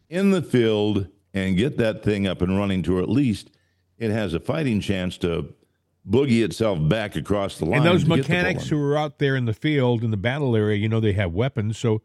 in 0.10 0.32
the 0.32 0.42
field 0.42 1.08
and 1.34 1.58
get 1.58 1.78
that 1.78 2.04
thing 2.04 2.28
up 2.28 2.42
and 2.42 2.58
running 2.58 2.84
to 2.84 3.00
at 3.00 3.10
least 3.10 3.50
it 3.98 4.12
has 4.12 4.34
a 4.34 4.40
fighting 4.40 4.80
chance 4.80 5.18
to 5.18 5.54
boogie 6.10 6.44
itself 6.44 6.80
back 6.90 7.16
across 7.16 7.58
the 7.58 7.66
line. 7.66 7.78
and 7.78 7.86
those 7.86 8.04
to 8.04 8.10
get 8.10 8.16
to 8.26 8.32
mechanics 8.32 8.68
who 8.68 8.82
are 8.82 8.98
out 8.98 9.20
there 9.20 9.36
in 9.36 9.46
the 9.46 9.54
field 9.54 10.04
in 10.04 10.12
the 10.12 10.18
battle 10.18 10.56
area, 10.56 10.78
you 10.78 10.90
know, 10.90 11.00
they 11.00 11.14
have 11.14 11.32
weapons, 11.34 11.78
so 11.78 12.02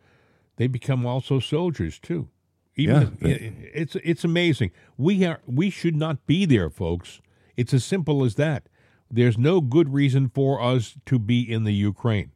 they 0.57 0.67
become 0.67 1.05
also 1.07 1.41
soldiers 1.41 1.99
too. 1.99 2.29
Even 2.77 3.19
Yeah. 3.21 3.37
it's 3.75 3.97
it's 4.05 4.23
amazing. 4.25 4.71
We 4.97 5.25
are 5.25 5.41
we 5.47 5.69
should 5.71 5.97
not 5.97 6.27
be 6.27 6.45
there, 6.47 6.71
folks. 6.71 7.21
It's 7.57 7.75
as 7.75 7.85
simple 7.85 8.25
as 8.25 8.37
that. 8.37 8.69
There's 9.11 9.37
no 9.39 9.61
good 9.61 9.93
reason 9.93 10.29
for 10.29 10.61
us 10.63 10.97
to 11.07 11.19
be 11.19 11.41
in 11.41 11.65
the 11.65 11.73
Ukraine. 11.75 12.31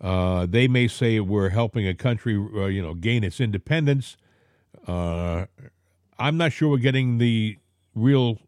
Uh, 0.00 0.46
they 0.46 0.68
may 0.68 0.86
say 0.88 1.18
we're 1.20 1.48
helping 1.48 1.86
a 1.86 1.92
country, 1.94 2.36
uh, 2.36 2.66
you 2.66 2.80
know, 2.80 2.94
gain 2.94 3.24
its 3.24 3.40
independence. 3.40 4.16
Uh, 4.86 5.46
I'm 6.18 6.36
not 6.36 6.52
sure 6.52 6.70
we're 6.70 6.78
getting 6.78 7.18
the 7.18 7.58
real 7.94 8.38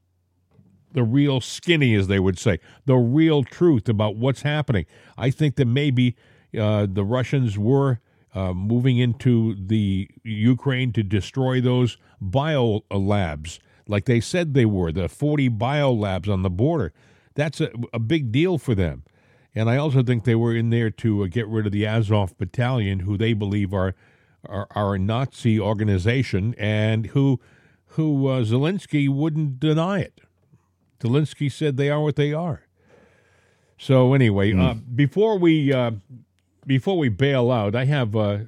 the 0.92 1.02
real 1.02 1.40
skinny, 1.40 1.94
as 1.94 2.08
they 2.08 2.18
would 2.18 2.38
say, 2.38 2.58
the 2.86 2.96
real 2.96 3.44
truth 3.44 3.88
about 3.88 4.16
what's 4.16 4.42
happening. 4.42 4.86
I 5.16 5.30
think 5.30 5.56
that 5.56 5.66
maybe 5.66 6.16
uh, 6.58 6.86
the 6.90 7.04
Russians 7.04 7.58
were 7.58 8.00
uh, 8.34 8.52
moving 8.52 8.98
into 8.98 9.54
the 9.54 10.08
Ukraine 10.22 10.92
to 10.92 11.02
destroy 11.02 11.60
those 11.60 11.96
bio 12.20 12.84
labs, 12.90 13.60
like 13.88 14.04
they 14.04 14.20
said 14.20 14.54
they 14.54 14.64
were, 14.64 14.92
the 14.92 15.08
40 15.08 15.48
bio 15.48 15.92
labs 15.92 16.28
on 16.28 16.42
the 16.42 16.50
border. 16.50 16.92
That's 17.34 17.60
a, 17.60 17.70
a 17.92 17.98
big 17.98 18.30
deal 18.30 18.58
for 18.58 18.74
them. 18.74 19.04
And 19.54 19.68
I 19.68 19.76
also 19.76 20.02
think 20.02 20.24
they 20.24 20.36
were 20.36 20.54
in 20.54 20.70
there 20.70 20.90
to 20.90 21.24
uh, 21.24 21.26
get 21.26 21.48
rid 21.48 21.66
of 21.66 21.72
the 21.72 21.86
Azov 21.86 22.36
battalion, 22.38 23.00
who 23.00 23.16
they 23.16 23.32
believe 23.32 23.74
are 23.74 23.94
are, 24.48 24.66
are 24.70 24.94
a 24.94 24.98
Nazi 24.98 25.60
organization, 25.60 26.54
and 26.56 27.06
who 27.06 27.40
who 27.94 28.28
uh, 28.28 28.42
Zelensky 28.42 29.08
wouldn't 29.08 29.58
deny 29.58 30.00
it. 30.00 30.20
Zelensky 31.00 31.50
said 31.50 31.76
they 31.76 31.90
are 31.90 32.00
what 32.00 32.16
they 32.16 32.32
are. 32.32 32.62
So 33.78 34.12
anyway, 34.12 34.52
uh, 34.54 34.74
before 34.74 35.38
we 35.38 35.72
uh, 35.72 35.92
before 36.66 36.98
we 36.98 37.08
bail 37.08 37.50
out, 37.50 37.74
I 37.74 37.86
have 37.86 38.14
uh, 38.14 38.38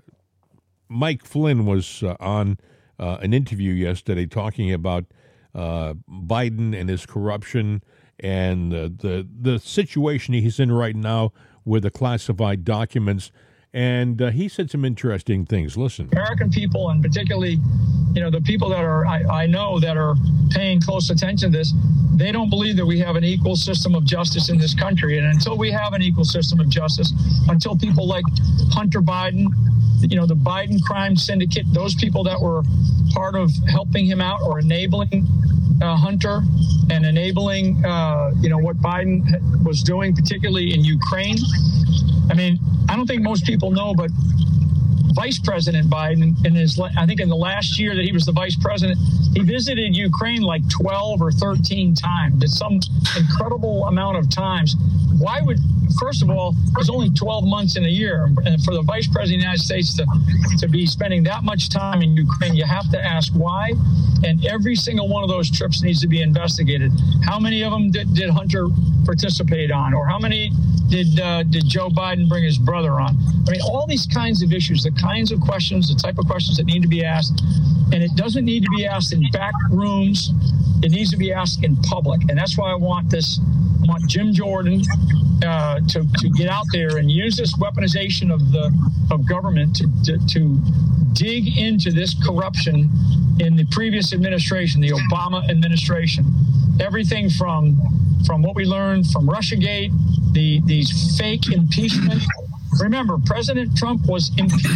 Mike 0.89 1.25
Flynn 1.25 1.65
was 1.65 2.03
uh, 2.03 2.17
on 2.21 2.59
uh, 2.99 3.19
an 3.23 3.33
interview 3.33 3.73
yesterday 3.73 4.27
talking 4.27 4.73
about 4.73 5.07
uh, 5.55 5.95
Biden 6.09 6.79
and 6.79 6.89
his 6.89 7.07
corruption 7.07 7.83
and 8.21 8.73
uh, 8.73 8.91
the 8.95 9.27
the 9.41 9.59
situation 9.59 10.35
he's 10.35 10.61
in 10.61 10.71
right 10.71 10.95
now 10.95 11.33
with 11.65 11.83
the 11.83 11.91
classified 11.91 12.65
documents. 12.65 13.33
And 13.75 14.20
uh, 14.20 14.31
he 14.31 14.49
said 14.49 14.70
some 14.70 14.85
interesting 14.85 15.47
things. 15.47 15.77
Listen. 15.79 16.09
American 16.12 16.51
people, 16.51 16.91
and 16.91 17.03
particularly, 17.03 17.59
you 18.14 18.20
know, 18.20 18.31
the 18.31 18.43
people 18.43 18.68
that 18.68 18.85
are 18.85 19.07
I, 19.07 19.45
I 19.45 19.47
know 19.47 19.81
that 19.81 19.97
are 19.97 20.14
paying 20.51 20.81
close 20.81 21.09
attention 21.09 21.53
to 21.53 21.59
this, 21.59 21.73
they 22.16 22.31
don't 22.33 22.51
believe 22.51 22.77
that 22.77 22.85
we 22.85 22.99
have 22.99 23.16
an 23.16 23.25
equal 23.25 23.57
system 23.57 23.95
of 23.95 24.05
justice 24.05 24.51
in 24.51 24.59
this 24.59 24.75
country. 24.75 25.16
And 25.16 25.27
until 25.27 25.57
we 25.57 25.70
have 25.70 25.95
an 25.95 26.03
equal 26.03 26.25
system 26.25 26.61
of 26.61 26.68
justice, 26.68 27.12
until 27.49 27.77
people 27.77 28.07
like 28.07 28.25
Hunter 28.73 29.01
Biden, 29.01 29.47
you 30.03 30.16
know, 30.16 30.27
the 30.27 30.37
Biden 30.37 30.83
crime 30.83 31.16
syndicate, 31.16 31.64
those 31.73 31.95
people 31.95 32.23
that 32.25 32.39
were 32.39 32.62
part 33.14 33.35
of 33.35 33.51
helping 33.68 34.05
him 34.05 34.20
out 34.20 34.43
or 34.43 34.59
enabling 34.59 35.27
uh, 35.81 35.97
Hunter 35.97 36.43
and 36.91 37.07
enabling, 37.07 37.83
uh, 37.87 38.33
you 38.41 38.51
know, 38.51 38.59
what 38.59 38.77
Biden 38.83 39.64
was 39.64 39.83
doing, 39.83 40.14
particularly 40.14 40.75
in 40.75 40.85
Ukraine. 40.85 41.37
I 42.31 42.35
mean, 42.35 42.59
I 42.89 42.97
don't 42.97 43.07
think 43.07 43.22
most 43.22 43.45
people 43.45 43.70
know, 43.70 43.95
but 43.95 44.11
Vice 45.14 45.39
President 45.39 45.91
Biden, 45.91 46.45
in 46.45 46.55
his, 46.55 46.80
I 46.80 47.07
think 47.07 47.20
in 47.20 47.28
the 47.28 47.37
last 47.37 47.78
year 47.78 47.95
that 47.95 48.05
he 48.05 48.12
was 48.12 48.24
the 48.24 48.33
vice 48.33 48.57
president, 48.57 48.99
he 49.35 49.41
visited 49.41 49.95
Ukraine 49.95 50.43
like 50.43 50.66
12 50.70 51.20
or 51.20 51.30
13 51.30 51.95
times. 51.95 52.43
It's 52.43 52.57
some 52.57 52.80
incredible 53.16 53.87
amount 53.87 54.16
of 54.16 54.30
times. 54.30 54.74
Why 55.18 55.41
would, 55.43 55.59
first 56.01 56.22
of 56.22 56.30
all, 56.30 56.55
there's 56.74 56.89
only 56.89 57.11
12 57.11 57.45
months 57.45 57.76
in 57.76 57.85
a 57.85 57.89
year. 57.89 58.30
And 58.45 58.62
for 58.64 58.74
the 58.74 58.83
vice 58.83 59.07
president 59.07 59.22
of 59.22 59.41
the 59.41 59.45
United 59.45 59.62
States 59.62 59.97
to, 59.97 60.07
to 60.59 60.68
be 60.68 60.87
spending 60.87 61.22
that 61.24 61.45
much 61.45 61.68
time 61.68 62.03
in 62.03 62.16
Ukraine, 62.16 62.55
you 62.55 62.64
have 62.64 62.91
to 62.91 63.05
ask 63.05 63.33
why. 63.35 63.72
And 64.24 64.45
every 64.47 64.74
single 64.74 65.09
one 65.09 65.22
of 65.22 65.28
those 65.28 65.51
trips 65.51 65.83
needs 65.83 66.01
to 66.01 66.09
be 66.09 66.22
investigated. 66.22 66.91
How 67.24 67.39
many 67.39 67.62
of 67.62 67.72
them 67.72 67.91
did, 67.91 68.14
did 68.14 68.30
Hunter 68.30 68.68
participate 69.05 69.70
on? 69.70 69.93
Or 69.93 70.07
how 70.07 70.18
many 70.18 70.53
did, 70.89 71.20
uh, 71.20 71.43
did 71.45 71.66
Joe 71.66 71.89
Biden 71.89 72.28
bring 72.28 72.45
his 72.45 72.59
brother 72.59 73.01
on? 73.01 73.16
I 73.47 73.51
mean, 73.51 73.61
all 73.62 73.87
these 73.87 74.07
kinds 74.07 74.43
of 74.43 74.53
issues, 74.53 74.83
the 74.83 74.93
kinds 74.93 75.33
of 75.33 75.41
questions, 75.41 75.89
the 75.89 76.01
type 76.01 76.18
of 76.18 76.26
questions 76.26 76.57
that 76.59 76.64
need 76.64 76.83
to 76.83 76.89
be 76.89 77.05
asked. 77.05 77.41
And 77.93 78.03
it 78.03 78.14
doesn't 78.14 78.45
need 78.45 78.62
to 78.62 78.70
be 78.76 78.87
asked 78.87 79.12
in 79.12 79.22
back 79.33 79.55
rooms. 79.70 80.33
It 80.83 80.91
needs 80.91 81.11
to 81.11 81.16
be 81.16 81.33
asked 81.33 81.64
in 81.64 81.76
public. 81.76 82.20
And 82.28 82.39
that's 82.39 82.57
why 82.57 82.70
I 82.70 82.74
want 82.74 83.11
this, 83.11 83.41
I 83.83 83.87
want 83.87 84.09
Jim 84.09 84.33
Jordan 84.33 84.83
uh, 85.45 85.80
to, 85.89 86.07
to 86.18 86.28
get 86.30 86.49
out 86.49 86.66
there 86.72 86.99
and 86.99 87.11
use 87.11 87.37
this 87.37 87.57
weaponization 87.57 88.33
of 88.33 88.53
the 88.53 88.72
of 89.11 89.26
government 89.26 89.76
to, 89.76 89.89
to, 90.05 90.26
to 90.26 90.59
dig 91.12 91.59
into 91.59 91.91
this 91.91 92.14
corruption 92.24 92.89
in 93.41 93.57
the 93.57 93.66
previous 93.70 94.12
administration, 94.12 94.80
the 94.80 94.91
Obama 94.91 95.49
administration. 95.51 96.24
Everything 96.80 97.28
from 97.28 97.76
from 98.24 98.43
what 98.43 98.55
we 98.55 98.64
learned 98.64 99.07
from 99.09 99.26
RussiaGate, 99.26 99.93
the 100.33 100.61
these 100.64 101.16
fake 101.18 101.53
impeachment 101.53 102.22
remember, 102.80 103.18
President 103.24 103.76
Trump 103.76 104.07
was 104.07 104.30
impeached 104.39 104.66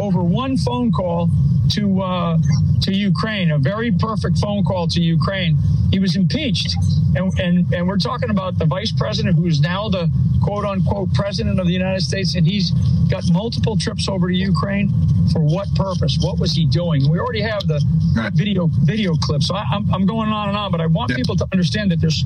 over 0.00 0.22
one 0.22 0.56
phone 0.56 0.92
call 0.92 1.30
to 1.72 2.00
uh, 2.00 2.38
to 2.82 2.94
Ukraine, 2.94 3.50
a 3.50 3.58
very 3.58 3.90
perfect 3.90 4.38
phone 4.38 4.64
call 4.64 4.86
to 4.88 5.00
Ukraine. 5.00 5.56
He 5.90 5.98
was 5.98 6.14
impeached, 6.16 6.76
and 7.14 7.32
and 7.40 7.72
and 7.72 7.88
we're 7.88 7.98
talking 7.98 8.30
about 8.30 8.58
the 8.58 8.66
vice 8.66 8.92
president 8.92 9.36
who's 9.36 9.60
now 9.60 9.88
the 9.88 10.10
quote 10.42 10.64
unquote 10.64 11.12
president 11.14 11.58
of 11.58 11.66
the 11.66 11.72
United 11.72 12.02
States, 12.02 12.34
and 12.36 12.46
he's 12.46 12.70
got 13.10 13.24
multiple 13.32 13.76
trips 13.76 14.08
over 14.08 14.28
to 14.28 14.34
Ukraine. 14.34 14.92
For 15.32 15.40
what 15.40 15.68
purpose? 15.74 16.18
What 16.20 16.38
was 16.38 16.52
he 16.52 16.66
doing? 16.66 17.10
We 17.10 17.18
already 17.18 17.40
have 17.40 17.66
the 17.66 17.82
right. 18.16 18.32
video 18.32 18.68
video 18.84 19.14
clip, 19.14 19.42
so 19.42 19.56
I, 19.56 19.62
am 19.62 19.86
I'm, 19.88 19.94
I'm 19.94 20.06
going 20.06 20.28
on 20.28 20.48
and 20.48 20.56
on, 20.56 20.70
but 20.70 20.80
I 20.80 20.86
want 20.86 21.10
yeah. 21.10 21.16
people 21.16 21.36
to 21.36 21.46
understand 21.52 21.90
that 21.90 22.00
there's 22.00 22.24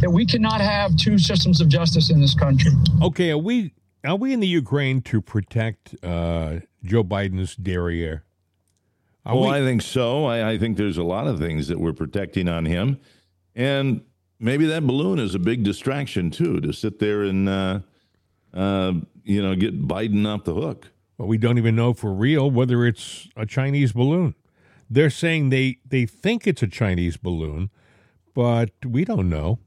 that 0.00 0.10
we 0.10 0.26
cannot 0.26 0.60
have 0.60 0.96
two 0.96 1.18
systems 1.18 1.60
of 1.60 1.68
justice 1.68 2.10
in 2.10 2.20
this 2.20 2.34
country. 2.34 2.72
Okay, 3.02 3.30
are 3.30 3.38
we 3.38 3.72
are 4.04 4.16
we 4.16 4.32
in 4.32 4.40
the 4.40 4.46
Ukraine 4.46 5.02
to 5.02 5.20
protect 5.20 5.94
uh, 6.02 6.60
Joe 6.82 7.04
Biden's 7.04 7.54
derriere? 7.54 8.24
Are 9.26 9.36
well, 9.36 9.50
we? 9.50 9.56
I 9.56 9.60
think 9.60 9.82
so. 9.82 10.24
I, 10.24 10.52
I, 10.52 10.58
think 10.58 10.78
there's 10.78 10.96
a 10.96 11.02
lot 11.02 11.26
of 11.26 11.38
things 11.38 11.68
that 11.68 11.78
we're 11.78 11.92
protecting 11.92 12.48
on 12.48 12.64
him, 12.64 12.98
and 13.54 14.00
maybe 14.38 14.64
that 14.66 14.86
balloon 14.86 15.18
is 15.18 15.34
a 15.34 15.38
big 15.38 15.62
distraction 15.62 16.30
too. 16.30 16.60
To 16.60 16.72
sit 16.72 16.98
there 16.98 17.22
and 17.22 17.48
uh, 17.48 17.80
uh, 18.54 18.94
you 19.24 19.42
know 19.42 19.54
get 19.54 19.86
Biden 19.86 20.26
off 20.26 20.44
the 20.44 20.54
hook. 20.54 20.88
Well, 21.18 21.28
we 21.28 21.36
don't 21.36 21.58
even 21.58 21.76
know 21.76 21.92
for 21.92 22.14
real 22.14 22.50
whether 22.50 22.86
it's 22.86 23.28
a 23.36 23.44
Chinese 23.44 23.92
balloon. 23.92 24.34
They're 24.88 25.10
saying 25.10 25.50
they 25.50 25.78
they 25.86 26.06
think 26.06 26.46
it's 26.46 26.62
a 26.62 26.66
Chinese 26.66 27.18
balloon, 27.18 27.68
but 28.34 28.70
we 28.84 29.04
don't 29.04 29.28
know. 29.28 29.58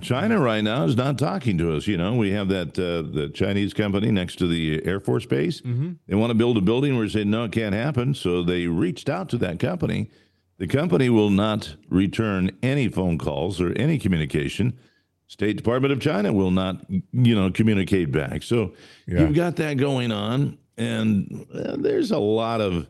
China 0.00 0.40
right 0.40 0.62
now 0.62 0.84
is 0.84 0.96
not 0.96 1.18
talking 1.18 1.58
to 1.58 1.76
us. 1.76 1.86
You 1.86 1.96
know, 1.96 2.14
we 2.14 2.30
have 2.32 2.48
that 2.48 2.78
uh, 2.78 3.02
the 3.02 3.28
Chinese 3.28 3.74
company 3.74 4.10
next 4.10 4.36
to 4.36 4.46
the 4.46 4.84
Air 4.84 5.00
Force 5.00 5.26
Base. 5.26 5.60
Mm-hmm. 5.60 5.92
They 6.06 6.14
want 6.14 6.30
to 6.30 6.34
build 6.34 6.56
a 6.56 6.60
building. 6.60 6.96
We're 6.96 7.08
saying 7.08 7.30
no, 7.30 7.44
it 7.44 7.52
can't 7.52 7.74
happen. 7.74 8.14
So 8.14 8.42
they 8.42 8.66
reached 8.66 9.08
out 9.08 9.28
to 9.30 9.38
that 9.38 9.58
company. 9.58 10.10
The 10.58 10.66
company 10.66 11.08
will 11.08 11.30
not 11.30 11.74
return 11.88 12.50
any 12.62 12.88
phone 12.88 13.16
calls 13.16 13.60
or 13.60 13.72
any 13.72 13.98
communication. 13.98 14.78
State 15.26 15.56
Department 15.56 15.92
of 15.92 16.00
China 16.00 16.32
will 16.32 16.50
not, 16.50 16.84
you 16.90 17.34
know, 17.34 17.50
communicate 17.50 18.10
back. 18.10 18.42
So 18.42 18.74
yeah. 19.06 19.20
you've 19.20 19.34
got 19.34 19.56
that 19.56 19.76
going 19.76 20.12
on, 20.12 20.58
and 20.76 21.46
uh, 21.54 21.76
there's 21.78 22.10
a 22.10 22.18
lot 22.18 22.60
of 22.60 22.88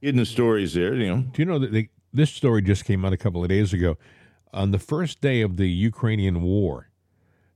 hidden 0.00 0.24
stories 0.24 0.74
there. 0.74 0.94
You 0.94 1.06
know, 1.14 1.22
do 1.22 1.42
you 1.42 1.46
know 1.46 1.58
that 1.58 1.70
they, 1.70 1.90
this 2.12 2.30
story 2.30 2.62
just 2.62 2.86
came 2.86 3.04
out 3.04 3.12
a 3.12 3.16
couple 3.16 3.42
of 3.42 3.48
days 3.48 3.72
ago? 3.72 3.96
On 4.52 4.70
the 4.70 4.78
first 4.78 5.20
day 5.20 5.40
of 5.40 5.56
the 5.56 5.68
Ukrainian 5.68 6.42
war, 6.42 6.90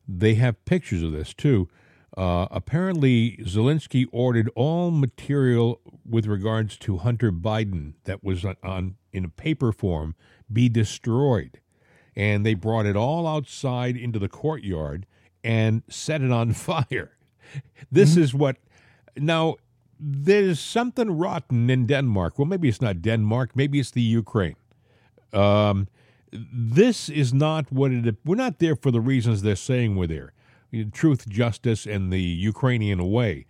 they 0.09 0.35
have 0.35 0.65
pictures 0.65 1.03
of 1.03 1.13
this 1.13 1.35
too. 1.35 1.69
Uh, 2.17 2.47
apparently, 2.51 3.37
Zelensky 3.43 4.07
ordered 4.11 4.51
all 4.55 4.91
material 4.91 5.81
with 6.09 6.27
regards 6.27 6.79
to 6.79 6.99
Hunter 6.99 7.31
Biden 7.31 7.95
that 8.05 8.25
was 8.25 8.45
on, 8.45 8.57
on 8.63 8.97
in 9.13 9.25
a 9.25 9.29
paper 9.29 9.71
form 9.73 10.15
be 10.51 10.69
destroyed, 10.69 11.61
and 12.15 12.47
they 12.47 12.55
brought 12.55 12.87
it 12.87 12.97
all 12.97 13.27
outside 13.27 13.97
into 13.97 14.19
the 14.19 14.29
courtyard 14.29 15.05
and 15.45 15.83
set 15.89 16.23
it 16.23 16.31
on 16.31 16.53
fire. 16.55 17.17
This 17.93 18.13
mm-hmm. 18.13 18.23
is 18.23 18.35
what 18.35 18.57
now. 19.17 19.57
There's 19.99 20.61
something 20.61 21.11
rotten 21.11 21.71
in 21.71 21.87
Denmark. 21.87 22.39
Well, 22.39 22.45
maybe 22.45 22.69
it's 22.69 22.83
not 22.83 23.01
Denmark. 23.01 23.53
Maybe 23.55 23.81
it's 23.81 23.93
the 23.93 24.03
Ukraine. 24.03 24.57
Um, 25.33 25.89
this 26.33 27.09
is 27.09 27.33
not 27.33 27.71
what 27.73 27.93
it. 27.93 28.17
We're 28.25 28.37
not 28.37 28.59
there 28.59 28.77
for 28.77 28.91
the 28.91 29.01
reasons 29.01 29.43
they're 29.43 29.57
saying 29.57 29.97
we're 29.97 30.07
there. 30.07 30.33
Truth, 30.93 31.29
justice, 31.29 31.87
and 31.87 32.13
the 32.13 32.21
Ukrainian 32.21 33.11
way. 33.11 33.47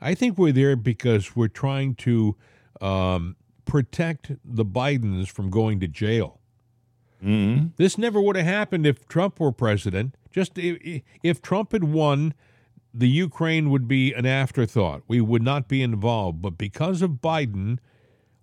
I 0.00 0.14
think 0.14 0.38
we're 0.38 0.52
there 0.52 0.76
because 0.76 1.36
we're 1.36 1.48
trying 1.48 1.94
to 1.96 2.36
um, 2.80 3.36
protect 3.64 4.32
the 4.44 4.64
Bidens 4.64 5.28
from 5.28 5.50
going 5.50 5.80
to 5.80 5.88
jail. 5.88 6.40
Mm-hmm. 7.22 7.68
This 7.76 7.96
never 7.96 8.20
would 8.20 8.36
have 8.36 8.46
happened 8.46 8.86
if 8.86 9.06
Trump 9.08 9.40
were 9.40 9.52
president. 9.52 10.16
Just 10.30 10.58
if, 10.58 11.02
if 11.22 11.40
Trump 11.40 11.72
had 11.72 11.84
won, 11.84 12.34
the 12.92 13.08
Ukraine 13.08 13.70
would 13.70 13.88
be 13.88 14.12
an 14.12 14.26
afterthought. 14.26 15.02
We 15.08 15.20
would 15.20 15.42
not 15.42 15.68
be 15.68 15.82
involved. 15.82 16.42
But 16.42 16.58
because 16.58 17.02
of 17.02 17.22
Biden, 17.22 17.78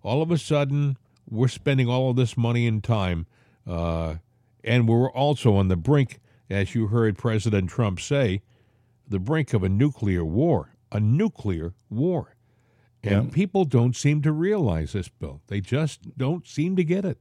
all 0.02 0.22
of 0.22 0.30
a 0.30 0.38
sudden, 0.38 0.96
we're 1.28 1.48
spending 1.48 1.88
all 1.88 2.10
of 2.10 2.16
this 2.16 2.36
money 2.36 2.66
and 2.66 2.82
time 2.82 3.26
uh, 3.66 4.16
and 4.64 4.88
we're 4.88 5.10
also 5.10 5.54
on 5.54 5.68
the 5.68 5.76
brink, 5.76 6.20
as 6.48 6.74
you 6.74 6.88
heard 6.88 7.18
President 7.18 7.70
Trump 7.70 8.00
say, 8.00 8.42
the 9.08 9.18
brink 9.18 9.52
of 9.52 9.62
a 9.62 9.68
nuclear 9.68 10.24
war. 10.24 10.74
A 10.90 11.00
nuclear 11.00 11.74
war. 11.88 12.36
And 13.02 13.28
yeah. 13.28 13.34
people 13.34 13.64
don't 13.64 13.96
seem 13.96 14.22
to 14.22 14.32
realize 14.32 14.92
this, 14.92 15.08
Bill. 15.08 15.40
They 15.48 15.60
just 15.60 16.16
don't 16.16 16.46
seem 16.46 16.76
to 16.76 16.84
get 16.84 17.04
it. 17.04 17.18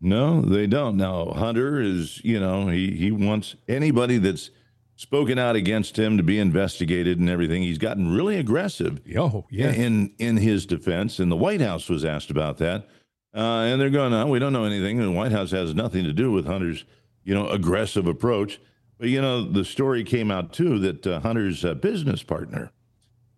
No, 0.00 0.40
they 0.42 0.66
don't. 0.66 0.96
Now, 0.96 1.30
Hunter 1.30 1.80
is, 1.80 2.20
you 2.24 2.40
know, 2.40 2.68
he, 2.68 2.90
he 2.96 3.12
wants 3.12 3.54
anybody 3.68 4.18
that's 4.18 4.50
spoken 4.96 5.38
out 5.38 5.54
against 5.54 5.98
him 5.98 6.16
to 6.16 6.22
be 6.22 6.38
investigated 6.38 7.18
and 7.20 7.28
everything. 7.28 7.62
He's 7.62 7.78
gotten 7.78 8.12
really 8.12 8.36
aggressive. 8.36 9.00
Oh, 9.16 9.46
yeah. 9.50 9.72
In 9.72 10.12
in 10.18 10.38
his 10.38 10.66
defense, 10.66 11.18
and 11.18 11.30
the 11.30 11.36
White 11.36 11.60
House 11.60 11.88
was 11.88 12.04
asked 12.04 12.30
about 12.30 12.58
that. 12.58 12.88
Uh, 13.34 13.62
and 13.62 13.80
they're 13.80 13.90
going, 13.90 14.12
on. 14.12 14.28
we 14.28 14.38
don't 14.38 14.52
know 14.52 14.64
anything. 14.64 14.98
The 14.98 15.10
White 15.10 15.32
House 15.32 15.50
has 15.52 15.74
nothing 15.74 16.04
to 16.04 16.12
do 16.12 16.30
with 16.30 16.46
Hunter's, 16.46 16.84
you 17.24 17.34
know, 17.34 17.48
aggressive 17.48 18.06
approach. 18.06 18.60
But, 18.98 19.08
you 19.08 19.20
know, 19.20 19.42
the 19.42 19.64
story 19.64 20.04
came 20.04 20.30
out, 20.30 20.52
too, 20.52 20.78
that 20.80 21.06
uh, 21.06 21.20
Hunter's 21.20 21.64
uh, 21.64 21.74
business 21.74 22.22
partner 22.22 22.70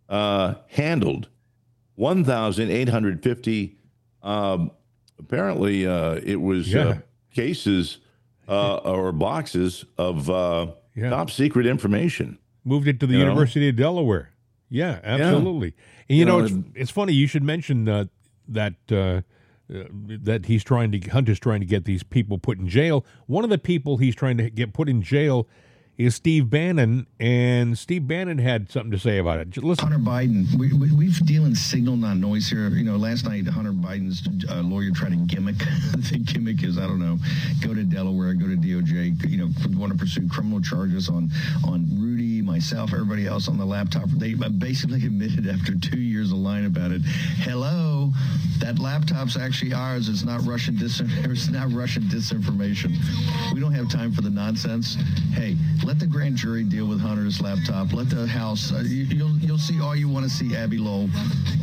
uh, 0.08 0.54
handled 0.68 1.28
1,850, 1.94 3.76
um, 4.22 4.72
apparently 5.18 5.86
uh, 5.86 6.20
it 6.24 6.40
was 6.40 6.74
uh, 6.74 6.78
yeah. 6.78 6.98
cases 7.32 7.98
or 8.48 9.12
boxes 9.12 9.84
of 9.96 10.28
yeah. 10.94 11.10
top 11.10 11.30
secret 11.30 11.66
information. 11.66 12.38
Moved 12.64 12.88
it 12.88 12.98
to 13.00 13.06
the 13.06 13.14
you 13.14 13.20
University 13.20 13.66
know? 13.66 13.70
of 13.70 13.76
Delaware. 13.76 14.30
Yeah, 14.68 14.98
absolutely. 15.04 15.68
Yeah. 15.68 16.04
And, 16.08 16.16
you, 16.16 16.18
you 16.18 16.24
know, 16.24 16.38
know, 16.40 16.44
it's, 16.44 16.54
it's 16.74 16.90
funny. 16.90 17.12
You 17.12 17.28
should 17.28 17.44
mention 17.44 17.84
that 17.84 18.08
uh, 19.72 19.84
that 19.90 20.46
he's 20.46 20.64
trying 20.64 20.92
to 20.92 20.98
Hunt 21.10 21.28
is 21.28 21.38
trying 21.38 21.60
to 21.60 21.66
get 21.66 21.84
these 21.84 22.02
people 22.02 22.38
put 22.38 22.58
in 22.58 22.68
jail. 22.68 23.04
One 23.26 23.44
of 23.44 23.50
the 23.50 23.58
people 23.58 23.96
he's 23.96 24.14
trying 24.14 24.36
to 24.38 24.50
get 24.50 24.72
put 24.72 24.88
in 24.88 25.02
jail 25.02 25.48
is 25.96 26.16
Steve 26.16 26.50
Bannon, 26.50 27.06
and 27.20 27.78
Steve 27.78 28.06
Bannon 28.06 28.38
had 28.38 28.70
something 28.70 28.90
to 28.90 28.98
say 28.98 29.18
about 29.18 29.38
it. 29.38 29.56
Listen. 29.56 29.86
Hunter 29.86 29.98
Biden, 29.98 30.52
we, 30.58 30.72
we, 30.72 30.92
we've 30.92 31.24
dealing 31.24 31.54
signal, 31.54 31.96
not 31.96 32.16
noise 32.16 32.48
here. 32.48 32.68
You 32.68 32.84
know, 32.84 32.96
last 32.96 33.24
night 33.24 33.46
Hunter 33.46 33.72
Biden's 33.72 34.26
uh, 34.50 34.62
lawyer 34.62 34.90
tried 34.90 35.10
to 35.10 35.16
gimmick. 35.16 35.56
the 35.96 36.20
gimmick 36.24 36.64
is, 36.64 36.78
I 36.78 36.86
don't 36.86 36.98
know, 36.98 37.18
go 37.60 37.74
to 37.74 37.84
Delaware, 37.84 38.34
go 38.34 38.46
to 38.46 38.56
DOJ, 38.56 39.30
you 39.30 39.38
know, 39.38 39.50
want 39.78 39.92
to 39.92 39.98
pursue 39.98 40.28
criminal 40.28 40.60
charges 40.60 41.08
on 41.08 41.30
on 41.64 41.86
Rudy, 41.96 42.42
myself, 42.42 42.92
everybody 42.92 43.26
else 43.26 43.48
on 43.48 43.56
the 43.58 43.64
laptop. 43.64 44.08
They 44.08 44.34
basically 44.34 45.04
admitted 45.06 45.46
after 45.48 45.78
two 45.78 46.00
years 46.00 46.32
of 46.32 46.38
lying 46.38 46.66
about 46.66 46.90
it. 46.90 47.02
Hello, 47.04 48.12
that 48.58 48.78
laptop's 48.80 49.36
actually 49.36 49.72
ours. 49.72 50.08
It's 50.08 50.24
not 50.24 50.42
Russian 50.44 50.76
dis- 50.76 51.00
It's 51.04 51.48
not 51.48 51.72
Russian 51.72 52.02
disinformation. 52.04 52.96
We 53.52 53.60
don't 53.60 53.74
have 53.74 53.88
time 53.90 54.12
for 54.12 54.22
the 54.22 54.30
nonsense. 54.30 54.96
Hey 55.32 55.56
let 55.84 55.98
the 55.98 56.06
grand 56.06 56.36
jury 56.36 56.64
deal 56.64 56.86
with 56.86 57.00
Hunter's 57.00 57.40
laptop. 57.40 57.92
Let 57.92 58.08
the 58.10 58.26
House. 58.26 58.72
Uh, 58.72 58.82
you, 58.86 59.24
will 59.24 59.36
you'll 59.38 59.58
see 59.58 59.80
all 59.80 59.94
you 59.94 60.08
want 60.08 60.24
to 60.24 60.30
see 60.30 60.56
Abbe 60.56 60.78
Lowell 60.78 61.10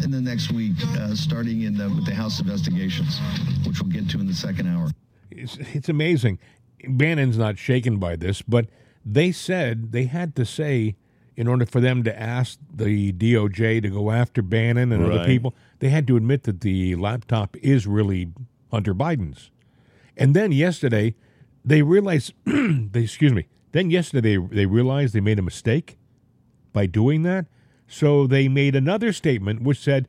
in 0.04 0.12
the 0.12 0.22
next 0.22 0.52
week, 0.52 0.76
uh, 0.98 1.16
starting 1.16 1.64
in 1.64 1.78
the, 1.78 1.90
with 1.90 2.06
the 2.06 2.14
House 2.14 2.40
investigations, 2.40 3.20
which 3.66 3.82
we'll 3.82 3.92
get 3.92 4.10
to 4.10 4.20
in 4.20 4.28
the 4.28 4.34
second 4.34 4.68
hour. 4.68 4.90
It's, 5.32 5.58
it's 5.74 5.90
amazing. 5.90 6.40
Bannon's 6.88 7.38
not 7.38 7.58
shaken 7.58 7.98
by 7.98 8.16
this, 8.16 8.42
but 8.42 8.68
they 9.06 9.32
said 9.32 9.92
they 9.92 10.06
had 10.06 10.36
to 10.36 10.46
say 10.46 10.96
in 11.36 11.48
order 11.48 11.66
for 11.66 11.80
them 11.80 12.04
to 12.04 12.22
ask 12.22 12.60
the 12.74 13.12
DOJ 13.14 13.82
to 13.82 13.90
go 13.90 14.12
after 14.12 14.42
Bannon 14.42 14.92
and 14.92 15.08
right. 15.08 15.20
other 15.20 15.26
people, 15.26 15.56
they 15.80 15.90
had 15.90 16.06
to 16.08 16.18
admit 16.18 16.44
that 16.44 16.62
the 16.62 16.96
laptop 16.96 17.56
is 17.58 17.88
really 17.88 18.30
Hunter 18.72 18.94
Biden's. 18.94 19.50
And 20.18 20.36
then 20.36 20.52
yesterday, 20.52 21.16
they 21.64 21.82
realized, 21.82 22.34
they, 22.46 23.04
excuse 23.04 23.34
me, 23.34 23.48
then 23.72 23.90
yesterday 23.90 24.38
they 24.38 24.56
they 24.56 24.66
realized 24.66 25.14
they 25.14 25.22
made 25.22 25.40
a 25.40 25.44
mistake 25.44 25.98
by 26.74 26.86
doing 26.86 27.24
that. 27.24 27.46
So 27.88 28.26
they 28.26 28.48
made 28.48 28.76
another 28.76 29.12
statement 29.12 29.62
which 29.62 29.80
said 29.80 30.08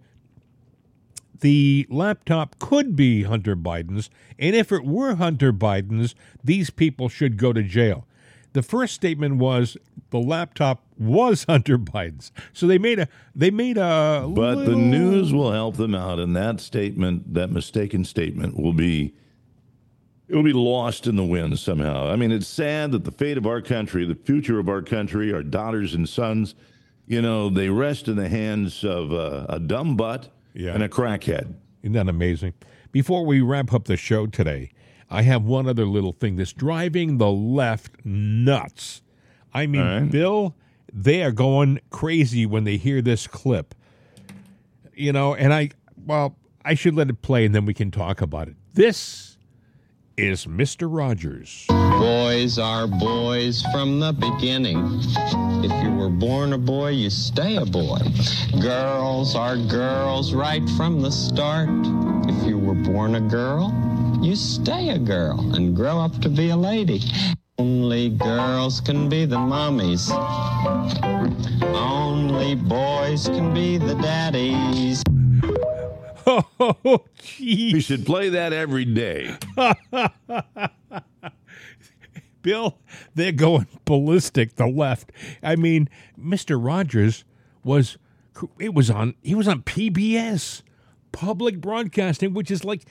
the 1.41 1.87
laptop 1.91 2.59
could 2.61 2.95
be 2.95 3.25
Hunter 3.25 3.57
Biden's, 3.57 4.09
and 4.39 4.55
if 4.55 4.71
it 4.71 4.85
were 4.85 5.17
Hunter 5.17 5.53
Biden's, 5.53 6.15
these 6.45 6.71
people 6.71 7.09
should 7.09 7.37
go 7.37 7.53
to 7.53 7.63
jail. 7.63 8.07
The 8.53 8.63
first 8.63 8.95
statement 8.95 9.37
was 9.37 9.77
the 10.11 10.21
laptop 10.21 10.85
was 10.99 11.45
Hunter 11.49 11.79
Biden's. 11.79 12.31
So 12.53 12.67
they 12.67 12.79
made 12.79 13.01
a 13.01 13.09
they 13.35 13.51
made 13.51 13.77
a 13.77 14.29
But 14.33 14.59
little... 14.59 14.75
the 14.75 14.77
news 14.77 15.33
will 15.33 15.53
help 15.53 15.77
them 15.77 15.95
out 15.95 16.19
and 16.19 16.37
that 16.37 16.61
statement, 16.61 17.35
that 17.35 17.51
mistaken 17.51 18.05
statement 18.05 18.57
will 18.57 18.73
be 18.75 19.15
it 20.33 20.37
will 20.37 20.43
be 20.43 20.53
lost 20.55 21.07
in 21.07 21.17
the 21.17 21.25
wind 21.25 21.59
somehow. 21.59 22.09
I 22.11 22.17
mean, 22.17 22.33
it's 22.33 22.47
sad 22.47 22.93
that 22.93 23.05
the 23.05 23.11
fate 23.13 23.37
of 23.37 23.47
our 23.47 23.61
country, 23.61 24.07
the 24.07 24.15
future 24.15 24.59
of 24.59 24.67
our 24.67 24.81
country, 24.81 25.31
our 25.31 25.43
daughters 25.43 25.93
and 25.93 26.09
sons, 26.09 26.55
you 27.07 27.21
know, 27.21 27.51
they 27.51 27.69
rest 27.69 28.09
in 28.09 28.17
the 28.17 28.31
hands 28.31 28.83
of 28.83 29.13
uh, 29.13 29.45
a 29.51 29.61
dumb 29.61 29.95
butt 29.95 30.31
Yeah. 30.55 30.73
and 30.73 30.83
a 30.83 30.89
crackhead. 30.89 31.53
Isn't 31.83 31.93
that 31.93 32.09
amazing? 32.09 32.55
Before 32.93 33.27
we 33.27 33.43
wrap 33.43 33.75
up 33.75 33.85
the 33.85 33.99
show 33.99 34.27
today, 34.27 34.71
I 35.11 35.21
have 35.21 35.45
one 35.45 35.69
other 35.69 35.85
little 35.85 36.13
thing 36.13 36.37
that's 36.37 36.55
driving 36.55 37.19
the 37.19 37.31
left 37.31 38.03
nuts. 38.07 39.03
I 39.53 39.67
mean, 39.67 39.83
right. 39.83 40.11
Bill, 40.11 40.57
they 40.91 41.23
are 41.23 41.33
going 41.33 41.79
crazy 41.91 42.47
when 42.47 42.65
they 42.65 42.79
hear 42.79 43.03
this 43.03 43.27
clip. 43.27 43.75
You 44.95 45.13
know, 45.13 45.35
and 45.35 45.53
I, 45.53 45.71
well, 46.07 46.39
I 46.65 46.73
should 46.73 46.95
let 46.95 47.11
it 47.11 47.21
play 47.21 47.45
and 47.45 47.55
then 47.55 47.67
we 47.67 47.75
can 47.75 47.91
talk 47.91 48.23
about 48.23 48.49
it. 48.49 48.57
This 48.73 49.32
is 50.17 50.47
Mr. 50.47 50.89
Rogers. 50.91 51.67
Boys 51.69 52.59
are 52.59 52.87
boys 52.87 53.63
from 53.73 54.01
the 54.01 54.13
beginning. 54.13 55.01
If 55.65 55.85
you 55.85 55.93
were 55.93 56.11
born 56.11 56.53
a 56.53 56.59
boy, 56.59 56.91
you 56.91 57.11
stay 57.11 57.57
a 57.57 57.65
boy. 57.65 57.99
Girls 58.61 59.35
are 59.35 59.57
girls 59.57 60.35
right 60.35 60.69
from 60.77 61.01
the 61.01 61.11
start. 61.11 61.69
If 62.29 62.47
you 62.47 62.59
were 62.59 62.75
born 62.75 63.15
a 63.15 63.21
girl, 63.21 63.73
you 64.23 64.37
stay 64.37 64.91
a 64.91 64.99
girl 64.99 65.55
and 65.55 65.75
grow 65.75 65.99
up 65.99 66.21
to 66.21 66.29
be 66.29 66.51
a 66.51 66.57
lady. 66.57 67.01
Only 67.59 68.11
girls 68.11 68.81
can 68.81 69.09
be 69.09 69.25
the 69.25 69.37
mommies. 69.37 70.11
Only 71.75 72.55
boys 72.55 73.29
can 73.29 73.55
be 73.55 73.79
the 73.79 73.95
daddies. 73.95 75.03
Oh, 76.27 77.05
gee. 77.19 77.71
You 77.71 77.81
should 77.81 78.07
play 78.07 78.29
that 78.31 78.53
every 78.53 78.85
day. 78.85 79.37
Bill, 82.43 82.79
they're 83.15 83.33
going 83.33 83.69
ballistic. 83.85 84.57
The 84.57 84.67
left. 84.67 85.13
I 85.43 85.57
mean, 85.57 85.89
Mister 86.17 86.59
Rogers 86.59 87.25
was. 87.65 87.99
It 88.59 88.75
was 88.75 88.91
on. 88.91 89.15
He 89.23 89.35
was 89.35 89.47
on 89.47 89.63
PBS, 89.63 90.63
public 91.13 91.61
broadcasting, 91.61 92.35
which 92.35 92.51
is 92.51 92.65
like 92.65 92.85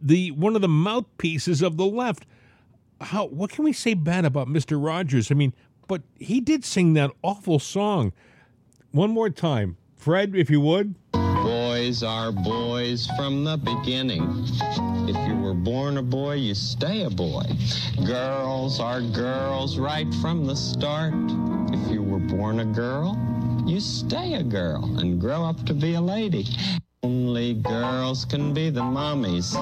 the 0.00 0.30
one 0.32 0.54
of 0.54 0.62
the 0.62 0.68
mouthpieces 0.68 1.62
of 1.62 1.76
the 1.76 1.86
left. 1.86 2.26
How? 3.00 3.26
What 3.26 3.50
can 3.50 3.64
we 3.64 3.72
say 3.72 3.94
bad 3.94 4.24
about 4.24 4.48
Mister 4.48 4.78
Rogers? 4.78 5.30
I 5.30 5.34
mean, 5.34 5.52
but 5.88 6.02
he 6.18 6.40
did 6.40 6.64
sing 6.64 6.94
that 6.94 7.10
awful 7.22 7.58
song. 7.58 8.12
One 8.92 9.10
more 9.10 9.30
time, 9.30 9.76
Fred, 9.96 10.36
if 10.36 10.50
you 10.50 10.60
would. 10.60 10.94
Boys 11.90 12.04
are 12.04 12.30
boys 12.30 13.08
from 13.16 13.42
the 13.42 13.56
beginning. 13.56 14.44
If 15.08 15.28
you 15.28 15.36
were 15.36 15.54
born 15.54 15.96
a 15.96 16.02
boy, 16.02 16.34
you 16.34 16.54
stay 16.54 17.02
a 17.02 17.10
boy. 17.10 17.42
Girls 18.06 18.78
are 18.78 19.00
girls 19.00 19.76
right 19.76 20.06
from 20.22 20.46
the 20.46 20.54
start. 20.54 21.12
If 21.72 21.90
you 21.90 22.04
were 22.04 22.20
born 22.20 22.60
a 22.60 22.64
girl, 22.64 23.18
you 23.66 23.80
stay 23.80 24.34
a 24.34 24.42
girl 24.44 24.84
and 25.00 25.20
grow 25.20 25.44
up 25.44 25.66
to 25.66 25.74
be 25.74 25.94
a 25.94 26.00
lady. 26.00 26.46
Only 27.02 27.54
girls 27.54 28.24
can 28.24 28.54
be 28.54 28.70
the 28.70 28.82
mommies. 28.82 29.56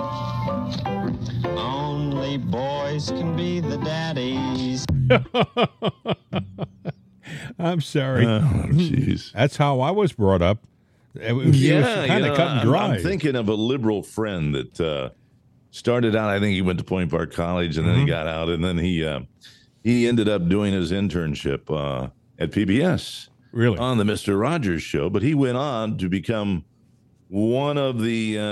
Only 1.57 2.37
boys 2.37 3.09
can 3.09 3.39
be 3.39 3.61
the 3.61 3.79
daddies. 3.79 4.85
I'm 7.59 7.81
sorry. 7.81 8.27
Oh, 8.27 8.67
jeez. 8.73 9.33
That's 9.33 9.57
how 9.57 9.81
I 9.81 9.93
was 9.93 10.13
brought 10.13 10.43
up. 10.43 10.59
It 11.15 11.33
was, 11.33 11.61
yeah, 11.63 12.07
kind 12.07 12.25
of 12.27 12.37
cut 12.37 12.49
and 12.49 12.59
I'm- 12.61 12.67
dry. 12.67 12.87
I'm, 12.95 13.01
thinking 13.03 13.35
of 13.37 13.49
a 13.49 13.55
liberal 13.55 14.03
friend 14.03 14.55
that 14.55 14.81
uh, 14.81 15.11
started 15.71 16.15
out. 16.15 16.29
I 16.31 16.39
think 16.39 16.55
he 16.55 16.63
went 16.63 16.79
to 16.79 16.85
Point 16.85 17.11
Park 17.11 17.33
College, 17.33 17.77
and 17.79 17.87
then 17.87 17.95
Mm-hmm. 17.97 18.05
he 18.05 18.11
got 18.11 18.27
out, 18.27 18.49
and 18.49 18.63
then 18.63 18.79
he 18.79 19.05
uh, 19.05 19.21
he 19.83 20.07
ended 20.07 20.29
up 20.29 20.49
doing 20.49 20.73
his 20.73 20.93
internship 20.93 21.71
uh, 21.71 22.09
at 22.39 22.51
PBS 22.53 23.29
really? 23.53 23.79
on 23.79 23.99
the 23.99 24.05
Mister 24.05 24.37
Rogers 24.37 24.83
show. 24.83 25.09
But 25.11 25.23
he 25.23 25.35
went 25.35 25.57
on 25.57 25.97
to 25.99 26.09
become 26.09 26.65
one 27.29 27.79
of 27.79 28.01
the 28.03 28.39
uh, 28.39 28.43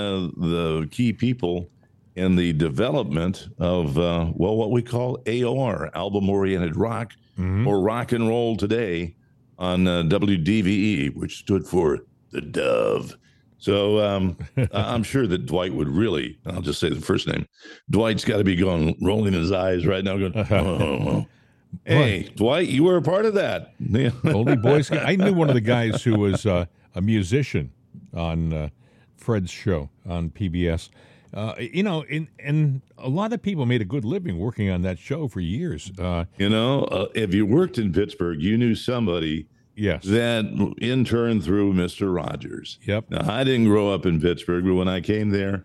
the 0.40 0.88
key 0.90 1.12
people 1.12 1.68
in 2.16 2.34
the 2.36 2.52
development 2.54 3.48
of 3.58 3.98
uh, 3.98 4.30
well, 4.34 4.56
what 4.56 4.70
we 4.70 4.80
call 4.82 5.18
AOR, 5.26 5.90
album 5.94 6.28
oriented 6.30 6.74
rock, 6.76 7.12
Mhm. 7.38 7.66
or 7.66 7.80
rock 7.80 8.12
and 8.12 8.26
roll 8.26 8.56
today 8.56 9.14
on 9.58 9.86
uh, 9.86 10.02
WDVE, 10.04 11.14
which 11.14 11.38
stood 11.38 11.66
for 11.66 12.00
the 12.30 12.40
Dove. 12.40 13.16
So 13.58 13.98
um, 14.00 14.36
I'm 14.72 15.02
sure 15.02 15.26
that 15.26 15.46
Dwight 15.46 15.72
would 15.74 15.88
really, 15.88 16.38
I'll 16.46 16.60
just 16.60 16.78
say 16.78 16.90
the 16.90 17.00
first 17.00 17.26
name. 17.26 17.46
Dwight's 17.90 18.24
got 18.24 18.36
to 18.36 18.44
be 18.44 18.54
going, 18.54 18.96
rolling 19.00 19.32
his 19.32 19.50
eyes 19.50 19.86
right 19.86 20.04
now, 20.04 20.18
going, 20.18 20.36
oh, 20.36 21.26
hey, 21.84 22.30
Dwight, 22.36 22.68
you 22.68 22.84
were 22.84 22.96
a 22.98 23.02
part 23.02 23.24
of 23.24 23.34
that. 23.34 23.72
Only 24.24 24.56
boys. 24.56 24.90
I 24.92 25.16
knew 25.16 25.32
one 25.32 25.48
of 25.48 25.54
the 25.54 25.60
guys 25.60 26.02
who 26.02 26.18
was 26.18 26.44
uh, 26.44 26.66
a 26.94 27.00
musician 27.00 27.72
on 28.14 28.52
uh, 28.52 28.68
Fred's 29.16 29.50
show 29.50 29.88
on 30.06 30.30
PBS. 30.30 30.90
Uh, 31.34 31.54
you 31.58 31.82
know, 31.82 32.04
and, 32.10 32.28
and 32.38 32.80
a 32.98 33.08
lot 33.08 33.32
of 33.32 33.42
people 33.42 33.66
made 33.66 33.82
a 33.82 33.84
good 33.86 34.04
living 34.04 34.38
working 34.38 34.70
on 34.70 34.82
that 34.82 34.98
show 34.98 35.28
for 35.28 35.40
years. 35.40 35.90
Uh, 35.98 36.24
You 36.38 36.48
know, 36.50 36.84
uh, 36.84 37.08
if 37.14 37.34
you 37.34 37.44
worked 37.44 37.78
in 37.78 37.92
Pittsburgh, 37.92 38.40
you 38.40 38.56
knew 38.56 38.74
somebody 38.74 39.46
yes. 39.76 40.02
that 40.04 40.44
interned 40.80 41.44
through 41.44 41.74
Mr. 41.74 42.12
Rogers. 42.14 42.78
Yep. 42.86 43.10
Now, 43.10 43.32
I 43.32 43.44
didn't 43.44 43.66
grow 43.66 43.92
up 43.92 44.06
in 44.06 44.20
Pittsburgh, 44.20 44.64
but 44.64 44.74
when 44.74 44.88
I 44.88 45.00
came 45.00 45.30
there, 45.30 45.64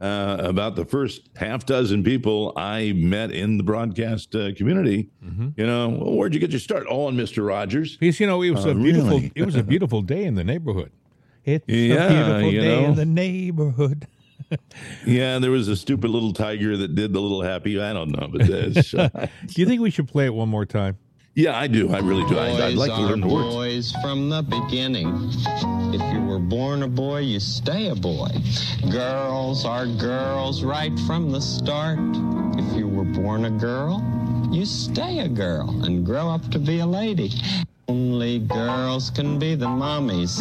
uh, 0.00 0.38
about 0.40 0.76
the 0.76 0.84
first 0.86 1.28
half 1.36 1.66
dozen 1.66 2.02
people 2.02 2.54
I 2.56 2.92
met 2.92 3.30
in 3.32 3.58
the 3.58 3.62
broadcast 3.62 4.34
uh, 4.34 4.54
community, 4.54 5.10
Mm-hmm. 5.22 5.48
you 5.58 5.66
know, 5.66 5.90
well, 5.90 6.14
where'd 6.14 6.32
you 6.32 6.40
get 6.40 6.50
your 6.52 6.58
start? 6.60 6.86
Oh, 6.88 7.04
on 7.06 7.16
Mr. 7.16 7.46
Rogers. 7.46 7.98
Because 7.98 8.18
you 8.18 8.26
know 8.26 8.40
it 8.40 8.50
was 8.50 8.64
Uh, 8.64 8.70
a 8.70 8.74
beautiful. 8.74 9.10
really? 9.18 9.32
It 9.34 9.44
was 9.44 9.56
a 9.56 9.62
beautiful 9.62 10.00
day 10.00 10.24
in 10.24 10.36
the 10.36 10.44
neighborhood. 10.44 10.90
It's 11.44 11.64
Yeah, 11.68 12.06
a 12.06 12.08
beautiful 12.08 12.50
you 12.52 12.60
day 12.62 12.80
know. 12.82 12.88
in 12.88 12.94
the 12.96 13.04
neighborhood. 13.06 14.06
Yeah, 15.06 15.38
there 15.38 15.50
was 15.52 15.68
a 15.68 15.76
stupid 15.76 16.10
little 16.10 16.32
tiger 16.32 16.76
that 16.76 16.94
did 16.96 17.12
the 17.12 17.20
little 17.20 17.42
happy. 17.42 17.80
I 17.80 17.92
don't 17.92 18.10
know, 18.10 18.26
but 18.32 18.48
that's, 18.48 18.92
uh, 18.94 19.08
Do 19.46 19.60
you 19.62 19.66
think 19.66 19.80
we 19.80 19.90
should 19.90 20.08
play 20.08 20.24
it 20.26 20.34
one 20.34 20.48
more 20.48 20.66
time? 20.66 20.98
Yeah, 21.34 21.58
I 21.58 21.66
do. 21.66 21.90
I 21.90 21.98
really 21.98 22.26
do. 22.28 22.38
I, 22.38 22.66
I'd 22.66 22.74
like 22.74 22.90
to 22.90 23.00
learn 23.00 23.20
the 23.20 23.28
words. 23.28 23.54
boys 23.54 23.92
from 24.02 24.28
the 24.28 24.42
beginning. 24.42 25.30
If 25.92 26.12
you 26.12 26.20
were 26.20 26.38
born 26.38 26.82
a 26.82 26.88
boy, 26.88 27.20
you 27.20 27.40
stay 27.40 27.88
a 27.88 27.94
boy. 27.94 28.28
Girls 28.90 29.64
are 29.64 29.86
girls 29.86 30.62
right 30.62 30.96
from 31.00 31.30
the 31.30 31.40
start. 31.40 31.98
If 32.58 32.76
you 32.76 32.88
were 32.88 33.04
born 33.04 33.44
a 33.44 33.50
girl, 33.50 34.02
you 34.52 34.64
stay 34.64 35.20
a 35.20 35.28
girl 35.28 35.84
and 35.84 36.04
grow 36.04 36.28
up 36.28 36.48
to 36.50 36.58
be 36.58 36.80
a 36.80 36.86
lady. 36.86 37.32
Only 37.88 38.38
girls 38.38 39.10
can 39.10 39.38
be 39.38 39.54
the 39.54 39.66
mommies. 39.66 40.40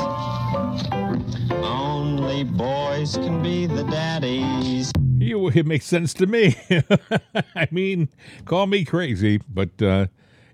Only 1.64 2.44
boys 2.44 3.16
can 3.18 3.42
be 3.42 3.66
the 3.66 3.84
daddies. 3.86 4.92
It 5.20 5.66
makes 5.66 5.86
sense 5.86 6.14
to 6.16 6.28
me. 6.28 6.56
I 7.56 7.68
mean, 7.72 8.10
call 8.46 8.68
me 8.68 8.86
crazy, 8.86 9.42
but 9.50 9.82
uh, 9.82 10.08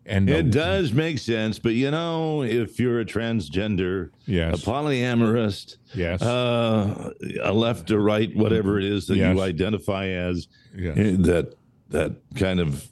and 0.05 0.29
It 0.29 0.51
does 0.51 0.93
make 0.93 1.17
sense, 1.19 1.57
but 1.59 1.73
you 1.73 1.89
know, 1.91 2.43
if 2.43 2.79
you're 2.79 2.99
a 2.99 3.05
transgender, 3.05 4.11
Yes. 4.27 4.61
a 4.61 4.65
polyamorist, 4.65 5.77
Yes. 5.93 6.21
uh, 6.21 7.11
a 7.41 7.51
left 7.53 7.89
or 7.91 8.01
right, 8.01 8.35
whatever 8.35 8.77
it 8.77 8.85
is 8.85 9.07
that 9.07 9.17
Yes. 9.17 9.35
you 9.35 9.41
identify 9.41 10.07
as, 10.07 10.47
Yes. 10.77 10.97
eh, 10.97 11.15
that 11.19 11.53
that 11.89 12.13
kind 12.35 12.59
of 12.59 12.87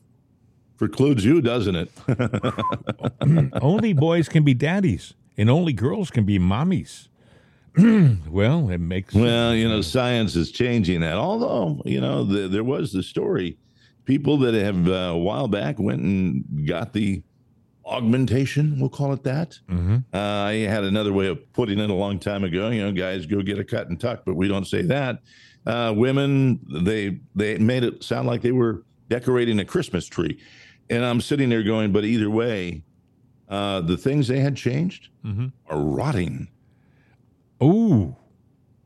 precludes 0.77 1.23
you, 1.25 1.41
doesn't 1.41 1.75
it? 1.75 1.91
only 3.61 3.93
boys 3.93 4.29
can 4.29 4.43
be 4.43 4.53
daddies, 4.53 5.13
and 5.37 5.49
only 5.49 5.73
girls 5.73 6.09
can 6.11 6.25
be 6.25 6.39
mommies. 6.39 7.07
well, 8.29 8.69
it 8.69 8.77
makes 8.79 9.13
well, 9.15 9.55
you 9.55 9.67
know, 9.67 9.81
science 9.81 10.35
is 10.35 10.51
changing 10.51 10.99
that. 11.01 11.15
Although, 11.15 11.81
you 11.85 11.99
know, 11.99 12.23
the, 12.23 12.47
there 12.47 12.63
was 12.63 12.91
the 12.93 13.01
story, 13.01 13.57
people 14.05 14.37
that 14.39 14.53
have 14.53 14.87
uh, 14.87 14.91
a 15.13 15.17
while 15.17 15.47
back 15.47 15.79
went 15.79 16.01
and 16.01 16.67
got 16.67 16.93
the 16.93 17.21
augmentation, 17.85 18.79
we'll 18.79 18.89
call 18.89 19.13
it 19.13 19.23
that. 19.23 19.59
Mhm. 19.69 20.03
Uh, 20.13 20.17
I 20.17 20.53
had 20.67 20.83
another 20.83 21.11
way 21.13 21.27
of 21.27 21.51
putting 21.53 21.79
it 21.79 21.89
a 21.89 21.93
long 21.93 22.17
time 22.19 22.43
ago. 22.43 22.69
You 22.69 22.81
know, 22.83 22.91
guys 22.91 23.25
go 23.25 23.41
get 23.41 23.59
a 23.59 23.63
cut 23.63 23.89
and 23.89 23.99
tuck, 23.99 24.23
but 24.25 24.35
we 24.35 24.47
don't 24.47 24.65
say 24.67 24.81
that. 24.83 25.19
Uh, 25.65 25.93
women, 25.95 26.59
they 26.83 27.19
they 27.35 27.57
made 27.57 27.83
it 27.83 28.03
sound 28.03 28.27
like 28.27 28.41
they 28.41 28.51
were 28.51 28.83
decorating 29.09 29.59
a 29.59 29.65
Christmas 29.65 30.05
tree, 30.05 30.39
and 30.89 31.03
I'm 31.05 31.21
sitting 31.21 31.49
there 31.49 31.63
going, 31.63 31.91
but 31.91 32.03
either 32.05 32.29
way, 32.29 32.83
uh, 33.49 33.81
the 33.81 33.97
things 33.97 34.27
they 34.27 34.39
had 34.39 34.55
changed 34.55 35.09
Mhm. 35.25 35.51
are 35.67 35.79
rotting. 35.79 36.47
Ooh, 37.61 38.15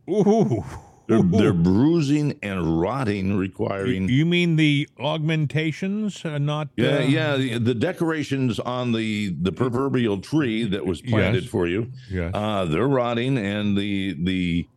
ooh. 0.09 0.63
They're, 1.08 1.22
they're 1.22 1.53
bruising 1.53 2.38
and 2.43 2.82
rotting, 2.82 3.38
requiring. 3.38 4.10
You 4.10 4.26
mean 4.26 4.58
the 4.58 4.88
augmentations, 4.99 6.24
uh, 6.26 6.38
not? 6.38 6.70
Yeah, 6.76 6.97
uh, 6.97 6.99
yeah. 7.01 7.38
The, 7.38 7.58
the 7.60 7.74
decorations 7.74 8.60
on 8.60 8.91
the 8.91 9.36
the 9.41 9.51
proverbial 9.51 10.20
tree 10.20 10.66
that 10.66 10.86
was 10.86 11.01
planted 11.01 11.43
Yes. 11.43 11.51
for 11.51 11.68
you, 11.68 11.91
Yes. 12.12 12.32
uh, 12.34 12.66
they're 12.66 12.88
rotting, 12.88 13.38
and 13.38 13.78
the 13.78 14.16
the 14.22 14.68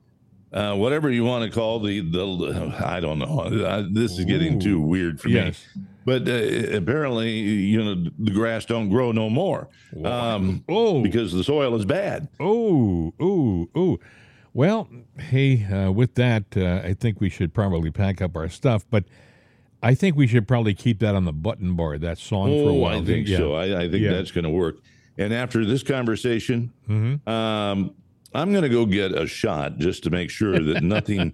uh, 0.53 0.75
whatever 0.77 1.11
you 1.11 1.25
want 1.25 1.45
to 1.45 1.51
call 1.51 1.81
the 1.81 2.01
the 2.01 2.75
I 2.85 3.01
don't 3.01 3.19
know. 3.19 3.41
Uh, 3.41 3.87
this 3.91 4.19
is 4.19 4.25
getting 4.25 4.57
Ooh. 4.57 4.61
too 4.61 4.81
weird 4.81 5.21
for 5.21 5.29
Yes. 5.29 5.65
me. 5.77 5.83
but 6.05 6.29
uh, 6.29 6.77
apparently, 6.77 7.31
you 7.39 7.83
know, 7.83 8.11
the 8.19 8.31
grass 8.33 8.65
don't 8.65 8.89
grow 8.89 9.13
no 9.13 9.31
more. 9.31 9.69
Um, 10.05 10.65
oh, 10.69 11.03
because 11.03 11.33
the 11.33 11.45
soil 11.45 11.75
is 11.77 11.85
bad. 11.85 12.29
Oh, 12.41 13.13
oh, 13.21 13.69
oh. 13.75 13.99
Well, 14.53 14.89
hey, 15.19 15.65
uh, 15.65 15.93
with 15.93 16.15
that, 16.17 16.45
uh, 16.57 16.81
I 16.85 16.95
think 16.95 17.21
we 17.21 17.29
should 17.29 17.55
probably 17.55 17.91
pack 17.91 18.21
up 18.21 18.37
our 18.37 18.49
stuff, 18.49 18.85
but 18.91 19.05
I 19.83 19.95
think 19.95 20.17
we 20.17 20.27
should 20.27 20.49
probably 20.49 20.75
keep 20.75 20.99
that 21.01 21.15
on 21.15 21.25
the 21.25 21.33
button 21.33 21.75
bar, 21.77 21.99
that 21.99 22.19
song 22.19 22.49
for 22.49 22.69
a 22.71 22.73
Oh, 22.73 22.75
while. 22.75 23.01
I 23.01 23.05
think 23.05 23.29
Yeah. 23.29 23.37
so. 23.39 23.55
I, 23.55 23.83
I 23.83 23.89
think 23.89 24.03
Yeah. 24.03 24.13
that's 24.13 24.31
going 24.33 24.45
to 24.45 24.51
work. 24.51 24.79
And 25.17 25.33
after 25.33 25.65
this 25.65 25.83
conversation, 25.83 26.73
Mhm. 26.89 27.27
um, 27.29 27.93
I'm 28.35 28.51
going 28.53 28.63
to 28.63 28.69
go 28.69 28.87
get 28.87 29.13
a 29.17 29.27
shot 29.27 29.79
just 29.79 30.03
to 30.05 30.11
make 30.11 30.31
sure 30.31 30.59
that 30.59 30.83
nothing 30.83 31.33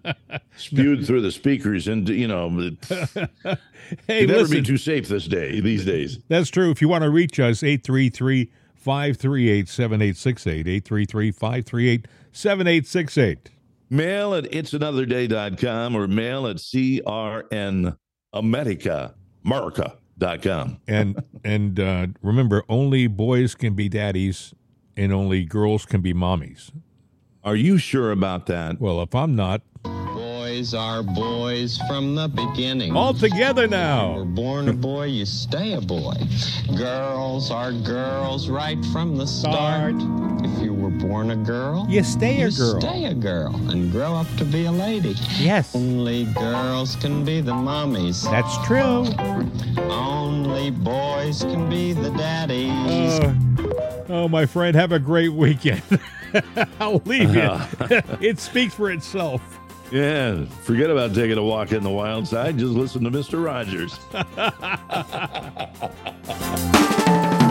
spewed 0.56 1.06
through 1.06 1.22
the 1.22 1.32
speakers. 1.32 1.88
And 1.88 2.08
you 2.08 2.28
know, 2.28 2.48
Hey, 4.08 4.26
never 4.26 4.40
listen. 4.40 4.56
be 4.58 4.62
too 4.62 4.76
safe 4.78 5.08
this 5.08 5.26
day 5.26 5.60
these 5.60 5.84
days. 5.84 6.18
That's 6.28 6.50
true. 6.50 6.70
If 6.70 6.80
you 6.82 6.88
want 6.88 7.04
to 7.04 7.10
reach 7.10 7.38
us, 7.40 7.62
833 7.62 8.50
538 8.74 9.68
7868. 9.68 10.66
833 10.68 11.30
538 11.32 12.06
7868. 12.36 13.50
Mail 13.88 14.34
at 14.34 14.44
it'sanotherday.com 14.52 15.96
or 15.96 16.06
mail 16.06 16.46
at 16.46 16.56
crnamerica, 16.56 17.94
America.com. 19.42 20.80
And, 20.86 21.22
and 21.44 21.80
uh, 21.80 22.08
remember, 22.20 22.62
only 22.68 23.06
boys 23.06 23.54
can 23.54 23.72
be 23.74 23.88
daddies 23.88 24.52
and 24.98 25.14
only 25.14 25.44
girls 25.44 25.86
can 25.86 26.02
be 26.02 26.12
mommies. 26.12 26.70
Are 27.42 27.56
you 27.56 27.78
sure 27.78 28.10
about 28.10 28.44
that? 28.46 28.80
Well, 28.80 29.00
if 29.00 29.14
I'm 29.14 29.34
not, 29.34 29.62
Boys 30.56 30.72
are 30.72 31.02
boys 31.02 31.78
from 31.86 32.14
the 32.14 32.28
beginning. 32.28 32.96
all 32.96 33.12
together 33.12 33.68
now. 33.68 34.12
If 34.12 34.14
you 34.14 34.18
were 34.20 34.24
born 34.24 34.68
a 34.70 34.72
boy, 34.72 35.04
you 35.04 35.26
stay 35.26 35.74
a 35.74 35.82
boy. 35.82 36.14
Girls 36.78 37.50
are 37.50 37.72
girls 37.72 38.48
right 38.48 38.82
from 38.86 39.18
the 39.18 39.26
start. 39.26 39.94
If 40.42 40.62
you 40.62 40.72
were 40.72 40.88
born 40.88 41.30
a 41.32 41.36
girl, 41.36 41.84
You 41.90 42.02
stay 42.02 42.40
a 42.40 42.48
you 42.48 42.56
girl. 42.56 42.80
stay 42.80 43.04
a 43.04 43.12
girl 43.12 43.54
and 43.70 43.92
grow 43.92 44.14
up 44.14 44.26
to 44.38 44.46
be 44.46 44.64
a 44.64 44.72
lady. 44.72 45.14
Yes, 45.38 45.76
Only 45.76 46.24
girls 46.24 46.96
can 46.96 47.22
be 47.22 47.42
the 47.42 47.52
mommies. 47.52 48.22
that's 48.30 48.56
true. 48.66 49.04
Only 49.92 50.70
boys 50.70 51.42
can 51.42 51.68
be 51.68 51.92
the 51.92 52.08
daddies. 52.12 53.20
Uh, 53.20 53.34
oh, 54.08 54.26
my 54.26 54.46
friend, 54.46 54.74
have 54.74 54.92
a 54.92 54.98
great 54.98 55.34
weekend. 55.34 55.82
I'll 56.80 57.02
leave 57.04 57.34
you. 57.36 57.50
it 58.22 58.38
speaks 58.38 58.72
for 58.72 58.90
itself. 58.90 59.42
Yeah, 59.92 60.44
forget 60.62 60.90
about 60.90 61.14
taking 61.14 61.38
a 61.38 61.42
walk 61.42 61.72
in 61.72 61.82
the 61.82 61.90
wild 61.90 62.26
side. 62.26 62.58
Just 62.58 62.72
listen 62.72 63.04
to 63.04 63.10
Mr. 63.10 63.44
Rogers. 63.44 63.98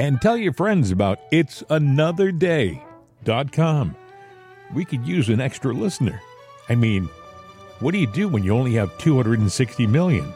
And 0.00 0.18
tell 0.18 0.38
your 0.38 0.54
friends 0.54 0.90
about 0.90 1.20
it's 1.30 1.62
another 1.68 2.32
it'sanotherday.com. 2.32 3.96
We 4.74 4.86
could 4.86 5.06
use 5.06 5.28
an 5.28 5.42
extra 5.42 5.74
listener. 5.74 6.22
I 6.70 6.74
mean, 6.74 7.10
what 7.80 7.92
do 7.92 7.98
you 7.98 8.06
do 8.06 8.26
when 8.26 8.42
you 8.42 8.54
only 8.54 8.72
have 8.72 8.96
260 8.96 9.86
million? 9.88 10.32